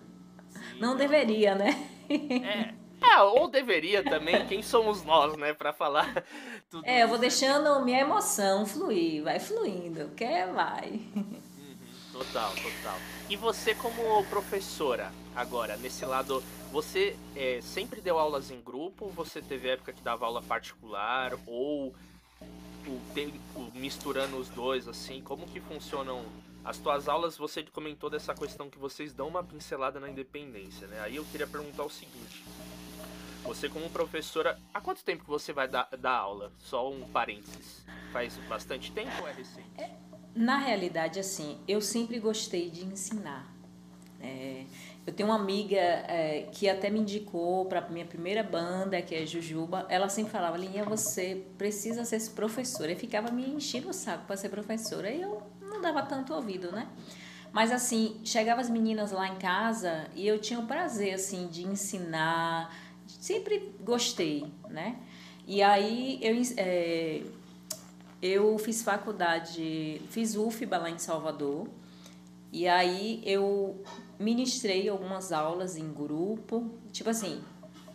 Não 0.80 0.96
deveria, 0.96 1.56
né? 1.56 1.90
É. 2.10 2.86
É, 3.02 3.22
ou 3.22 3.48
deveria 3.48 4.04
também, 4.04 4.48
quem 4.48 4.64
somos 4.64 5.04
nós, 5.04 5.36
né, 5.36 5.54
para 5.54 5.74
falar 5.74 6.24
tudo 6.70 6.86
É, 6.86 7.04
eu 7.04 7.08
vou 7.08 7.18
deixando 7.18 7.84
minha 7.84 8.00
emoção 8.00 8.66
fluir, 8.66 9.22
vai 9.22 9.40
fluindo, 9.40 10.10
quer, 10.16 10.52
vai. 10.52 11.02
Uhum, 11.16 11.78
total, 12.14 12.52
total. 12.52 12.98
E 13.30 13.36
você 13.36 13.76
como 13.76 14.24
professora, 14.26 15.12
agora, 15.36 15.78
nesse 15.78 16.06
lado, 16.06 16.42
você 16.72 17.16
é, 17.36 17.60
sempre 17.62 18.02
deu 18.02 18.18
aulas 18.18 18.50
em 18.50 18.62
grupo, 18.62 19.10
você 19.10 19.42
teve 19.42 19.70
época 19.70 19.94
que 19.94 20.02
dava 20.02 20.26
aula 20.26 20.42
particular, 20.42 21.34
ou 21.46 21.94
o, 22.88 23.60
o, 23.60 23.72
misturando 23.74 24.38
os 24.38 24.50
dois, 24.50 24.88
assim, 24.88 25.22
como 25.22 25.46
que 25.48 25.60
funcionam 25.60 26.24
as 26.64 26.78
tuas 26.80 27.08
aulas, 27.08 27.38
você 27.38 27.64
comentou 27.64 28.10
dessa 28.10 28.34
questão 28.34 28.70
que 28.70 28.80
vocês 28.80 29.14
dão 29.14 29.28
uma 29.28 29.44
pincelada 29.44 30.00
na 30.00 30.10
independência, 30.10 30.88
né? 30.88 31.00
Aí 31.02 31.16
eu 31.16 31.26
queria 31.26 31.46
perguntar 31.46 31.84
o 31.84 31.90
seguinte. 31.90 32.44
Você 33.44 33.70
como 33.70 33.88
professora, 33.92 34.60
há 34.74 34.82
quanto 34.82 35.04
tempo 35.04 35.24
que 35.24 35.30
você 35.30 35.54
vai 35.54 35.68
dar, 35.68 35.88
dar 36.00 36.18
aula? 36.18 36.52
Só 36.58 36.92
um 36.92 37.08
parênteses. 37.10 37.86
Faz 38.12 38.36
bastante 38.50 38.92
tempo 38.92 39.12
ou 39.22 39.28
é 39.28 39.34
recente? 39.34 39.70
É, 39.78 39.92
na 40.34 40.58
realidade, 40.58 41.20
assim, 41.20 41.60
eu 41.68 41.80
sempre 41.80 42.20
gostei 42.20 42.72
de 42.72 42.84
ensinar. 42.84 43.48
É, 44.20 44.66
eu 45.06 45.14
tenho 45.14 45.30
uma 45.30 45.36
amiga 45.36 45.78
é, 45.78 46.48
que 46.52 46.68
até 46.68 46.90
me 46.90 47.00
indicou 47.00 47.66
para 47.66 47.88
minha 47.90 48.06
primeira 48.06 48.42
banda, 48.42 49.00
que 49.04 49.14
é 49.14 49.24
Jujuba. 49.26 49.86
Ela 49.88 50.10
sempre 50.10 50.32
falava, 50.32 50.58
Linha, 50.58 50.84
você 50.84 51.46
precisa 51.60 52.04
ser 52.04 52.32
professora. 52.32 52.92
E 52.92 52.96
ficava 52.96 53.30
me 53.30 53.48
enchendo 53.48 53.90
o 53.90 53.94
saco 53.94 54.26
para 54.26 54.36
ser 54.36 54.50
professora. 54.50 55.12
E 55.12 55.22
eu 55.22 55.44
não 55.62 55.80
dava 55.80 56.02
tanto 56.02 56.34
ouvido, 56.34 56.72
né? 56.72 56.88
Mas 57.52 57.72
assim, 57.72 58.20
chegava 58.24 58.60
as 58.60 58.70
meninas 58.70 59.12
lá 59.12 59.28
em 59.28 59.38
casa 59.38 60.08
e 60.16 60.28
eu 60.28 60.40
tinha 60.40 60.60
o 60.60 60.66
prazer 60.66 61.14
assim 61.14 61.48
de 61.48 61.66
ensinar, 61.66 62.76
sempre 63.08 63.74
gostei, 63.80 64.46
né? 64.68 64.98
E 65.48 65.62
aí 65.62 66.20
eu 66.22 66.36
é, 66.58 67.22
eu 68.22 68.58
fiz 68.58 68.82
faculdade, 68.82 70.02
fiz 70.10 70.36
UFBA 70.36 70.78
lá 70.78 70.90
em 70.90 70.98
Salvador. 70.98 71.68
E 72.52 72.68
aí 72.68 73.22
eu 73.24 73.82
ministrei 74.20 74.88
algumas 74.90 75.32
aulas 75.32 75.76
em 75.76 75.92
grupo, 75.92 76.70
tipo 76.92 77.10
assim, 77.10 77.42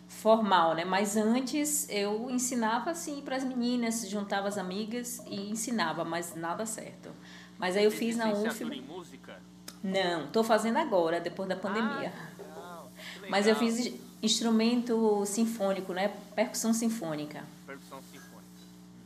formal, 0.07 0.75
né? 0.75 0.85
Mas 0.85 1.15
antes 1.15 1.87
eu 1.89 2.29
ensinava 2.29 2.91
assim 2.91 3.21
para 3.21 3.35
as 3.35 3.43
meninas, 3.43 4.07
juntava 4.07 4.47
as 4.47 4.57
amigas 4.57 5.21
e 5.27 5.49
ensinava, 5.49 6.03
mas 6.03 6.35
nada 6.35 6.65
certo. 6.65 7.09
Mas 7.57 7.77
aí 7.77 7.85
eu 7.85 7.91
fiz 7.91 8.15
na 8.17 8.31
UF. 8.31 8.63
em 8.63 8.81
música? 8.81 9.39
Não, 9.83 10.25
estou 10.25 10.43
fazendo 10.43 10.77
agora, 10.77 11.19
depois 11.19 11.49
da 11.49 11.55
pandemia. 11.55 12.13
Ah, 12.15 12.41
legal. 12.41 12.91
Mas 13.29 13.47
eu 13.47 13.55
fiz 13.55 13.93
instrumento 14.21 15.25
sinfônico, 15.25 15.93
né? 15.93 16.13
Percussão 16.35 16.73
sinfônica. 16.73 17.43
Percussão 17.65 17.99
sinfônica. 18.11 18.31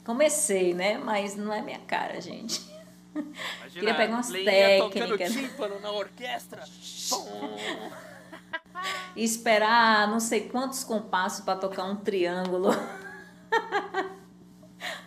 Comecei, 0.04 0.74
né? 0.74 0.98
Mas 0.98 1.36
não 1.36 1.54
é 1.54 1.62
minha 1.62 1.80
cara, 1.80 2.20
gente. 2.20 2.75
Imagina, 3.16 3.70
Queria 3.72 3.96
pegar 3.96 4.14
umas 4.14 4.30
técnicas. 4.30 5.08
tocando 5.10 5.18
tímpano 5.18 5.80
na 5.80 5.92
orquestra. 5.92 6.64
e 9.16 9.24
esperar 9.24 10.08
não 10.10 10.20
sei 10.20 10.50
quantos 10.50 10.84
compassos 10.84 11.46
para 11.46 11.58
tocar 11.58 11.86
um 11.86 11.96
triângulo. 11.96 12.72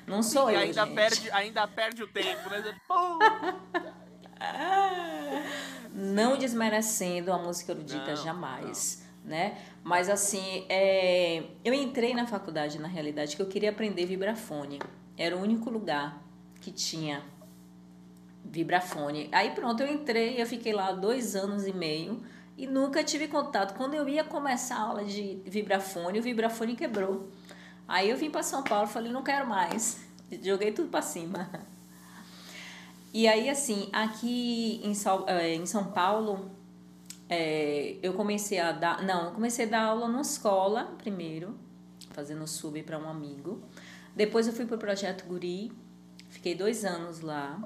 Não 0.06 0.22
sou 0.22 0.48
Sim, 0.48 0.54
eu, 0.54 0.60
ainda 0.60 0.84
gente. 0.86 0.94
Perde, 0.94 1.30
ainda 1.30 1.68
perde 1.68 2.02
o 2.02 2.08
tempo, 2.08 2.48
né? 2.48 2.74
Não 5.92 6.38
desmerecendo 6.38 7.32
a 7.32 7.38
música 7.38 7.72
erudita, 7.72 8.06
não, 8.06 8.16
jamais. 8.16 9.06
Não. 9.22 9.30
Né? 9.30 9.58
Mas 9.84 10.08
assim, 10.08 10.64
é... 10.70 11.44
eu 11.62 11.74
entrei 11.74 12.14
na 12.14 12.26
faculdade, 12.26 12.78
na 12.78 12.88
realidade, 12.88 13.36
que 13.36 13.42
eu 13.42 13.46
queria 13.46 13.68
aprender 13.68 14.06
vibrafone. 14.06 14.78
Era 15.18 15.36
o 15.36 15.42
único 15.42 15.68
lugar 15.68 16.22
que 16.60 16.72
tinha 16.72 17.22
vibrafone. 18.44 19.28
Aí 19.32 19.50
pronto, 19.50 19.82
eu 19.82 19.92
entrei, 19.92 20.40
eu 20.40 20.46
fiquei 20.46 20.72
lá 20.72 20.92
dois 20.92 21.36
anos 21.36 21.66
e 21.66 21.72
meio 21.72 22.22
e 22.56 22.66
nunca 22.66 23.04
tive 23.04 23.28
contato. 23.28 23.76
Quando 23.76 23.94
eu 23.94 24.08
ia 24.08 24.24
começar 24.24 24.76
a 24.76 24.82
aula 24.82 25.04
de 25.04 25.40
vibrafone, 25.46 26.18
o 26.18 26.22
vibrafone 26.22 26.74
quebrou. 26.74 27.28
Aí 27.86 28.10
eu 28.10 28.16
vim 28.16 28.30
para 28.30 28.42
São 28.42 28.62
Paulo, 28.62 28.86
falei, 28.86 29.12
não 29.12 29.22
quero 29.22 29.46
mais. 29.46 30.00
Joguei 30.42 30.72
tudo 30.72 30.88
para 30.88 31.00
cima. 31.00 31.48
E 33.12 33.26
aí, 33.26 33.48
assim, 33.48 33.88
aqui 33.92 34.82
em, 34.84 34.92
eh, 34.92 35.66
São 35.66 35.92
Paulo, 35.92 36.50
é, 37.28 37.96
eu 38.02 38.12
comecei 38.12 38.58
a 38.58 38.72
dar. 38.72 39.02
Não, 39.02 39.32
comecei 39.32 39.64
a 39.64 39.68
dar 39.68 39.82
aula 39.84 40.08
na 40.08 40.20
escola 40.20 40.94
primeiro, 40.98 41.56
fazendo 42.10 42.46
sub 42.46 42.82
para 42.82 42.98
um 42.98 43.08
amigo. 43.08 43.62
Depois 44.14 44.46
eu 44.46 44.52
fui 44.52 44.66
para 44.66 44.76
o 44.76 44.78
Projeto 44.78 45.24
Guri, 45.26 45.72
fiquei 46.28 46.54
dois 46.54 46.84
anos 46.84 47.20
lá. 47.20 47.58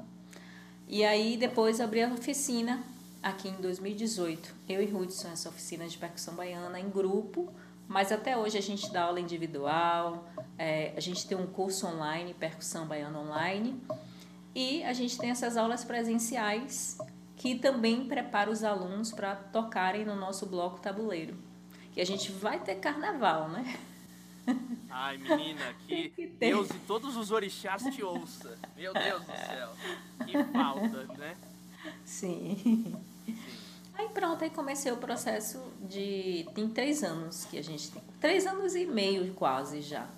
E 0.88 1.04
aí 1.04 1.36
depois 1.36 1.80
abri 1.80 2.02
a 2.02 2.08
oficina 2.08 2.82
aqui 3.22 3.48
em 3.48 3.60
2018. 3.60 4.54
Eu 4.68 4.82
e 4.82 4.92
Hudson, 4.92 5.28
essa 5.28 5.48
oficina 5.48 5.86
de 5.86 5.96
percussão 5.96 6.34
baiana 6.34 6.78
em 6.78 6.90
grupo, 6.90 7.52
mas 7.88 8.10
até 8.10 8.36
hoje 8.36 8.58
a 8.58 8.62
gente 8.62 8.90
dá 8.92 9.02
aula 9.04 9.20
individual, 9.20 10.28
é, 10.58 10.92
a 10.96 11.00
gente 11.00 11.26
tem 11.26 11.36
um 11.36 11.46
curso 11.46 11.86
online, 11.86 12.34
percussão 12.34 12.86
baiana 12.86 13.18
online, 13.18 13.80
e 14.54 14.82
a 14.84 14.92
gente 14.92 15.18
tem 15.18 15.30
essas 15.30 15.56
aulas 15.56 15.84
presenciais 15.84 16.98
que 17.36 17.54
também 17.54 18.06
prepara 18.06 18.50
os 18.50 18.62
alunos 18.62 19.12
para 19.12 19.34
tocarem 19.34 20.04
no 20.04 20.14
nosso 20.14 20.46
bloco 20.46 20.80
tabuleiro. 20.80 21.36
Que 21.92 22.00
a 22.00 22.06
gente 22.06 22.30
vai 22.30 22.60
ter 22.60 22.76
carnaval, 22.76 23.48
né? 23.48 23.78
Ai, 24.90 25.18
menina, 25.18 25.74
que, 25.86 26.10
que 26.10 26.26
Deus 26.26 26.70
e 26.70 26.78
todos 26.80 27.16
os 27.16 27.30
orixás 27.30 27.82
te 27.82 28.02
ouça. 28.02 28.58
Meu 28.76 28.92
Deus 28.92 29.20
do 29.24 29.32
céu. 29.32 29.70
Que 30.26 30.44
falta, 30.52 31.04
né? 31.18 31.36
Sim. 32.04 32.56
Sim. 32.62 32.96
Aí 33.94 34.08
pronto, 34.08 34.42
aí 34.42 34.50
comecei 34.50 34.90
o 34.90 34.96
processo 34.96 35.62
de. 35.80 36.46
Tem 36.54 36.68
três 36.68 37.02
anos 37.02 37.44
que 37.44 37.58
a 37.58 37.62
gente 37.62 37.90
tem. 37.90 38.02
Três 38.20 38.46
anos 38.46 38.74
e 38.74 38.86
meio 38.86 39.32
quase 39.34 39.82
já. 39.82 40.08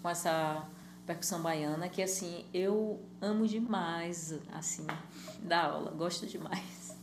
Com 0.00 0.08
essa 0.08 0.66
percussão 1.06 1.42
baiana, 1.42 1.88
que 1.88 2.02
assim, 2.02 2.44
eu 2.54 3.00
amo 3.20 3.46
demais, 3.46 4.38
assim, 4.52 4.86
da 5.40 5.64
aula, 5.64 5.90
gosto 5.90 6.26
demais. 6.26 6.96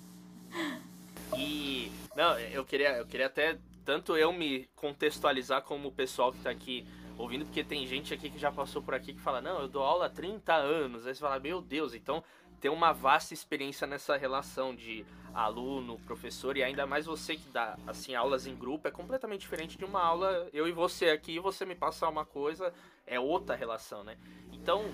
E 1.37 1.91
não, 2.15 2.37
eu 2.39 2.65
queria, 2.65 2.97
eu 2.97 3.05
queria 3.05 3.27
até 3.27 3.57
tanto 3.89 4.15
eu 4.15 4.31
me 4.31 4.69
contextualizar 4.75 5.63
como 5.63 5.87
o 5.87 5.91
pessoal 5.91 6.31
que 6.31 6.37
está 6.37 6.51
aqui 6.51 6.85
ouvindo, 7.17 7.43
porque 7.43 7.63
tem 7.63 7.87
gente 7.87 8.13
aqui 8.13 8.29
que 8.29 8.37
já 8.37 8.51
passou 8.51 8.83
por 8.83 8.93
aqui 8.93 9.15
que 9.15 9.19
fala: 9.19 9.41
"Não, 9.41 9.61
eu 9.61 9.67
dou 9.67 9.81
aula 9.81 10.05
há 10.05 10.09
30 10.09 10.53
anos". 10.53 11.07
Aí 11.07 11.15
você 11.15 11.19
fala: 11.19 11.39
"Meu 11.39 11.59
Deus, 11.59 11.95
então 11.95 12.23
tem 12.61 12.69
uma 12.69 12.91
vasta 12.91 13.33
experiência 13.33 13.87
nessa 13.87 14.15
relação 14.15 14.75
de 14.75 15.03
aluno, 15.33 15.97
professor 16.05 16.55
e 16.55 16.61
ainda 16.61 16.85
mais 16.85 17.07
você 17.07 17.35
que 17.35 17.49
dá 17.49 17.79
assim 17.87 18.13
aulas 18.13 18.45
em 18.45 18.55
grupo 18.55 18.87
é 18.87 18.91
completamente 18.91 19.41
diferente 19.41 19.75
de 19.75 19.85
uma 19.85 20.03
aula 20.03 20.47
eu 20.53 20.67
e 20.67 20.71
você 20.71 21.09
aqui, 21.09 21.39
você 21.39 21.65
me 21.65 21.73
passar 21.73 22.09
uma 22.09 22.25
coisa, 22.25 22.71
é 23.07 23.19
outra 23.19 23.55
relação, 23.55 24.03
né? 24.03 24.19
Então, 24.51 24.85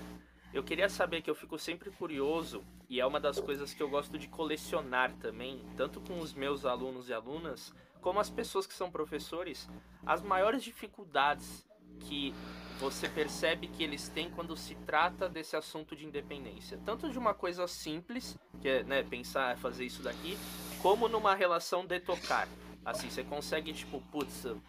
eu 0.54 0.62
queria 0.62 0.88
saber 0.88 1.20
que 1.20 1.28
eu 1.28 1.34
fico 1.34 1.58
sempre 1.58 1.90
curioso 1.90 2.64
e 2.88 2.98
é 2.98 3.04
uma 3.04 3.20
das 3.20 3.38
coisas 3.38 3.74
que 3.74 3.82
eu 3.82 3.90
gosto 3.90 4.18
de 4.18 4.26
colecionar 4.26 5.12
também, 5.16 5.62
tanto 5.76 6.00
com 6.00 6.18
os 6.18 6.32
meus 6.32 6.64
alunos 6.64 7.10
e 7.10 7.12
alunas, 7.12 7.74
como 8.06 8.20
as 8.20 8.30
pessoas 8.30 8.68
que 8.68 8.72
são 8.72 8.88
professores, 8.88 9.68
as 10.06 10.22
maiores 10.22 10.62
dificuldades 10.62 11.66
que 11.98 12.32
você 12.78 13.08
percebe 13.08 13.66
que 13.66 13.82
eles 13.82 14.08
têm 14.08 14.30
quando 14.30 14.56
se 14.56 14.76
trata 14.86 15.28
desse 15.28 15.56
assunto 15.56 15.96
de 15.96 16.06
independência. 16.06 16.78
Tanto 16.84 17.10
de 17.10 17.18
uma 17.18 17.34
coisa 17.34 17.66
simples, 17.66 18.38
que 18.62 18.68
é 18.68 18.84
né, 18.84 19.02
pensar, 19.02 19.58
fazer 19.58 19.84
isso 19.84 20.04
daqui, 20.04 20.38
como 20.80 21.08
numa 21.08 21.34
relação 21.34 21.84
de 21.84 21.98
tocar. 21.98 22.46
Assim, 22.84 23.10
você 23.10 23.24
consegue, 23.24 23.72
tipo, 23.72 24.00
putz, 24.02 24.44
eu 24.44 24.62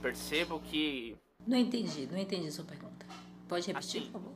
percebo 0.00 0.60
que 0.60 1.16
não 1.44 1.58
entendi, 1.58 2.06
não 2.06 2.18
entendi 2.18 2.46
a 2.46 2.52
sua 2.52 2.64
pergunta. 2.64 3.04
Pode 3.48 3.66
repetir, 3.66 4.02
assim, 4.02 4.12
por 4.12 4.20
favor? 4.20 4.34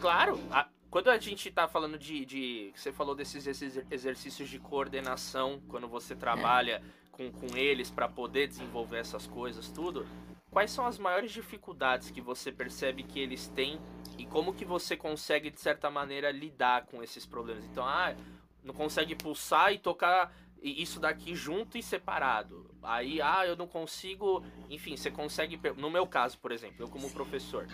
Claro. 0.00 0.40
A, 0.50 0.66
quando 0.88 1.10
a 1.10 1.18
gente 1.18 1.50
está 1.50 1.68
falando 1.68 1.98
de, 1.98 2.24
de. 2.24 2.72
Você 2.74 2.90
falou 2.90 3.14
desses 3.14 3.46
exercícios 3.90 4.48
de 4.48 4.58
coordenação, 4.58 5.60
quando 5.68 5.88
você 5.88 6.16
trabalha 6.16 6.82
é. 6.98 7.01
Com, 7.12 7.30
com 7.30 7.56
eles 7.56 7.90
para 7.90 8.08
poder 8.08 8.48
desenvolver 8.48 8.98
essas 8.98 9.26
coisas, 9.26 9.68
tudo. 9.68 10.06
Quais 10.50 10.70
são 10.70 10.86
as 10.86 10.98
maiores 10.98 11.30
dificuldades 11.30 12.10
que 12.10 12.20
você 12.20 12.50
percebe 12.50 13.02
que 13.02 13.20
eles 13.20 13.48
têm 13.48 13.80
e 14.18 14.26
como 14.26 14.52
que 14.52 14.64
você 14.64 14.96
consegue, 14.96 15.50
de 15.50 15.60
certa 15.60 15.90
maneira, 15.90 16.30
lidar 16.30 16.86
com 16.86 17.02
esses 17.02 17.24
problemas? 17.24 17.64
Então, 17.64 17.86
ah, 17.86 18.14
não 18.62 18.74
consegue 18.74 19.14
pulsar 19.14 19.72
e 19.72 19.78
tocar 19.78 20.34
isso 20.62 21.00
daqui 21.00 21.34
junto 21.34 21.76
e 21.76 21.82
separado. 21.82 22.70
Aí, 22.82 23.20
ah, 23.20 23.46
eu 23.46 23.56
não 23.56 23.66
consigo. 23.66 24.44
Enfim, 24.68 24.96
você 24.96 25.10
consegue. 25.10 25.58
No 25.76 25.90
meu 25.90 26.06
caso, 26.06 26.38
por 26.38 26.52
exemplo, 26.52 26.76
eu 26.84 26.88
como 26.88 27.10
professor, 27.10 27.66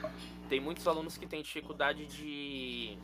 tem 0.48 0.60
muitos 0.60 0.86
alunos 0.86 1.18
que 1.18 1.26
têm 1.26 1.42
dificuldade 1.42 2.06
de 2.06 2.98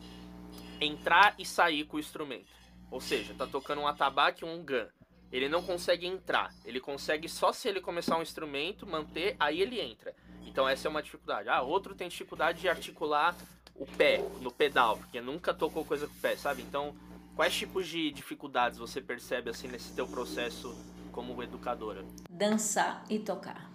entrar 0.81 1.35
e 1.39 1.45
sair 1.45 1.85
com 1.85 1.97
o 1.97 2.01
instrumento. 2.01 2.47
Ou 2.91 3.01
seja, 3.01 3.35
tá 3.35 3.47
tocando 3.47 3.81
um 3.81 3.89
atabaque 3.89 4.45
ou 4.45 4.51
um 4.51 4.65
gun. 4.65 4.87
Ele 5.35 5.49
não 5.49 5.63
consegue 5.63 6.07
entrar. 6.07 6.55
Ele 6.65 6.81
consegue 6.81 7.29
só 7.29 7.53
se 7.53 7.69
ele 7.69 7.81
começar 7.81 8.17
um 8.17 8.23
instrumento, 8.23 8.87
manter, 8.87 9.37
aí 9.39 9.61
ele 9.61 9.81
entra. 9.81 10.15
Então 10.47 10.67
essa 10.67 10.89
é 10.89 10.91
uma 10.91 11.03
dificuldade. 11.03 11.49
Ah, 11.49 11.61
outro 11.61 11.95
tem 11.95 12.09
dificuldade 12.09 12.61
de 12.61 12.69
articular 12.69 13.37
o 13.75 13.85
pé 13.85 14.25
no 14.41 14.53
pedal, 14.53 14.97
porque 14.97 15.21
nunca 15.21 15.53
tocou 15.53 15.85
coisa 15.85 16.07
com 16.07 16.15
o 16.15 16.21
pé, 16.21 16.37
sabe? 16.37 16.63
Então 16.63 16.95
Quais 17.35 17.53
tipos 17.53 17.89
de 17.89 18.13
dificuldades 18.13 18.79
você 18.79 19.01
percebe 19.01 19.51
assim 19.51 19.67
nesse 19.67 19.93
teu 19.93 20.07
processo 20.07 20.77
como 21.11 21.43
educadora? 21.43 22.05
Dançar 22.31 23.05
e 23.11 23.19
tocar. 23.19 23.69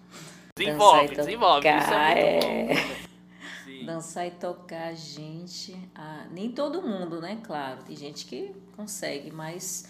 Desenvolve, 0.56 1.14
desenvolve. 1.14 1.68
Isso 1.68 1.92
é, 1.92 2.38
é... 2.38 3.84
Dançar 3.84 4.26
e 4.26 4.30
tocar, 4.30 4.94
gente. 4.94 5.76
Ah, 5.94 6.26
nem 6.30 6.50
todo 6.52 6.80
mundo, 6.80 7.20
né? 7.20 7.40
Claro, 7.44 7.82
tem 7.82 7.94
gente 7.94 8.24
que 8.24 8.54
consegue, 8.74 9.30
mas 9.30 9.86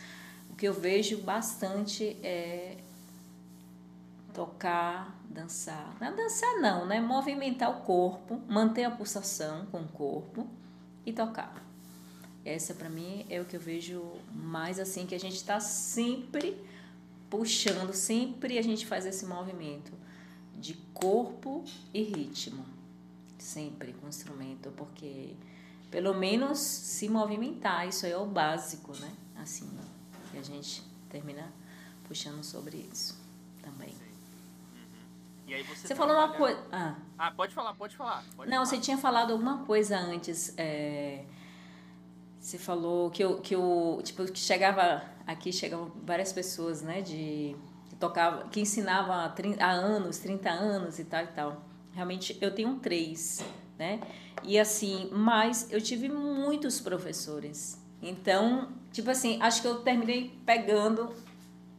que 0.60 0.68
eu 0.68 0.74
vejo 0.74 1.16
bastante 1.22 2.18
é 2.22 2.76
tocar, 4.34 5.18
dançar. 5.30 5.96
Não 5.98 6.08
é 6.08 6.12
dançar, 6.12 6.60
não, 6.60 6.84
né? 6.84 7.00
Movimentar 7.00 7.70
o 7.70 7.80
corpo, 7.80 8.38
manter 8.46 8.84
a 8.84 8.90
pulsação 8.90 9.64
com 9.72 9.80
o 9.80 9.88
corpo 9.88 10.46
e 11.06 11.14
tocar. 11.14 11.64
Essa 12.44 12.74
para 12.74 12.90
mim 12.90 13.24
é 13.30 13.40
o 13.40 13.46
que 13.46 13.56
eu 13.56 13.60
vejo 13.60 14.02
mais 14.34 14.78
assim 14.78 15.06
que 15.06 15.14
a 15.14 15.18
gente 15.18 15.36
está 15.36 15.58
sempre 15.60 16.62
puxando, 17.30 17.94
sempre 17.94 18.58
a 18.58 18.62
gente 18.62 18.84
faz 18.84 19.06
esse 19.06 19.24
movimento 19.24 19.92
de 20.58 20.74
corpo 20.92 21.64
e 21.94 22.02
ritmo, 22.02 22.66
sempre 23.38 23.94
com 23.94 24.06
instrumento, 24.06 24.70
porque 24.76 25.34
pelo 25.90 26.12
menos 26.12 26.58
se 26.58 27.08
movimentar, 27.08 27.88
isso 27.88 28.04
é 28.04 28.14
o 28.14 28.26
básico, 28.26 28.92
né? 28.98 29.10
Assim, 29.36 29.66
que 30.30 30.38
a 30.38 30.42
gente 30.42 30.82
termina 31.08 31.52
puxando 32.04 32.42
sobre 32.42 32.88
isso 32.92 33.18
também. 33.62 33.94
Aí 35.48 35.64
você, 35.64 35.88
você 35.88 35.94
falou 35.96 36.14
uma 36.14 36.28
coisa. 36.28 36.64
Ah. 36.70 36.94
ah, 37.18 37.30
pode 37.32 37.52
falar, 37.52 37.74
pode 37.74 37.96
falar. 37.96 38.24
Pode 38.36 38.48
Não, 38.48 38.58
falar. 38.58 38.66
você 38.66 38.78
tinha 38.78 38.96
falado 38.96 39.32
alguma 39.32 39.64
coisa 39.64 39.98
antes. 39.98 40.54
É 40.56 41.24
você 42.40 42.56
falou 42.56 43.10
que 43.10 43.22
eu, 43.22 43.38
que 43.40 43.54
eu 43.54 44.00
tipo, 44.02 44.24
que 44.24 44.38
chegava 44.38 45.04
aqui, 45.26 45.52
chegavam 45.52 45.92
várias 46.04 46.32
pessoas, 46.32 46.80
né, 46.80 47.02
de 47.02 47.54
que 47.88 47.96
tocava, 47.96 48.48
que 48.48 48.60
ensinava 48.60 49.24
há, 49.24 49.28
30, 49.28 49.62
há 49.62 49.70
anos, 49.70 50.18
30 50.18 50.50
anos 50.50 50.98
e 50.98 51.04
tal 51.04 51.22
e 51.22 51.26
tal. 51.28 51.64
Realmente 51.92 52.38
eu 52.40 52.54
tenho 52.54 52.76
três, 52.76 53.44
né? 53.78 54.00
E 54.42 54.58
assim, 54.58 55.10
mas 55.12 55.70
eu 55.70 55.80
tive 55.82 56.08
muitos 56.08 56.80
professores. 56.80 57.78
Então, 58.02 58.68
tipo 58.92 59.10
assim, 59.10 59.40
acho 59.40 59.62
que 59.62 59.68
eu 59.68 59.80
terminei 59.80 60.32
pegando 60.44 61.12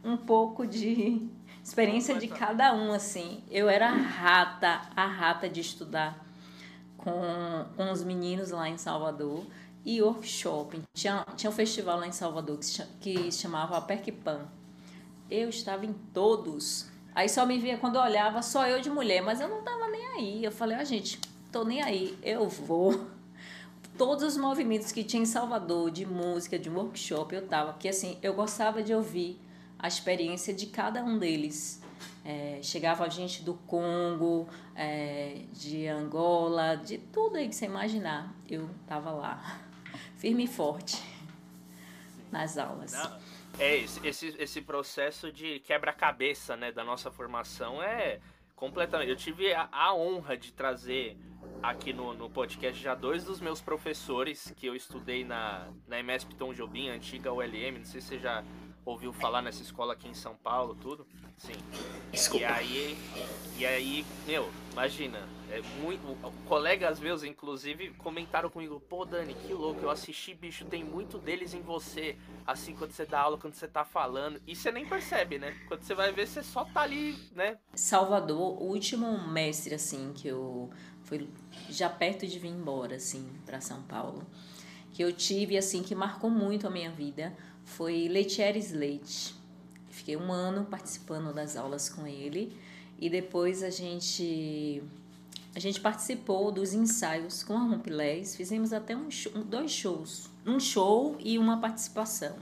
um 0.04 0.16
pouco 0.16 0.66
de 0.66 1.28
experiência 1.62 2.18
de 2.18 2.28
cada 2.28 2.74
um, 2.74 2.92
assim. 2.92 3.42
Eu 3.50 3.68
era 3.68 3.88
rata, 3.90 4.82
a 4.94 5.06
rata 5.06 5.48
de 5.48 5.60
estudar 5.60 6.24
com, 6.96 7.12
com 7.76 7.90
os 7.90 8.02
meninos 8.02 8.50
lá 8.50 8.68
em 8.68 8.78
Salvador 8.78 9.44
e 9.84 10.00
workshop. 10.00 10.80
Tinha, 10.94 11.26
tinha 11.36 11.50
um 11.50 11.54
festival 11.54 11.98
lá 11.98 12.06
em 12.06 12.12
Salvador 12.12 12.58
que 12.58 12.66
se, 12.66 12.82
que 13.00 13.32
se 13.32 13.40
chamava 13.40 13.80
Perquipan. 13.80 14.46
Eu 15.30 15.48
estava 15.48 15.84
em 15.84 15.92
todos. 15.92 16.90
Aí 17.14 17.28
só 17.28 17.44
me 17.44 17.58
via 17.58 17.76
quando 17.76 17.96
eu 17.96 18.02
olhava, 18.02 18.42
só 18.42 18.66
eu 18.66 18.80
de 18.80 18.90
mulher, 18.90 19.22
mas 19.22 19.40
eu 19.40 19.48
não 19.48 19.62
tava 19.62 19.88
nem 19.88 20.06
aí. 20.16 20.44
Eu 20.44 20.52
falei, 20.52 20.76
ah, 20.76 20.84
gente, 20.84 21.20
tô 21.50 21.64
nem 21.64 21.82
aí, 21.82 22.18
eu 22.22 22.48
vou. 22.48 23.06
Todos 23.96 24.24
os 24.24 24.36
movimentos 24.36 24.90
que 24.90 25.04
tinha 25.04 25.22
em 25.22 25.26
Salvador, 25.26 25.90
de 25.90 26.06
música, 26.06 26.58
de 26.58 26.70
workshop, 26.70 27.34
eu 27.34 27.46
tava. 27.46 27.72
Porque 27.72 27.88
assim, 27.88 28.18
eu 28.22 28.34
gostava 28.34 28.82
de 28.82 28.94
ouvir 28.94 29.38
a 29.78 29.86
experiência 29.86 30.54
de 30.54 30.66
cada 30.66 31.04
um 31.04 31.18
deles. 31.18 31.82
É, 32.24 32.60
chegava 32.62 33.08
gente 33.10 33.42
do 33.42 33.54
Congo, 33.54 34.48
é, 34.74 35.42
de 35.52 35.86
Angola, 35.88 36.76
de 36.76 36.98
tudo 36.98 37.36
aí 37.36 37.48
que 37.48 37.54
você 37.54 37.66
imaginar. 37.66 38.34
Eu 38.48 38.68
tava 38.86 39.10
lá 39.10 39.60
firme 40.16 40.44
e 40.44 40.48
forte 40.48 41.02
nas 42.30 42.56
aulas. 42.56 42.92
Não, 42.92 43.18
é, 43.58 43.76
esse, 43.76 44.34
esse, 44.38 44.62
processo 44.62 45.30
de 45.30 45.60
quebra-cabeça 45.60 46.56
né, 46.56 46.72
da 46.72 46.82
nossa 46.82 47.10
formação 47.10 47.82
é 47.82 48.20
completamente. 48.56 49.10
Eu 49.10 49.16
tive 49.16 49.52
a, 49.52 49.68
a 49.70 49.94
honra 49.94 50.36
de 50.36 50.52
trazer 50.52 51.16
aqui 51.62 51.92
no, 51.92 52.12
no 52.12 52.28
podcast 52.28 52.82
já 52.82 52.94
dois 52.94 53.24
dos 53.24 53.40
meus 53.40 53.60
professores 53.60 54.52
que 54.56 54.66
eu 54.66 54.74
estudei 54.74 55.24
na, 55.24 55.68
na 55.86 56.00
MSP 56.00 56.34
Tom 56.34 56.52
Jobim, 56.52 56.88
antiga 56.88 57.32
ULM, 57.32 57.78
não 57.78 57.84
sei 57.84 58.00
se 58.00 58.08
você 58.08 58.18
já 58.18 58.44
ouviu 58.84 59.12
falar 59.12 59.42
nessa 59.42 59.62
escola 59.62 59.92
aqui 59.92 60.08
em 60.08 60.14
São 60.14 60.34
Paulo, 60.34 60.74
tudo. 60.74 61.06
Sim. 61.38 61.54
Desculpa. 62.10 62.44
E 62.44 62.48
aí, 62.48 62.98
e 63.58 63.66
aí, 63.66 64.06
meu, 64.26 64.50
imagina, 64.72 65.18
é 65.50 65.60
muito, 65.82 66.16
colegas 66.46 66.98
meus, 66.98 67.22
inclusive, 67.22 67.90
comentaram 67.98 68.48
comigo, 68.48 68.80
pô, 68.88 69.04
Dani, 69.04 69.34
que 69.34 69.52
louco, 69.52 69.80
eu 69.82 69.90
assisti, 69.90 70.34
bicho, 70.34 70.64
tem 70.64 70.84
muito 70.84 71.18
deles 71.18 71.52
em 71.54 71.60
você, 71.60 72.16
assim, 72.46 72.74
quando 72.74 72.92
você 72.92 73.04
dá 73.04 73.20
aula, 73.20 73.38
quando 73.38 73.54
você 73.54 73.68
tá 73.68 73.84
falando, 73.84 74.40
e 74.46 74.54
você 74.54 74.70
nem 74.70 74.86
percebe, 74.86 75.38
né? 75.38 75.56
Quando 75.68 75.82
você 75.82 75.94
vai 75.94 76.12
ver, 76.12 76.26
você 76.26 76.42
só 76.42 76.64
tá 76.64 76.82
ali, 76.82 77.16
né? 77.34 77.58
Salvador, 77.74 78.62
o 78.62 78.66
último 78.66 79.28
mestre, 79.28 79.74
assim, 79.74 80.12
que 80.14 80.28
eu, 80.28 80.70
foi 81.12 81.28
já 81.68 81.90
perto 81.90 82.26
de 82.26 82.38
vir 82.38 82.48
embora, 82.48 82.96
assim, 82.96 83.28
para 83.44 83.60
São 83.60 83.82
Paulo, 83.82 84.26
que 84.92 85.02
eu 85.02 85.12
tive, 85.12 85.58
assim, 85.58 85.82
que 85.82 85.94
marcou 85.94 86.30
muito 86.30 86.66
a 86.66 86.70
minha 86.70 86.90
vida, 86.90 87.36
foi 87.64 88.08
Letieres 88.08 88.72
Leite. 88.72 89.34
Fiquei 89.90 90.16
um 90.16 90.32
ano 90.32 90.64
participando 90.64 91.34
das 91.34 91.56
aulas 91.56 91.88
com 91.88 92.06
ele 92.06 92.56
e 92.98 93.10
depois 93.10 93.62
a 93.62 93.68
gente 93.68 94.82
a 95.54 95.58
gente 95.58 95.80
participou 95.80 96.50
dos 96.50 96.72
ensaios 96.72 97.42
com 97.42 97.52
a 97.52 97.60
Rompilés, 97.60 98.34
fizemos 98.34 98.72
até 98.72 98.96
um 98.96 99.10
dois 99.44 99.70
shows, 99.70 100.30
um 100.46 100.58
show 100.58 101.14
e 101.20 101.38
uma 101.38 101.60
participação. 101.60 102.36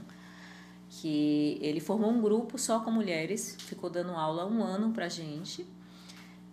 Que 0.89 1.57
ele 1.61 1.81
formou 1.81 2.09
um 2.09 2.21
grupo 2.21 2.57
só 2.57 2.79
com 2.79 2.89
mulheres, 2.89 3.57
ficou 3.59 3.89
dando 3.89 4.11
aula 4.11 4.45
um 4.45 4.63
ano 4.63 4.93
pra 4.93 5.09
gente. 5.09 5.67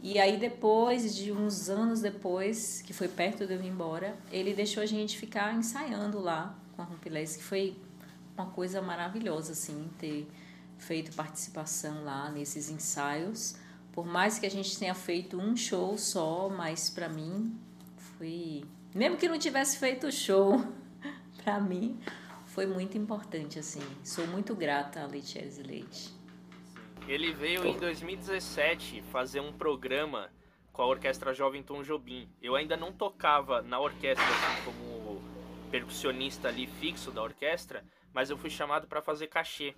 E 0.02 0.18
aí 0.18 0.36
depois 0.36 1.14
de 1.14 1.32
uns 1.32 1.68
anos 1.68 2.00
depois, 2.00 2.82
que 2.82 2.92
foi 2.92 3.08
perto 3.08 3.46
de 3.46 3.54
eu 3.54 3.60
ir 3.60 3.66
embora, 3.66 4.16
ele 4.30 4.54
deixou 4.54 4.82
a 4.82 4.86
gente 4.86 5.18
ficar 5.18 5.54
ensaiando 5.54 6.20
lá 6.20 6.56
com 6.76 6.82
a 6.82 6.84
Rompilés, 6.84 7.36
que 7.36 7.42
foi 7.42 7.76
uma 8.36 8.46
coisa 8.46 8.80
maravilhosa, 8.80 9.52
assim, 9.52 9.90
ter 9.98 10.28
feito 10.78 11.14
participação 11.14 12.04
lá 12.04 12.30
nesses 12.30 12.70
ensaios. 12.70 13.56
Por 13.92 14.06
mais 14.06 14.38
que 14.38 14.46
a 14.46 14.50
gente 14.50 14.78
tenha 14.78 14.94
feito 14.94 15.36
um 15.36 15.56
show 15.56 15.98
só, 15.98 16.48
mas 16.48 16.88
para 16.88 17.08
mim 17.08 17.58
foi. 17.96 18.64
Mesmo 18.94 19.16
que 19.16 19.28
não 19.28 19.38
tivesse 19.38 19.76
feito 19.78 20.10
show, 20.12 20.64
para 21.42 21.60
mim 21.60 21.98
foi 22.46 22.66
muito 22.66 22.96
importante, 22.96 23.58
assim. 23.58 23.82
Sou 24.04 24.26
muito 24.28 24.54
grata 24.54 25.00
a 25.00 25.06
Leite 25.06 25.38
Leite. 25.66 26.17
Ele 27.08 27.32
veio 27.32 27.66
em 27.66 27.78
2017 27.78 29.00
fazer 29.10 29.40
um 29.40 29.50
programa 29.50 30.30
com 30.74 30.82
a 30.82 30.86
Orquestra 30.86 31.32
Jovem 31.32 31.62
Tom 31.62 31.82
Jobim. 31.82 32.28
Eu 32.42 32.54
ainda 32.54 32.76
não 32.76 32.92
tocava 32.92 33.62
na 33.62 33.80
orquestra 33.80 34.26
assim, 34.26 34.62
como 34.66 35.22
percussionista 35.70 36.48
ali 36.48 36.66
fixo 36.66 37.10
da 37.10 37.22
orquestra, 37.22 37.82
mas 38.12 38.28
eu 38.28 38.36
fui 38.36 38.50
chamado 38.50 38.86
para 38.86 39.00
fazer 39.00 39.28
cachê. 39.28 39.74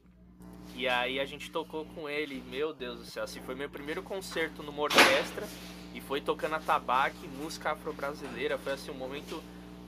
E 0.75 0.89
aí 0.89 1.21
a 1.21 1.25
gente 1.25 1.53
tocou 1.53 1.85
com 1.85 2.09
ele, 2.09 2.43
meu 2.51 2.75
Deus 2.75 2.99
do 2.99 3.05
céu, 3.05 3.23
assim, 3.23 3.41
foi 3.43 3.55
meu 3.55 3.71
primeiro 3.71 4.03
concerto 4.03 4.61
numa 4.65 4.83
orquestra 4.83 5.47
e 5.95 6.01
foi 6.01 6.21
tocando 6.21 6.57
atabaque, 6.57 7.29
música 7.29 7.71
afro-brasileira, 7.71 8.59
foi 8.59 8.73
assim 8.73 8.91
um 8.91 8.95
momento 8.95 9.41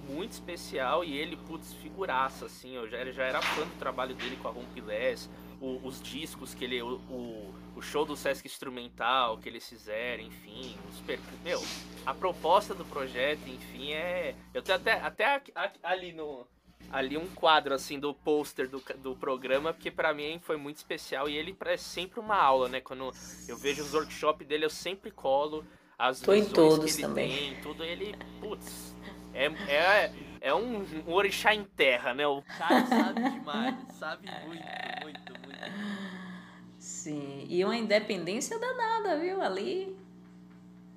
muito 0.09 0.31
especial 0.31 1.03
e 1.03 1.17
ele, 1.17 1.37
putz, 1.37 1.73
figuraça, 1.75 2.47
assim, 2.47 2.77
eu 2.77 2.89
já, 2.89 3.05
já 3.11 3.25
era 3.25 3.43
fã 3.43 3.63
do 3.63 3.79
trabalho 3.81 4.15
dele 4.15 4.37
com 4.41 4.47
a 4.47 4.53
Rompilés, 4.53 5.29
os 5.63 6.03
discos 6.03 6.55
que 6.55 6.65
ele, 6.65 6.83
o, 6.83 6.97
o, 7.09 7.55
o, 7.77 7.83
show 7.83 8.05
do 8.05 8.17
Sesc 8.17 8.47
Instrumental 8.47 9.39
que 9.39 9.49
eles 9.49 9.69
fizeram, 9.69 10.25
enfim, 10.25 10.77
os 10.91 11.01
per... 11.01 11.21
meu, 11.45 11.63
a 12.05 12.13
proposta 12.13 12.75
do 12.75 12.85
projeto, 12.85 13.47
enfim, 13.47 13.93
é, 13.93 14.35
eu 14.53 14.61
tenho 14.61 14.77
até, 14.77 14.93
até 14.95 15.43
ali 15.83 16.13
no, 16.13 16.47
ali 16.91 17.17
um 17.17 17.29
quadro 17.29 17.75
assim 17.75 17.99
do 17.99 18.13
pôster 18.13 18.69
do, 18.69 18.83
do 18.99 19.15
programa, 19.15 19.73
porque 19.73 19.91
para 19.91 20.13
mim 20.13 20.41
foi 20.43 20.57
muito 20.57 20.79
especial 20.79 21.29
e 21.29 21.37
ele 21.37 21.57
é 21.67 21.77
sempre 21.77 22.19
uma 22.19 22.37
aula, 22.37 22.69
né? 22.69 22.81
Quando 22.81 23.13
eu 23.47 23.57
vejo 23.57 23.83
os 23.83 23.95
workshops 23.95 24.47
dele, 24.47 24.65
eu 24.65 24.71
sempre 24.71 25.11
colo 25.11 25.65
as 25.99 26.21
Tô 26.21 26.35
em 26.35 26.45
todos 26.45 26.97
também. 26.97 27.53
Tem, 27.53 27.61
tudo 27.63 27.85
ele, 27.85 28.17
putz, 28.41 28.97
é, 29.33 29.47
é, 29.73 30.13
é 30.43 30.53
um, 30.53 30.85
um 31.07 31.13
orixá 31.13 31.55
em 31.55 31.65
terra, 31.65 32.13
né? 32.13 32.27
O 32.27 32.43
cara 32.43 32.85
sabe 32.87 33.23
demais, 33.31 33.77
sabe 33.99 34.29
muito, 34.45 34.65
muito, 35.03 35.33
muito. 35.47 35.73
Sim, 36.79 37.47
e 37.49 37.65
uma 37.65 37.77
independência 37.77 38.59
danada, 38.59 39.19
viu? 39.21 39.41
Ali, 39.41 39.97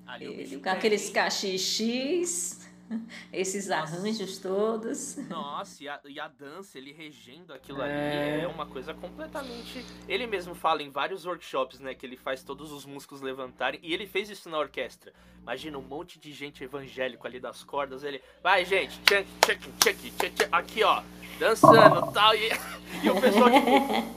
Ali 0.04 0.26
ele, 0.26 0.58
com 0.58 0.68
aqueles 0.68 1.08
cachixis 1.10 2.65
Esses 3.32 3.70
arranjos 3.70 4.38
todos. 4.38 5.16
Nossa, 5.28 5.82
e 5.82 5.88
a, 5.88 6.00
e 6.04 6.20
a, 6.20 6.28
dança, 6.28 6.78
ele 6.78 6.92
regendo 6.92 7.52
aquilo 7.52 7.82
é. 7.82 8.34
ali 8.34 8.44
é 8.44 8.46
uma 8.46 8.66
coisa 8.66 8.94
completamente. 8.94 9.84
Ele 10.08 10.26
mesmo 10.26 10.54
fala 10.54 10.82
em 10.82 10.90
vários 10.90 11.26
workshops, 11.26 11.80
né? 11.80 11.94
Que 11.94 12.06
ele 12.06 12.16
faz 12.16 12.42
todos 12.42 12.72
os 12.72 12.84
músicos 12.84 13.20
levantarem. 13.20 13.80
E 13.82 13.92
ele 13.92 14.06
fez 14.06 14.30
isso 14.30 14.48
na 14.48 14.58
orquestra. 14.58 15.12
Imagina 15.42 15.78
um 15.78 15.82
monte 15.82 16.18
de 16.18 16.32
gente 16.32 16.62
evangélico 16.62 17.26
ali 17.26 17.40
das 17.40 17.62
cordas. 17.62 18.02
Ele. 18.02 18.22
Vai, 18.42 18.64
gente, 18.64 18.98
tchak, 19.02 19.26
tchak, 19.40 19.72
tchak, 19.78 20.10
tchak, 20.12 20.48
aqui, 20.52 20.82
ó. 20.82 21.02
Dançando 21.38 22.12
tal. 22.12 22.34
E, 22.34 22.50
e 23.02 23.10
o 23.10 23.20
pessoal, 23.20 23.50
tipo. 23.50 24.16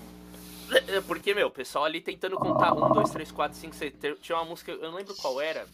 Porque, 1.08 1.34
meu, 1.34 1.48
o 1.48 1.52
pessoal 1.52 1.86
ali 1.86 2.00
tentando 2.00 2.38
contar 2.38 2.74
um, 2.74 2.94
dois, 2.94 3.10
três, 3.10 3.32
quatro, 3.32 3.58
cinco, 3.58 3.76
seis. 3.76 3.92
Tinha 4.22 4.38
uma 4.38 4.46
música, 4.46 4.72
eu 4.72 4.92
não 4.92 4.98
lembro 4.98 5.16
qual 5.16 5.42
era 5.42 5.66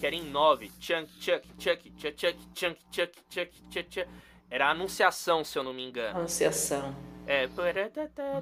que 0.00 0.06
era 0.06 0.16
em 0.16 0.24
9. 0.24 0.72
Chunk, 0.80 1.12
chuck, 1.20 1.46
chuck, 1.58 1.92
chuck, 1.98 2.16
chuck, 2.16 2.38
chunk, 2.54 2.80
chuck, 2.90 3.18
chuck, 3.28 3.62
chuck, 3.70 3.90
chuck. 3.90 4.10
Era 4.50 4.68
a 4.68 4.70
Anunciação, 4.70 5.44
se 5.44 5.58
eu 5.58 5.62
não 5.62 5.74
me 5.74 5.86
engano. 5.86 6.20
Anunciação. 6.20 6.96
É. 7.26 7.46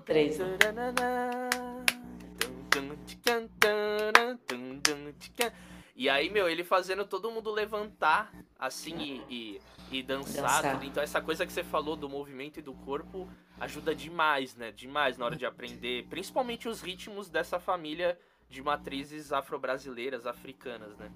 Três. 0.04 0.38
E 5.96 6.09
aí, 6.09 6.30
meu, 6.30 6.48
ele 6.48 6.62
fazendo 6.62 7.04
todo 7.04 7.28
mundo 7.28 7.50
levantar, 7.50 8.32
assim, 8.56 8.96
e, 9.28 9.61
e, 9.90 9.98
e 9.98 10.02
dançar. 10.02 10.62
dançar. 10.62 10.84
Então, 10.84 11.02
essa 11.02 11.20
coisa 11.20 11.44
que 11.44 11.52
você 11.52 11.64
falou 11.64 11.96
do 11.96 12.09
movimento 12.09 12.61
e 12.61 12.62
do 12.62 12.72
corpo 12.72 13.28
ajuda 13.59 13.92
demais, 13.96 14.54
né? 14.54 14.70
Demais 14.70 15.18
na 15.18 15.24
hora 15.24 15.34
de 15.34 15.44
aprender, 15.44 16.06
principalmente 16.09 16.68
os 16.68 16.80
ritmos 16.80 17.28
dessa 17.28 17.59
família 17.59 18.16
de 18.48 18.62
matrizes 18.62 19.32
afro-brasileiras, 19.32 20.24
africanas, 20.24 20.96
né? 20.96 21.11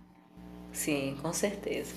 Sim, 0.73 1.18
com 1.20 1.33
certeza. 1.33 1.95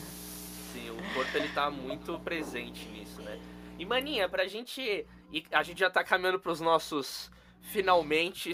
Sim, 0.73 0.89
o 0.89 1.13
corpo 1.13 1.37
ele 1.37 1.47
tá 1.49 1.71
muito 1.71 2.19
presente 2.19 2.87
nisso, 2.89 3.21
né? 3.21 3.39
E 3.79 3.85
maninha, 3.85 4.27
pra 4.29 4.47
gente. 4.47 5.05
A 5.51 5.63
gente 5.63 5.79
já 5.79 5.89
tá 5.89 6.03
caminhando 6.03 6.39
pros 6.39 6.59
nossos 6.59 7.31
finalmente. 7.61 8.51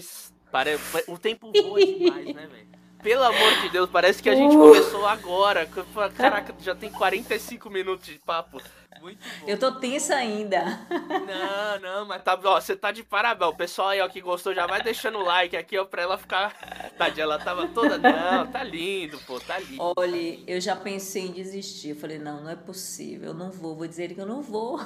Para... 0.50 0.70
O 1.08 1.18
tempo 1.18 1.50
voa 1.52 1.84
demais, 1.84 2.34
né, 2.34 2.46
velho? 2.46 2.68
Pelo 3.02 3.24
amor 3.24 3.60
de 3.62 3.68
Deus, 3.70 3.90
parece 3.90 4.22
que 4.22 4.28
a 4.30 4.34
gente 4.34 4.54
uh. 4.54 4.58
começou 4.58 5.06
agora. 5.06 5.68
Caraca, 6.16 6.54
já 6.60 6.74
tem 6.74 6.90
45 6.90 7.68
minutos 7.68 8.06
de 8.06 8.18
papo. 8.20 8.60
Muito 9.00 9.18
bom. 9.40 9.48
Eu 9.48 9.58
tô 9.58 9.72
tensa 9.72 10.14
ainda. 10.14 10.62
Não, 10.90 11.80
não, 11.80 12.06
mas 12.06 12.22
tá, 12.22 12.38
ó, 12.42 12.60
você 12.60 12.76
tá 12.76 12.92
de 12.92 13.02
parabéns. 13.02 13.50
O 13.50 13.54
pessoal 13.54 13.88
aí, 13.88 14.00
ó, 14.00 14.08
que 14.08 14.20
gostou, 14.20 14.54
já 14.54 14.66
vai 14.66 14.82
deixando 14.82 15.18
o 15.18 15.24
like 15.24 15.56
aqui, 15.56 15.78
ó, 15.78 15.84
pra 15.84 16.02
ela 16.02 16.18
ficar. 16.18 16.52
Tadinha, 16.98 17.24
ela 17.24 17.38
tava 17.38 17.68
toda. 17.68 17.98
Não, 17.98 18.46
tá 18.50 18.62
lindo, 18.62 19.18
pô, 19.26 19.40
tá 19.40 19.58
lindo. 19.58 19.92
Olha, 19.96 20.38
eu 20.46 20.60
já 20.60 20.76
pensei 20.76 21.26
em 21.26 21.32
desistir. 21.32 21.90
Eu 21.90 21.96
falei, 21.96 22.18
não, 22.18 22.42
não 22.42 22.50
é 22.50 22.56
possível, 22.56 23.28
eu 23.28 23.34
não 23.34 23.50
vou, 23.50 23.74
vou 23.74 23.86
dizer 23.86 24.14
que 24.14 24.20
eu 24.20 24.26
não 24.26 24.42
vou. 24.42 24.80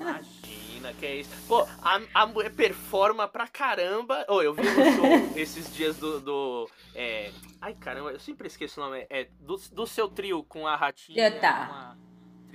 Imagina, 0.00 0.92
que 0.92 1.06
é 1.06 1.16
isso. 1.16 1.30
Pô, 1.48 1.66
a, 1.82 2.00
a 2.14 2.26
mulher 2.26 2.52
performa 2.54 3.26
pra 3.26 3.48
caramba. 3.48 4.24
Ô, 4.28 4.36
oh, 4.36 4.42
eu 4.42 4.54
vi 4.54 4.62
no 4.62 4.92
show 4.92 5.06
esses 5.34 5.74
dias 5.74 5.96
do. 5.96 6.20
do 6.20 6.70
é... 6.94 7.32
Ai, 7.60 7.74
caramba, 7.74 8.10
eu 8.10 8.20
sempre 8.20 8.46
esqueço 8.46 8.80
o 8.80 8.84
nome. 8.84 9.06
É 9.08 9.28
do, 9.40 9.56
do 9.72 9.86
seu 9.86 10.08
trio 10.08 10.44
com 10.44 10.66
a 10.66 10.76
ratinha. 10.76 11.30
Treta. 11.30 11.48
A... 11.48 11.96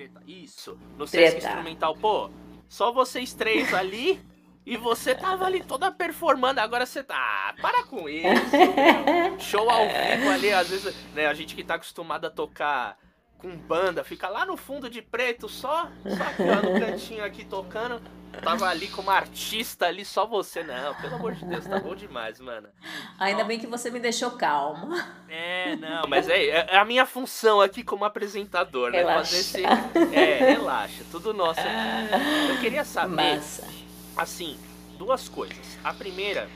Treta. 0.02 0.22
Isso. 0.26 0.78
No 0.98 1.06
Sesc 1.06 1.38
Instrumental. 1.38 1.96
Pô, 1.96 2.30
só 2.68 2.92
vocês 2.92 3.34
três 3.34 3.74
ali. 3.74 4.20
E 4.64 4.78
você 4.78 5.16
tava 5.16 5.46
ali 5.46 5.64
toda 5.64 5.92
performando, 5.92 6.60
agora 6.60 6.86
você 6.86 7.04
tá. 7.04 7.16
Ah, 7.18 7.56
para 7.60 7.84
com 7.84 8.08
isso. 8.08 8.30
Show 9.40 9.68
ao 9.68 9.88
vivo 9.88 10.30
ali, 10.30 10.54
às 10.54 10.70
vezes, 10.70 10.96
né, 11.16 11.26
a 11.26 11.34
gente 11.34 11.56
que 11.56 11.64
tá 11.64 11.76
acostumado 11.76 12.26
a 12.26 12.30
tocar 12.30 12.96
com 13.40 13.58
banda, 13.58 14.04
fica 14.04 14.30
lá 14.30 14.46
no 14.46 14.56
fundo 14.56 14.88
de 14.88 15.02
preto, 15.02 15.50
só, 15.50 15.90
só 16.06 16.24
aqui, 16.24 16.44
ó, 16.44 16.62
no 16.62 16.80
cantinho 16.80 17.26
aqui 17.26 17.44
tocando. 17.44 18.00
Tava 18.40 18.68
ali 18.68 18.88
como 18.88 19.10
artista 19.12 19.88
ali, 19.88 20.06
só 20.06 20.26
você. 20.26 20.64
Não, 20.64 20.96
pelo 20.96 21.16
amor 21.16 21.34
de 21.34 21.46
Deus, 21.46 21.66
tá 21.66 21.80
bom 21.80 21.96
demais, 21.96 22.40
mano. 22.40 22.70
Ainda 23.20 23.44
Ó, 23.44 23.46
bem 23.46 23.60
que 23.60 23.68
você 23.68 23.92
me 23.92 24.00
deixou 24.00 24.32
calma. 24.32 25.08
É, 25.28 25.76
não, 25.76 26.08
mas 26.08 26.30
é, 26.30 26.48
é 26.48 26.78
a 26.78 26.86
minha 26.86 27.06
função 27.06 27.62
aqui 27.62 27.84
como 27.84 28.06
apresentador, 28.06 28.92
né? 28.92 29.00
Relaxa. 29.00 29.24
Fazer 29.26 29.40
esse. 29.40 29.64
É, 30.16 30.38
relaxa, 30.54 31.04
tudo 31.12 31.34
nosso. 31.34 31.60
Eu 32.50 32.60
queria 32.60 32.84
saber. 32.84 33.36
Massa. 33.36 33.68
Assim, 34.16 34.58
duas 34.98 35.28
coisas. 35.28 35.78
A 35.84 35.94
primeira, 35.94 36.50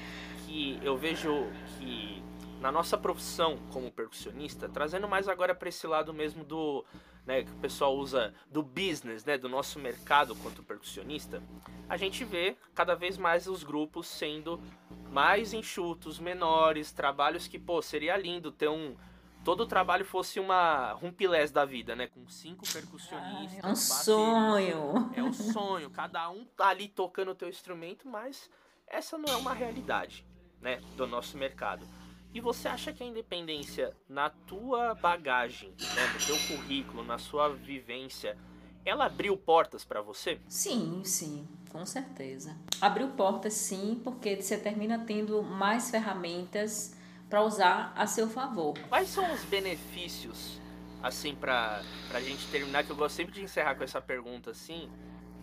que 0.45 0.79
eu 0.81 0.97
vejo 0.97 1.47
que 1.77 2.23
na 2.61 2.71
nossa 2.71 2.97
profissão 2.97 3.59
como 3.71 3.91
percussionista, 3.91 4.67
trazendo 4.67 5.07
mais 5.07 5.27
agora 5.27 5.53
para 5.53 5.69
esse 5.69 5.85
lado 5.85 6.13
mesmo 6.13 6.43
do, 6.43 6.83
né, 7.25 7.43
que 7.43 7.51
o 7.51 7.55
pessoal 7.55 7.95
usa 7.95 8.33
do 8.49 8.61
business, 8.61 9.25
né, 9.25 9.37
do 9.37 9.49
nosso 9.49 9.79
mercado 9.79 10.35
quanto 10.35 10.63
percussionista, 10.63 11.41
a 11.89 11.97
gente 11.97 12.23
vê 12.23 12.55
cada 12.73 12.95
vez 12.95 13.17
mais 13.17 13.47
os 13.47 13.63
grupos 13.63 14.07
sendo 14.07 14.61
mais 15.09 15.53
enxutos, 15.53 16.19
menores, 16.19 16.91
trabalhos 16.91 17.47
que, 17.47 17.57
pô, 17.57 17.81
seria 17.81 18.15
lindo 18.17 18.51
ter 18.51 18.69
um 18.69 18.95
todo 19.43 19.61
o 19.61 19.67
trabalho 19.67 20.03
fosse 20.03 20.39
uma 20.39 20.93
rumpilés 20.93 21.51
da 21.51 21.63
vida, 21.63 21.95
né? 21.95 22.07
Com 22.07 22.27
cinco 22.27 22.65
percussionistas. 22.67 23.63
Ah, 23.63 23.67
é 23.67 23.71
um 23.71 23.75
sonho. 23.75 25.11
É 25.15 25.23
um 25.23 25.31
sonho. 25.31 25.89
Cada 25.91 26.27
um 26.31 26.43
tá 26.57 26.69
ali 26.69 26.87
tocando 26.87 27.29
o 27.29 27.35
teu 27.35 27.47
instrumento, 27.47 28.09
mas 28.09 28.49
essa 28.87 29.19
não 29.19 29.31
é 29.31 29.37
uma 29.37 29.53
realidade, 29.53 30.25
né? 30.59 30.81
Do 30.97 31.05
nosso 31.05 31.37
mercado. 31.37 31.87
E 32.35 32.41
você 32.41 32.67
acha 32.67 32.91
que 32.91 33.01
a 33.01 33.05
independência 33.05 33.95
na 34.09 34.29
tua 34.29 34.93
bagagem, 34.93 35.69
né, 35.69 36.05
no 36.13 36.25
teu 36.25 36.37
currículo, 36.49 37.01
na 37.01 37.17
sua 37.17 37.47
vivência, 37.47 38.37
ela 38.83 39.05
abriu 39.05 39.37
portas 39.37 39.85
para 39.85 40.01
você? 40.01 40.41
Sim, 40.49 41.01
sim, 41.05 41.47
com 41.71 41.85
certeza. 41.85 42.57
Abriu 42.81 43.07
portas 43.11 43.53
sim, 43.53 44.01
porque 44.03 44.41
você 44.41 44.57
termina 44.57 44.99
tendo 45.05 45.41
mais 45.41 45.89
ferramentas 45.89 46.93
para 47.29 47.41
usar 47.41 47.93
a 47.95 48.05
seu 48.05 48.27
favor. 48.27 48.77
Quais 48.89 49.07
são 49.07 49.33
os 49.33 49.45
benefícios, 49.45 50.59
assim, 51.01 51.33
para 51.33 51.81
a 52.13 52.19
gente 52.19 52.45
terminar, 52.47 52.83
que 52.83 52.89
eu 52.89 52.97
gosto 52.97 53.15
sempre 53.15 53.33
de 53.33 53.43
encerrar 53.43 53.75
com 53.75 53.83
essa 53.85 54.01
pergunta, 54.01 54.51
assim, 54.51 54.91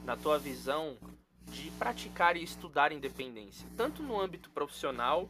na 0.05 0.15
tua 0.15 0.39
visão, 0.39 0.99
de 1.47 1.71
praticar 1.71 2.37
e 2.37 2.45
estudar 2.45 2.93
independência, 2.93 3.67
tanto 3.79 4.03
no 4.03 4.21
âmbito 4.21 4.51
profissional 4.51 5.27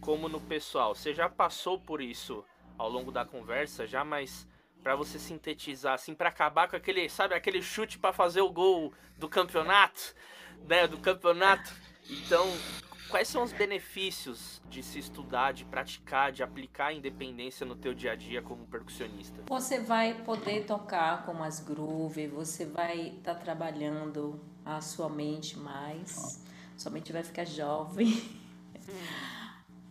como 0.00 0.28
no 0.28 0.40
pessoal. 0.40 0.94
Você 0.94 1.14
já 1.14 1.28
passou 1.28 1.78
por 1.78 2.00
isso 2.00 2.44
ao 2.78 2.88
longo 2.88 3.10
da 3.10 3.24
conversa, 3.24 3.86
já, 3.86 4.04
mas 4.04 4.46
para 4.82 4.94
você 4.94 5.18
sintetizar, 5.18 5.94
assim, 5.94 6.14
para 6.14 6.28
acabar 6.28 6.68
com 6.68 6.76
aquele, 6.76 7.08
sabe, 7.08 7.34
aquele 7.34 7.60
chute 7.60 7.98
para 7.98 8.12
fazer 8.12 8.40
o 8.40 8.52
gol 8.52 8.92
do 9.18 9.28
campeonato, 9.28 10.14
né, 10.68 10.86
do 10.86 10.98
campeonato. 10.98 11.74
Então, 12.08 12.46
quais 13.08 13.26
são 13.26 13.42
os 13.42 13.52
benefícios 13.52 14.62
de 14.68 14.82
se 14.82 14.98
estudar, 14.98 15.52
de 15.52 15.64
praticar, 15.64 16.30
de 16.30 16.42
aplicar 16.42 16.86
a 16.86 16.92
independência 16.92 17.66
no 17.66 17.74
teu 17.74 17.94
dia 17.94 18.12
a 18.12 18.14
dia 18.14 18.40
como 18.40 18.64
percussionista? 18.66 19.42
Você 19.48 19.80
vai 19.80 20.14
poder 20.22 20.66
tocar 20.66 21.26
com 21.26 21.42
as 21.42 21.58
groove, 21.58 22.28
você 22.28 22.64
vai 22.64 23.08
estar 23.08 23.34
tá 23.34 23.40
trabalhando 23.40 24.40
a 24.64 24.80
sua 24.80 25.08
mente 25.08 25.58
mais, 25.58 26.44
sua 26.76 26.92
mente 26.92 27.12
vai 27.12 27.24
ficar 27.24 27.44
jovem. 27.44 28.22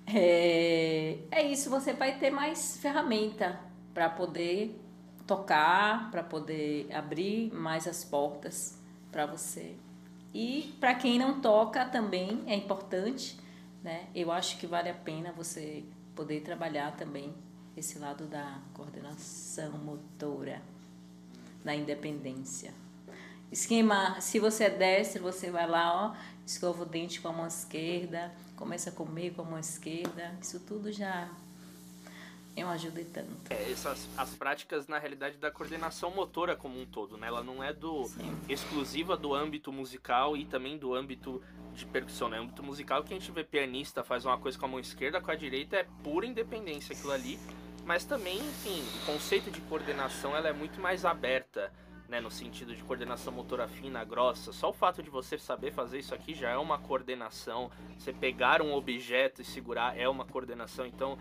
É, 0.08 1.18
é 1.32 1.43
isso, 1.43 1.70
você 1.70 1.93
vai 1.93 2.20
ter 2.20 2.30
mais 2.30 2.78
ferramenta 2.78 3.60
para 3.93 4.10
poder 4.10 4.80
tocar, 5.26 6.12
para 6.12 6.22
poder 6.22 6.88
abrir 6.93 7.51
mais 7.53 7.88
as 7.88 8.03
portas 8.03 8.80
para 9.12 9.26
você. 9.26 9.76
E 10.34 10.76
para 10.80 10.93
quem 10.93 11.18
não 11.18 11.39
toca 11.39 11.86
também 11.86 12.43
é 12.45 12.56
importante, 12.56 13.39
né? 13.82 14.08
Eu 14.14 14.32
acho 14.32 14.58
que 14.58 14.68
vale 14.68 14.89
a 14.89 14.93
pena 14.93 15.32
você 15.32 15.84
poder 16.14 16.41
trabalhar 16.41 16.95
também 16.95 17.34
esse 17.76 17.97
lado 17.97 18.26
da 18.26 18.60
coordenação 18.74 19.72
motora, 19.78 20.62
da 21.64 21.74
independência. 21.76 22.74
Esquema, 23.51 24.20
se 24.20 24.39
você 24.39 24.66
é 24.66 24.70
destro, 24.70 25.24
você 25.24 25.49
vai 25.49 25.68
lá, 25.68 26.12
ó, 26.12 26.16
escova 26.45 26.83
o 26.83 26.85
dente 26.85 27.19
com 27.19 27.27
a 27.27 27.33
mão 27.33 27.47
esquerda, 27.47 28.31
começa 28.55 28.89
a 28.89 28.93
comer 28.93 29.33
com 29.33 29.41
a 29.41 29.45
mão 29.45 29.59
esquerda. 29.59 30.37
Isso 30.41 30.59
tudo 30.59 30.91
já 30.91 31.29
é 32.55 32.63
uma 32.63 32.73
ajuda 32.73 33.01
e 33.01 33.05
tanto. 33.05 33.29
É, 33.49 33.71
essas, 33.71 34.07
as 34.17 34.29
práticas, 34.35 34.87
na 34.87 34.97
realidade, 34.97 35.37
da 35.37 35.51
coordenação 35.51 36.11
motora 36.11 36.55
como 36.55 36.79
um 36.79 36.85
todo, 36.85 37.17
né? 37.17 37.27
Ela 37.27 37.43
não 37.43 37.63
é 37.63 37.73
do 37.73 38.05
Sim. 38.05 38.37
exclusiva 38.47 39.17
do 39.17 39.33
âmbito 39.33 39.71
musical 39.71 40.37
e 40.37 40.45
também 40.45 40.77
do 40.77 40.93
âmbito 40.93 41.41
de 41.73 41.85
percussão, 41.85 42.29
né? 42.29 42.39
âmbito 42.39 42.63
musical 42.63 43.03
que 43.03 43.13
a 43.13 43.19
gente 43.19 43.29
vê 43.31 43.43
pianista 43.43 44.01
faz 44.01 44.23
uma 44.23 44.37
coisa 44.37 44.57
com 44.57 44.65
a 44.65 44.69
mão 44.69 44.79
esquerda, 44.79 45.19
com 45.19 45.29
a 45.29 45.35
direita 45.35 45.75
é 45.75 45.85
pura 46.01 46.25
independência 46.25 46.95
aquilo 46.95 47.11
ali. 47.11 47.37
Mas 47.83 48.05
também, 48.05 48.37
enfim, 48.37 48.81
o 49.03 49.05
conceito 49.05 49.51
de 49.51 49.59
coordenação 49.61 50.35
ela 50.35 50.47
é 50.47 50.53
muito 50.53 50.79
mais 50.79 51.03
aberta 51.03 51.71
né, 52.08 52.22
no 52.22 52.30
sentido 52.30 52.76
de 52.76 52.84
coordenação 52.84 53.34
motora 53.34 53.68
fina, 53.68 54.03
grossa. 54.03 54.51
Só 54.51 54.70
o 54.70 54.74
fato 54.74 55.01
de 55.01 55.10
você 55.10 55.38
saber 55.38 55.72
fazer 55.72 55.99
isso 55.99 56.14
aqui 56.14 56.34
já 56.34 56.49
é 56.49 56.58
uma 56.58 56.78
coordenação. 56.78 57.72
Você 57.97 58.14
pegar 58.14 58.62
um 58.62 58.74
objeto 58.74 59.41
e 59.41 59.45
segurar 59.45 59.97
é 59.97 60.08
uma 60.08 60.26
coordenação. 60.26 60.86
Então, 60.86 61.18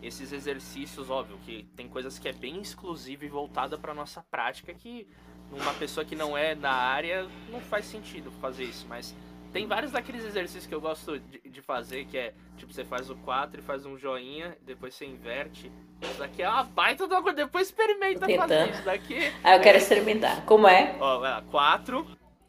esses 0.00 0.32
exercícios, 0.32 1.10
óbvio, 1.10 1.38
que 1.44 1.64
tem 1.74 1.88
coisas 1.88 2.18
que 2.18 2.28
é 2.28 2.32
bem 2.32 2.60
exclusiva 2.60 3.24
e 3.24 3.28
voltada 3.28 3.76
para 3.76 3.92
nossa 3.92 4.22
prática 4.30 4.72
que 4.72 5.08
numa 5.50 5.74
pessoa 5.74 6.04
que 6.04 6.14
não 6.14 6.36
é 6.36 6.54
da 6.54 6.72
área 6.72 7.26
não 7.50 7.60
faz 7.60 7.86
sentido 7.86 8.30
fazer 8.32 8.64
isso, 8.64 8.86
mas 8.86 9.16
tem 9.52 9.66
vários 9.66 9.92
daqueles 9.92 10.24
exercícios 10.24 10.66
que 10.66 10.74
eu 10.74 10.80
gosto 10.80 11.18
de, 11.18 11.40
de, 11.40 11.62
fazer, 11.62 12.04
que 12.04 12.18
é, 12.18 12.34
tipo, 12.56 12.72
você 12.72 12.84
faz 12.84 13.08
o 13.08 13.16
4 13.16 13.60
e 13.60 13.62
faz 13.62 13.86
um 13.86 13.96
joinha, 13.96 14.56
depois 14.62 14.94
você 14.94 15.06
inverte. 15.06 15.72
Isso 16.00 16.18
daqui 16.18 16.42
é 16.42 16.48
uma 16.48 16.62
baita 16.62 17.06
do 17.06 17.32
Depois 17.32 17.68
experimenta 17.68 18.26
fazer 18.28 18.70
isso 18.70 18.84
daqui. 18.84 19.32
Ah, 19.42 19.56
eu 19.56 19.60
quero 19.60 19.78
experimentar. 19.78 20.44
Como 20.44 20.68
é? 20.68 20.94
Ó, 21.00 21.18
vai 21.18 21.30
lá, 21.30 21.42
4. 21.50 22.06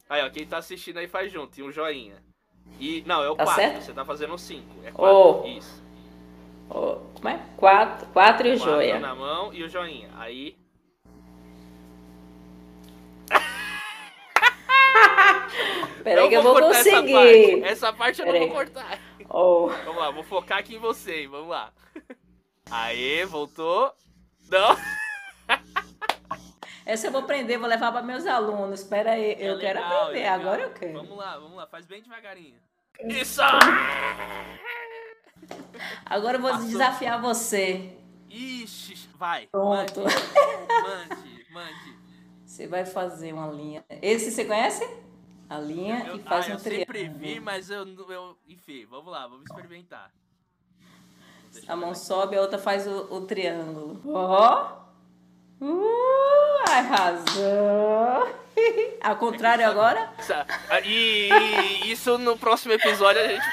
Aí, 0.10 0.24
ó, 0.24 0.30
quem 0.30 0.46
tá 0.46 0.58
assistindo 0.58 0.98
aí 0.98 1.08
faz 1.08 1.32
junto, 1.32 1.60
e 1.60 1.64
um 1.64 1.72
joinha. 1.72 2.16
E, 2.80 3.04
não, 3.06 3.24
é 3.24 3.30
o 3.30 3.36
4, 3.36 3.56
tá 3.56 3.82
você 3.82 3.94
tá 3.94 4.06
fazendo 4.06 4.34
o 4.34 4.38
5. 4.38 4.64
É 4.86 4.92
4, 4.92 5.16
oh. 5.16 5.48
isso. 5.48 5.84
Oh. 6.70 6.98
Como 7.16 7.30
é? 7.30 7.40
4, 7.58 8.08
4 8.08 8.48
e 8.48 8.52
o 8.52 8.58
joia. 8.58 9.00
na 9.00 9.16
mão 9.16 9.54
e 9.54 9.64
o 9.64 9.70
joinha. 9.70 10.10
Aí, 10.18 10.56
Peraí 16.04 16.30
que 16.30 16.36
eu 16.36 16.44
vou 16.44 16.60
conseguir. 16.60 16.84
Essa 16.84 17.12
parte, 17.12 17.64
essa 17.64 17.94
parte 17.94 18.22
eu 18.22 18.28
não 18.28 18.40
vou 18.40 18.50
cortar. 18.50 19.00
Oh. 19.30 19.68
Vamos 19.86 20.02
lá, 20.02 20.12
vou 20.12 20.24
focar 20.24 20.60
aqui 20.60 20.76
em 20.76 20.80
você, 20.80 21.28
vamos 21.28 21.50
lá. 21.50 21.72
Aê, 22.72 23.26
voltou. 23.26 23.92
Não. 24.50 24.78
Essa 26.86 27.08
eu 27.08 27.12
vou 27.12 27.22
aprender, 27.22 27.58
vou 27.58 27.68
levar 27.68 27.92
para 27.92 28.02
meus 28.02 28.26
alunos. 28.26 28.82
Espera 28.82 29.12
aí, 29.12 29.36
eu 29.40 29.58
é 29.58 29.60
quero 29.60 29.80
legal, 29.80 30.02
aprender, 30.02 30.20
legal. 30.20 30.40
agora 30.40 30.62
eu 30.62 30.74
quero. 30.74 30.94
Vamos 30.94 31.18
lá, 31.18 31.38
vamos 31.38 31.58
lá, 31.58 31.68
faz 31.68 31.86
bem 31.86 32.02
devagarinho. 32.02 32.60
Isso! 33.02 33.42
Agora 36.06 36.38
eu 36.38 36.42
vou 36.42 36.52
Passou. 36.52 36.68
desafiar 36.68 37.22
você. 37.22 37.98
Ixi, 38.30 39.10
vai. 39.16 39.48
Pronto. 39.48 40.02
Mande, 40.02 41.46
mande. 41.52 42.00
Você 42.46 42.68
vai 42.68 42.86
fazer 42.86 43.34
uma 43.34 43.48
linha. 43.48 43.84
Esse 44.02 44.32
você 44.32 44.46
conhece? 44.46 44.84
A 45.50 45.60
linha 45.60 46.06
eu, 46.08 46.18
e 46.18 46.24
faz 46.24 46.48
um 46.48 46.52
eu 46.52 46.60
triângulo. 46.60 46.98
Eu 46.98 47.04
sempre 47.04 47.10
vi, 47.10 47.40
mas 47.40 47.70
eu, 47.70 47.88
eu. 48.10 48.38
Enfim, 48.48 48.86
vamos 48.86 49.12
lá, 49.12 49.26
vamos 49.28 49.50
experimentar. 49.50 50.12
A 51.68 51.76
mão 51.76 51.94
sobe, 51.94 52.38
a 52.38 52.42
outra 52.42 52.58
faz 52.58 52.88
o, 52.88 53.08
o 53.14 53.22
triângulo. 53.22 54.02
Ó! 54.06 54.76
Oh. 55.62 55.66
Uh, 55.66 56.70
arrasou! 56.70 58.40
Ao 59.02 59.16
contrário 59.18 59.68
agora? 59.68 60.12
E, 60.84 61.30
e, 61.30 61.92
isso 61.92 62.18
no 62.18 62.38
próximo 62.38 62.74
episódio 62.74 63.22
a 63.22 63.28
gente. 63.28 63.46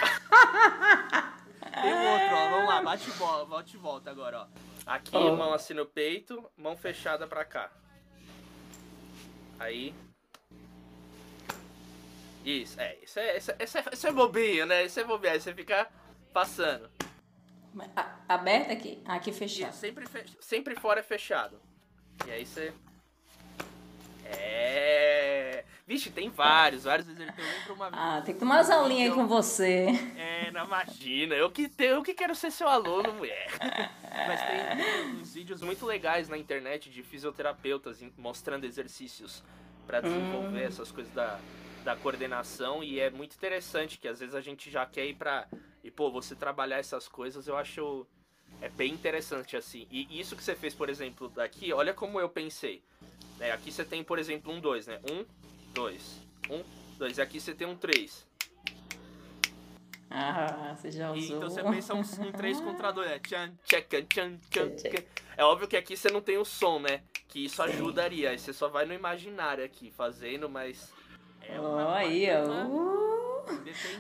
Tem 1.82 1.92
outro, 1.92 2.36
ó. 2.36 2.50
Vamos 2.50 2.68
lá, 2.68 2.82
bate 2.82 3.10
bola, 3.12 3.44
bate 3.46 3.76
e 3.76 3.78
volta 3.78 4.10
agora, 4.10 4.42
ó. 4.42 4.46
Aqui, 4.86 5.16
oh. 5.16 5.36
mão 5.36 5.52
assim 5.52 5.74
no 5.74 5.84
peito, 5.84 6.44
mão 6.56 6.76
fechada 6.76 7.26
pra 7.26 7.44
cá. 7.44 7.70
Aí, 9.58 9.94
isso, 12.46 12.80
é. 12.80 12.96
Isso 13.02 13.18
é, 13.18 13.36
isso 13.36 13.50
é, 13.50 13.56
isso 13.64 13.78
é, 13.78 13.84
isso 13.92 14.06
é 14.06 14.12
bobinho, 14.12 14.66
né? 14.66 14.84
Isso 14.84 15.00
é 15.00 15.04
bobinho. 15.04 15.32
Aí 15.32 15.40
você 15.40 15.52
fica 15.52 15.88
passando. 16.32 16.88
Aberto 18.28 18.72
aqui? 18.72 19.02
Aqui 19.04 19.32
fechado. 19.32 19.72
Sempre, 19.72 20.06
sempre 20.40 20.74
fora 20.74 21.00
é 21.00 21.02
fechado. 21.02 21.60
E 22.26 22.30
aí 22.30 22.46
você. 22.46 22.72
É. 24.24 25.64
Vixe, 25.86 26.10
tem 26.10 26.28
vários, 26.28 26.84
vários 26.84 27.08
exercícios. 27.08 27.46
Eu 27.46 27.58
lembro 27.58 27.74
uma 27.74 27.90
vez. 27.90 28.02
Ah, 28.02 28.22
tem 28.24 28.34
que 28.34 28.40
tomar 28.40 28.56
umas 28.56 28.70
aulinhas 28.70 29.10
aí 29.10 29.14
com 29.14 29.26
você. 29.26 29.86
É, 30.16 30.50
não 30.50 30.64
imagina. 30.64 31.34
Eu 31.34 31.50
que, 31.50 31.70
eu 31.78 32.02
que 32.02 32.12
quero 32.12 32.34
ser 32.34 32.50
seu 32.50 32.66
aluno, 32.66 33.12
mulher. 33.12 33.46
Mas 34.26 34.40
tem 34.42 35.20
uns 35.20 35.34
vídeos 35.34 35.62
muito 35.62 35.86
legais 35.86 36.28
na 36.28 36.36
internet 36.36 36.90
de 36.90 37.02
fisioterapeutas 37.02 38.02
mostrando 38.16 38.64
exercícios 38.64 39.44
para 39.86 40.00
desenvolver 40.00 40.64
hum. 40.64 40.66
essas 40.66 40.90
coisas 40.90 41.12
da 41.14 41.38
da 41.86 41.94
coordenação 41.94 42.82
e 42.82 42.98
é 42.98 43.10
muito 43.10 43.36
interessante 43.36 43.96
que 43.96 44.08
às 44.08 44.18
vezes 44.18 44.34
a 44.34 44.40
gente 44.40 44.68
já 44.68 44.84
quer 44.84 45.06
ir 45.06 45.14
pra. 45.14 45.46
E 45.86 45.90
pô, 45.90 46.10
você 46.10 46.34
trabalhar 46.34 46.78
essas 46.78 47.06
coisas 47.06 47.46
eu 47.46 47.56
acho. 47.56 48.04
É 48.60 48.68
bem 48.68 48.92
interessante 48.92 49.56
assim. 49.56 49.86
E 49.88 50.18
isso 50.18 50.34
que 50.34 50.42
você 50.42 50.56
fez, 50.56 50.74
por 50.74 50.88
exemplo, 50.88 51.28
daqui, 51.28 51.72
olha 51.72 51.94
como 51.94 52.18
eu 52.18 52.28
pensei. 52.28 52.82
É, 53.38 53.52
aqui 53.52 53.70
você 53.70 53.84
tem, 53.84 54.02
por 54.02 54.18
exemplo, 54.18 54.52
um 54.52 54.60
2, 54.60 54.88
né? 54.88 55.00
Um, 55.08 55.24
dois. 55.72 56.20
Um, 56.50 56.64
dois. 56.98 57.18
E 57.18 57.22
aqui 57.22 57.38
você 57.38 57.54
tem 57.54 57.68
um 57.68 57.76
3. 57.76 58.26
Ah, 60.10 60.74
você 60.76 60.90
já 60.90 61.12
usou. 61.12 61.36
Então 61.36 61.50
você 61.50 61.62
pensa 61.62 61.94
um, 61.94 62.00
um 62.00 62.32
3 62.32 62.60
contra 62.60 62.90
2, 62.90 63.10
é 63.10 63.18
tchan, 63.20 63.52
tchacan, 63.64 64.02
tchan, 64.06 64.38
tchan, 64.50 64.70
tchan. 64.70 65.04
É 65.36 65.44
óbvio 65.44 65.68
que 65.68 65.76
aqui 65.76 65.96
você 65.96 66.10
não 66.10 66.20
tem 66.20 66.38
o 66.38 66.44
som, 66.44 66.80
né? 66.80 67.02
Que 67.28 67.44
isso 67.44 67.62
ajudaria. 67.62 68.30
Aí 68.30 68.38
você 68.38 68.52
só 68.52 68.68
vai 68.68 68.86
no 68.86 68.94
imaginário 68.94 69.64
aqui 69.64 69.92
fazendo, 69.92 70.48
mas. 70.48 70.92
É 71.42 71.60
uma, 71.60 71.86
oh, 71.86 71.90
aí, 71.90 72.26
ó. 72.32 72.95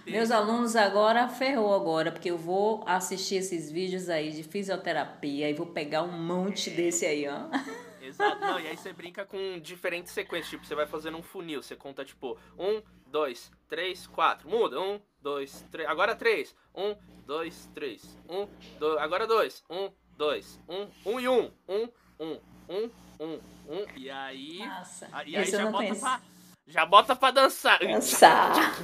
Meus 0.06 0.30
alunos 0.30 0.76
agora 0.76 1.28
ferrou 1.28 1.74
agora, 1.74 2.12
porque 2.12 2.30
eu 2.30 2.38
vou 2.38 2.82
assistir 2.86 3.36
esses 3.36 3.70
vídeos 3.70 4.08
aí 4.08 4.30
de 4.30 4.42
fisioterapia 4.42 5.50
e 5.50 5.54
vou 5.54 5.66
pegar 5.66 6.02
um 6.02 6.12
monte 6.12 6.70
desse 6.70 7.04
aí, 7.06 7.26
ó. 7.28 7.46
Exato. 8.06 8.40
Não, 8.40 8.60
e 8.60 8.68
aí 8.68 8.76
você 8.76 8.92
brinca 8.92 9.24
com 9.24 9.58
diferentes 9.60 10.12
sequências. 10.12 10.50
Tipo, 10.50 10.64
você 10.64 10.74
vai 10.74 10.86
fazendo 10.86 11.18
um 11.18 11.22
funil. 11.22 11.60
Você 11.62 11.74
conta, 11.74 12.04
tipo, 12.04 12.38
um, 12.56 12.80
dois, 13.06 13.50
três, 13.68 14.06
quatro. 14.06 14.48
Muda. 14.48 14.80
Um, 14.80 15.00
dois, 15.20 15.64
três. 15.72 15.88
Agora 15.88 16.14
três. 16.14 16.54
Um, 16.74 16.94
dois, 17.26 17.68
três. 17.74 18.16
Um, 18.28 18.46
dois. 18.78 18.98
Agora 19.00 19.26
dois. 19.26 19.64
Um, 19.68 19.90
dois. 20.16 20.60
Um, 20.68 20.88
um 21.04 21.20
e 21.20 21.28
um. 21.28 21.50
Um, 21.68 21.88
um, 22.20 22.40
um, 22.68 22.90
um, 23.18 23.40
um. 23.68 23.86
E 23.96 24.08
aí. 24.08 24.58
Nossa. 24.58 25.10
E 25.26 25.36
aí 25.36 25.44
já 25.44 25.70
bota 25.70 25.94
pra. 25.96 26.20
Já 26.66 26.84
bota 26.84 27.14
pra 27.14 27.30
dançar. 27.30 27.78
Dançar. 27.78 28.76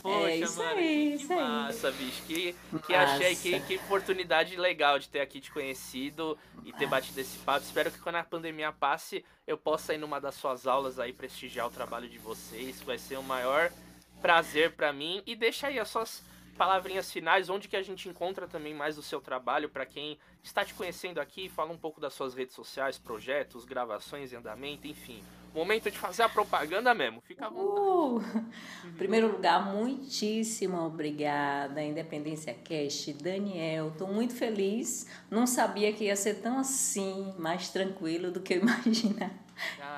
Poxa, 0.00 0.30
é 0.30 0.36
isso 0.36 0.58
mano, 0.58 0.78
aí, 0.78 1.18
que, 1.18 1.26
que 1.26 1.34
massa, 1.34 1.88
aí. 1.88 1.94
bicho. 1.94 2.22
Que, 2.22 2.56
que 2.86 2.94
achei, 2.94 3.36
que, 3.36 3.60
que 3.60 3.76
oportunidade 3.76 4.56
legal 4.56 4.98
de 4.98 5.08
ter 5.08 5.20
aqui 5.20 5.40
te 5.40 5.50
conhecido 5.50 6.38
e 6.64 6.72
ter 6.72 6.86
batido 6.86 7.20
esse 7.20 7.36
papo. 7.38 7.64
Espero 7.64 7.90
que 7.90 7.98
quando 7.98 8.16
a 8.16 8.24
pandemia 8.24 8.72
passe, 8.72 9.24
eu 9.46 9.58
possa 9.58 9.92
ir 9.92 9.98
numa 9.98 10.20
das 10.20 10.34
suas 10.36 10.66
aulas 10.66 10.98
aí 10.98 11.12
prestigiar 11.12 11.66
o 11.66 11.70
trabalho 11.70 12.08
de 12.08 12.18
vocês. 12.18 12.80
Vai 12.80 12.96
ser 12.96 13.18
o 13.18 13.22
maior 13.22 13.70
prazer 14.22 14.72
para 14.72 14.92
mim. 14.92 15.22
E 15.26 15.36
deixa 15.36 15.66
aí 15.66 15.78
as 15.78 15.88
suas 15.88 16.22
palavrinhas 16.56 17.10
finais, 17.10 17.48
onde 17.48 17.68
que 17.68 17.76
a 17.76 17.82
gente 17.82 18.08
encontra 18.08 18.46
também 18.46 18.74
mais 18.74 18.98
o 18.98 19.02
seu 19.02 19.20
trabalho 19.20 19.68
para 19.68 19.86
quem 19.86 20.18
está 20.42 20.64
te 20.64 20.74
conhecendo 20.74 21.20
aqui, 21.20 21.48
fala 21.48 21.72
um 21.72 21.78
pouco 21.78 22.00
das 22.00 22.12
suas 22.14 22.34
redes 22.34 22.54
sociais, 22.54 22.98
projetos, 22.98 23.64
gravações 23.64 24.32
em 24.32 24.36
andamento, 24.36 24.86
enfim. 24.86 25.22
Momento 25.54 25.90
de 25.90 25.98
fazer 25.98 26.22
a 26.22 26.28
propaganda 26.28 26.94
mesmo, 26.94 27.20
fica 27.20 27.46
à 27.46 27.48
vontade. 27.48 28.38
Uh, 28.84 28.92
primeiro 28.96 29.32
lugar, 29.32 29.74
muitíssimo 29.74 30.78
obrigada, 30.78 31.82
Independência 31.82 32.54
Cast, 32.54 33.12
Daniel, 33.14 33.88
estou 33.88 34.06
muito 34.06 34.34
feliz, 34.34 35.08
não 35.28 35.46
sabia 35.46 35.92
que 35.92 36.04
ia 36.04 36.14
ser 36.14 36.34
tão 36.34 36.58
assim, 36.58 37.34
mais 37.36 37.68
tranquilo 37.68 38.30
do 38.30 38.40
que 38.40 38.54
eu 38.54 38.60
imaginava. 38.62 39.50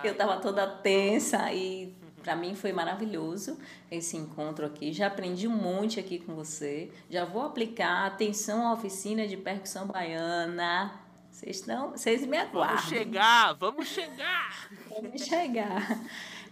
Eu 0.03 0.13
estava 0.13 0.39
toda 0.39 0.67
tensa 0.67 1.53
e 1.53 1.95
para 2.23 2.37
mim 2.37 2.55
foi 2.55 2.73
maravilhoso 2.73 3.59
esse 3.91 4.16
encontro 4.16 4.64
aqui. 4.64 4.93
Já 4.93 5.09
aprendi 5.09 5.49
um 5.49 5.57
monte 5.57 5.99
aqui 5.99 6.18
com 6.18 6.35
você. 6.35 6.91
Já 7.11 7.25
vou 7.25 7.43
aplicar 7.43 8.07
atenção 8.07 8.66
à 8.66 8.73
oficina 8.73 9.27
de 9.27 9.37
percussão 9.37 9.87
baiana. 9.87 10.93
Vocês 11.31 11.57
estão, 11.57 11.91
vocês 11.91 12.27
me 12.27 12.37
aguardam. 12.37 12.77
Vamos 12.77 12.89
chegar, 12.89 13.53
vamos 13.55 13.89
chegar. 13.89 14.68
Vamos 14.89 15.23
chegar. 15.23 16.01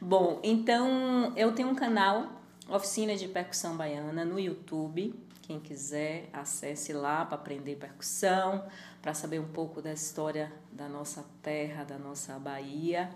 Bom, 0.01 0.41
então 0.43 1.33
eu 1.37 1.53
tenho 1.53 1.69
um 1.69 1.75
canal 1.75 2.41
Oficina 2.71 3.17
de 3.17 3.27
Percussão 3.27 3.77
Baiana 3.77 4.25
no 4.25 4.39
YouTube. 4.39 5.13
Quem 5.43 5.59
quiser, 5.59 6.31
acesse 6.33 6.93
lá 6.93 7.25
para 7.27 7.35
aprender 7.35 7.75
percussão, 7.75 8.65
para 9.03 9.13
saber 9.13 9.41
um 9.41 9.49
pouco 9.49 9.83
da 9.83 9.93
história 9.93 10.53
da 10.71 10.89
nossa 10.89 11.25
terra, 11.43 11.83
da 11.83 11.99
nossa 11.99 12.39
Bahia. 12.39 13.11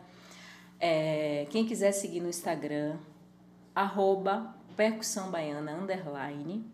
É, 0.81 1.47
quem 1.51 1.67
quiser 1.67 1.93
seguir 1.93 2.21
no 2.21 2.29
Instagram, 2.29 2.97
arroba 3.75 4.55
percussão 4.77 5.31
baiana, 5.31 5.73
underline. 5.73 6.65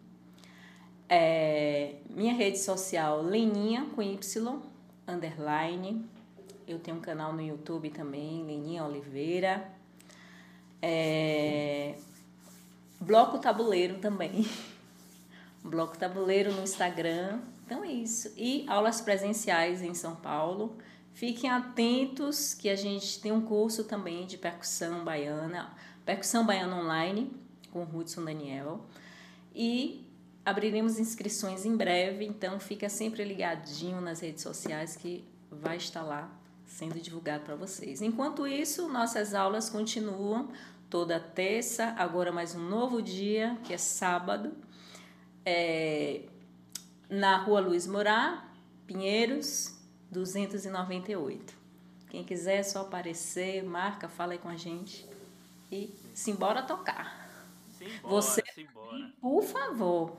É, 1.08 1.96
minha 2.08 2.34
rede 2.34 2.58
social, 2.58 3.22
Leninha, 3.22 3.86
com 3.94 4.02
Y, 4.02 4.62
underline. 5.06 6.04
Eu 6.66 6.78
tenho 6.78 6.98
um 6.98 7.00
canal 7.00 7.32
no 7.32 7.42
YouTube 7.42 7.90
também, 7.90 8.44
Leninha 8.44 8.84
Oliveira. 8.84 9.70
É, 10.80 11.96
Bloco 13.00 13.38
Tabuleiro 13.38 13.98
também. 13.98 14.46
Bloco 15.64 15.98
Tabuleiro 15.98 16.52
no 16.52 16.62
Instagram. 16.62 17.40
Então 17.66 17.84
é 17.84 17.92
isso. 17.92 18.32
E 18.36 18.64
aulas 18.68 19.00
presenciais 19.00 19.82
em 19.82 19.94
São 19.94 20.16
Paulo. 20.16 20.76
Fiquem 21.12 21.50
atentos 21.50 22.54
que 22.54 22.68
a 22.68 22.76
gente 22.76 23.20
tem 23.20 23.32
um 23.32 23.42
curso 23.42 23.84
também 23.84 24.26
de 24.26 24.38
percussão 24.38 25.04
baiana, 25.04 25.74
percussão 26.04 26.46
baiana 26.46 26.76
online, 26.76 27.30
com 27.70 27.82
Hudson 27.82 28.24
Daniel. 28.24 28.86
E 29.54 30.06
abriremos 30.44 30.98
inscrições 30.98 31.64
em 31.64 31.76
breve, 31.76 32.24
então 32.24 32.58
fica 32.58 32.88
sempre 32.88 33.24
ligadinho 33.24 34.00
nas 34.00 34.20
redes 34.20 34.42
sociais 34.42 34.96
que 34.96 35.24
vai 35.50 35.76
estar 35.76 36.02
lá 36.02 36.30
sendo 36.64 37.00
divulgado 37.00 37.44
para 37.44 37.56
vocês. 37.56 38.00
Enquanto 38.00 38.46
isso, 38.46 38.88
nossas 38.88 39.34
aulas 39.34 39.68
continuam 39.68 40.48
toda 40.88 41.20
terça, 41.20 41.94
agora 41.98 42.32
mais 42.32 42.54
um 42.54 42.68
novo 42.68 43.02
dia, 43.02 43.58
que 43.64 43.74
é 43.74 43.78
sábado, 43.78 44.52
é, 45.44 46.22
na 47.08 47.36
Rua 47.38 47.60
Luiz 47.60 47.86
Morá, 47.86 48.48
Pinheiros, 48.86 49.79
298. 50.10 51.54
Quem 52.08 52.24
quiser 52.24 52.56
é 52.56 52.62
só 52.62 52.82
aparecer, 52.82 53.62
marca, 53.62 54.08
fala 54.08 54.32
aí 54.32 54.38
com 54.38 54.48
a 54.48 54.56
gente 54.56 55.08
e 55.70 55.94
simbora 56.12 56.62
tocar. 56.62 57.28
Simbora, 57.78 58.08
Você, 58.08 58.42
simbora. 58.52 59.12
por 59.20 59.42
favor. 59.44 60.16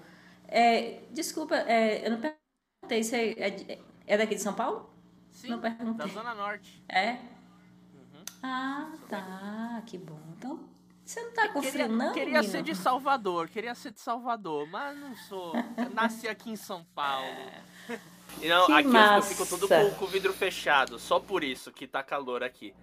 É, 0.48 1.02
desculpa, 1.12 1.56
é, 1.56 2.06
eu 2.06 2.12
não 2.12 2.22
perguntei, 2.22 3.04
você 3.04 3.36
é, 3.38 3.80
é 4.08 4.18
daqui 4.18 4.36
de 4.36 4.42
São 4.42 4.54
Paulo? 4.54 4.90
Sim, 5.32 5.50
não 5.50 5.60
perguntei. 5.60 6.08
da 6.08 6.14
Zona 6.14 6.34
Norte. 6.34 6.84
É? 6.88 7.12
Uhum. 7.94 8.24
Ah, 8.42 8.92
tá, 9.10 9.84
que 9.86 9.98
bom. 9.98 10.20
Então, 10.38 10.70
você 11.04 11.22
não 11.22 11.34
tá 11.34 11.50
com 11.50 11.62
queria, 11.62 11.86
frio, 11.86 11.98
não? 11.98 12.14
Queria 12.14 12.44
ser 12.44 12.64
de 12.64 12.74
Salvador, 12.74 13.50
queria 13.50 13.76
ser 13.76 13.92
de 13.92 14.00
Salvador, 14.00 14.68
mas 14.70 14.98
não 14.98 15.16
sou. 15.16 15.54
nasci 15.94 16.28
aqui 16.28 16.52
em 16.52 16.56
São 16.56 16.86
Paulo. 16.96 17.28
Não, 18.44 18.66
que 18.66 18.72
aqui 18.74 18.88
massa. 18.88 19.18
eu 19.18 19.36
fico 19.36 19.46
tudo 19.46 19.68
com, 19.68 19.92
com, 19.92 20.06
o 20.06 20.08
vidro 20.08 20.34
fechado, 20.34 20.98
só 20.98 21.20
por 21.20 21.44
isso 21.44 21.72
que 21.72 21.86
tá 21.86 22.02
calor 22.02 22.44
aqui. 22.44 22.74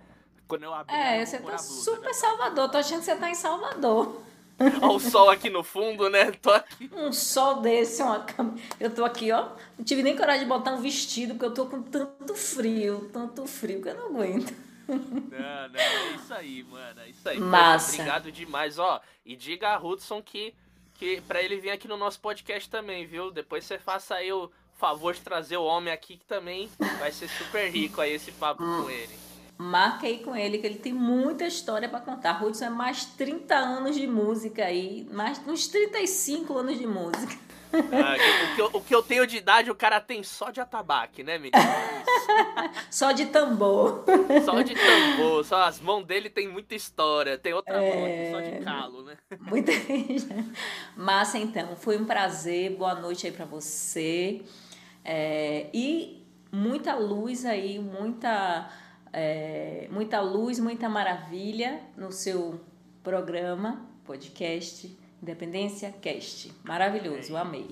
Quando 0.47 0.65
eu 0.65 0.73
abri, 0.73 0.95
É, 0.95 1.21
eu 1.21 1.27
você 1.27 1.39
tá 1.39 1.59
super 1.59 2.09
né? 2.09 2.13
Salvador, 2.13 2.71
tô 2.71 2.79
achando 2.79 3.01
que 3.01 3.05
você 3.05 3.17
tá 3.17 3.31
em 3.31 3.35
Salvador. 3.35 4.23
Olha 4.83 4.93
o 4.93 4.99
sol 4.99 5.31
aqui 5.31 5.49
no 5.51 5.63
fundo, 5.63 6.11
né? 6.11 6.33
Tô 6.33 6.51
aqui. 6.51 6.91
Um 6.93 7.13
sol 7.13 7.61
desse, 7.61 8.03
uma 8.03 8.21
cam... 8.21 8.55
Eu 8.81 8.93
tô 8.93 9.05
aqui, 9.05 9.31
ó. 9.31 9.51
Não 9.79 9.85
tive 9.85 10.03
nem 10.03 10.17
coragem 10.17 10.43
de 10.43 10.49
botar 10.49 10.73
um 10.73 10.81
vestido, 10.81 11.35
porque 11.35 11.47
eu 11.47 11.55
tô 11.55 11.67
com 11.67 11.83
tanto 11.83 12.35
frio, 12.35 13.09
tanto 13.13 13.47
frio 13.47 13.81
que 13.81 13.89
eu 13.89 13.95
não 13.95 14.07
aguento. 14.07 14.53
Não, 14.89 15.69
não, 15.69 15.81
é 15.81 16.13
isso 16.15 16.35
aí, 16.35 16.65
mano. 16.65 17.01
É 17.01 17.09
isso 17.09 17.29
aí. 17.29 17.39
Massa. 17.39 17.93
Obrigado 17.93 18.33
demais, 18.33 18.79
ó. 18.79 19.01
E 19.25 19.37
diga 19.37 19.69
a 19.69 19.79
Hudson 19.79 20.23
que, 20.23 20.55
que 20.95 21.21
pra 21.21 21.43
ele 21.43 21.61
vir 21.61 21.71
aqui 21.71 21.87
no 21.87 21.97
nosso 21.97 22.19
podcast 22.21 22.69
também, 22.69 23.07
viu? 23.07 23.31
Depois 23.31 23.65
você 23.65 23.79
faça 23.79 24.15
aí 24.15 24.33
o 24.33 24.51
favor 24.79 25.13
de 25.13 25.21
trazer 25.21 25.57
o 25.57 25.65
homem 25.65 25.93
aqui 25.93 26.17
que 26.17 26.25
também 26.25 26.71
vai 26.99 27.11
ser 27.11 27.29
super 27.29 27.69
rico 27.69 28.01
aí 28.01 28.13
esse 28.13 28.31
papo 28.33 28.63
com 28.63 28.89
ele. 28.89 29.19
Marca 29.59 30.07
aí 30.07 30.19
com 30.19 30.37
ele, 30.37 30.59
que 30.59 30.67
ele 30.67 30.79
tem 30.79 30.93
muita 30.93 31.45
história 31.45 31.89
para 31.89 31.99
contar. 31.99 32.43
Hudson 32.43 32.67
é 32.67 32.71
mais 32.71 33.05
30 33.05 33.57
anos 33.57 33.97
de 33.97 34.07
música 34.07 34.65
aí, 34.65 35.05
mais 35.11 35.41
uns 35.49 35.67
35 35.67 36.57
anos 36.57 36.79
de 36.79 36.87
música. 36.87 37.37
Ah, 37.73 38.17
o, 38.53 38.55
que 38.55 38.63
eu, 38.63 38.71
o, 38.73 38.81
que 38.81 38.95
eu, 38.95 39.03
tenho 39.03 39.27
de 39.27 39.37
idade, 39.37 39.71
o 39.71 39.75
cara 39.75 40.01
tem 40.01 40.23
só 40.23 40.51
de 40.51 40.61
atabaque, 40.61 41.23
né, 41.23 41.37
menino? 41.37 41.53
só 42.91 43.13
de 43.13 43.27
tambor. 43.27 44.05
Só 44.45 44.63
de 44.63 44.75
tambor. 44.75 45.45
Só 45.45 45.63
as 45.65 45.81
mãos 45.81 46.07
dele 46.07 46.31
tem 46.31 46.49
muita 46.49 46.75
história. 46.75 47.37
Tem 47.37 47.53
outra 47.53 47.83
é... 47.83 47.95
mão 47.95 48.05
aqui 48.07 48.31
só 48.31 48.57
de 48.57 48.65
calo, 48.65 49.03
né? 49.03 49.19
Muita 49.41 49.73
Massa, 50.97 51.37
então. 51.37 51.77
Foi 51.77 51.99
um 51.99 52.07
prazer. 52.07 52.71
Boa 52.71 52.95
noite 52.95 53.27
aí 53.27 53.33
para 53.33 53.45
você. 53.45 54.41
É, 55.11 55.71
e 55.73 56.23
muita 56.53 56.95
luz 56.95 57.47
aí, 57.47 57.79
muita, 57.79 58.71
é, 59.11 59.89
muita 59.91 60.21
luz, 60.21 60.61
muita 60.61 60.87
maravilha 60.87 61.81
no 61.97 62.13
seu 62.13 62.61
programa, 63.03 63.89
podcast 64.05 64.95
Independência 65.23 65.91
Cast. 65.93 66.53
Maravilhoso, 66.63 67.39
amei. 67.39 67.71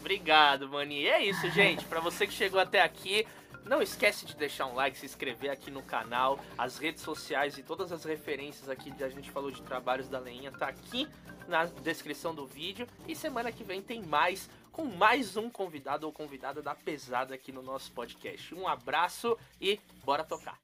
Obrigado, 0.00 0.66
Mani. 0.66 1.02
E 1.02 1.06
é 1.06 1.22
isso, 1.22 1.50
gente. 1.50 1.84
Para 1.84 2.00
você 2.00 2.26
que 2.26 2.32
chegou 2.32 2.58
até 2.58 2.80
aqui, 2.80 3.26
não 3.66 3.82
esquece 3.82 4.24
de 4.24 4.34
deixar 4.34 4.64
um 4.64 4.74
like, 4.74 4.96
se 4.96 5.04
inscrever 5.04 5.50
aqui 5.50 5.70
no 5.70 5.82
canal, 5.82 6.40
as 6.56 6.78
redes 6.78 7.02
sociais 7.02 7.58
e 7.58 7.62
todas 7.62 7.92
as 7.92 8.04
referências 8.04 8.70
aqui 8.70 8.90
que 8.90 9.04
a 9.04 9.10
gente 9.10 9.30
falou 9.30 9.50
de 9.50 9.60
trabalhos 9.60 10.08
da 10.08 10.18
Leinha 10.18 10.50
tá 10.50 10.68
aqui 10.68 11.06
na 11.46 11.66
descrição 11.66 12.34
do 12.34 12.46
vídeo. 12.46 12.88
E 13.06 13.14
semana 13.14 13.52
que 13.52 13.62
vem 13.62 13.82
tem 13.82 14.02
mais 14.02 14.48
com 14.74 14.84
mais 14.84 15.36
um 15.36 15.48
convidado 15.48 16.04
ou 16.04 16.12
convidada 16.12 16.60
da 16.60 16.74
pesada 16.74 17.32
aqui 17.32 17.52
no 17.52 17.62
nosso 17.62 17.92
podcast. 17.92 18.52
Um 18.54 18.66
abraço 18.66 19.38
e 19.60 19.78
bora 20.04 20.24
tocar! 20.24 20.63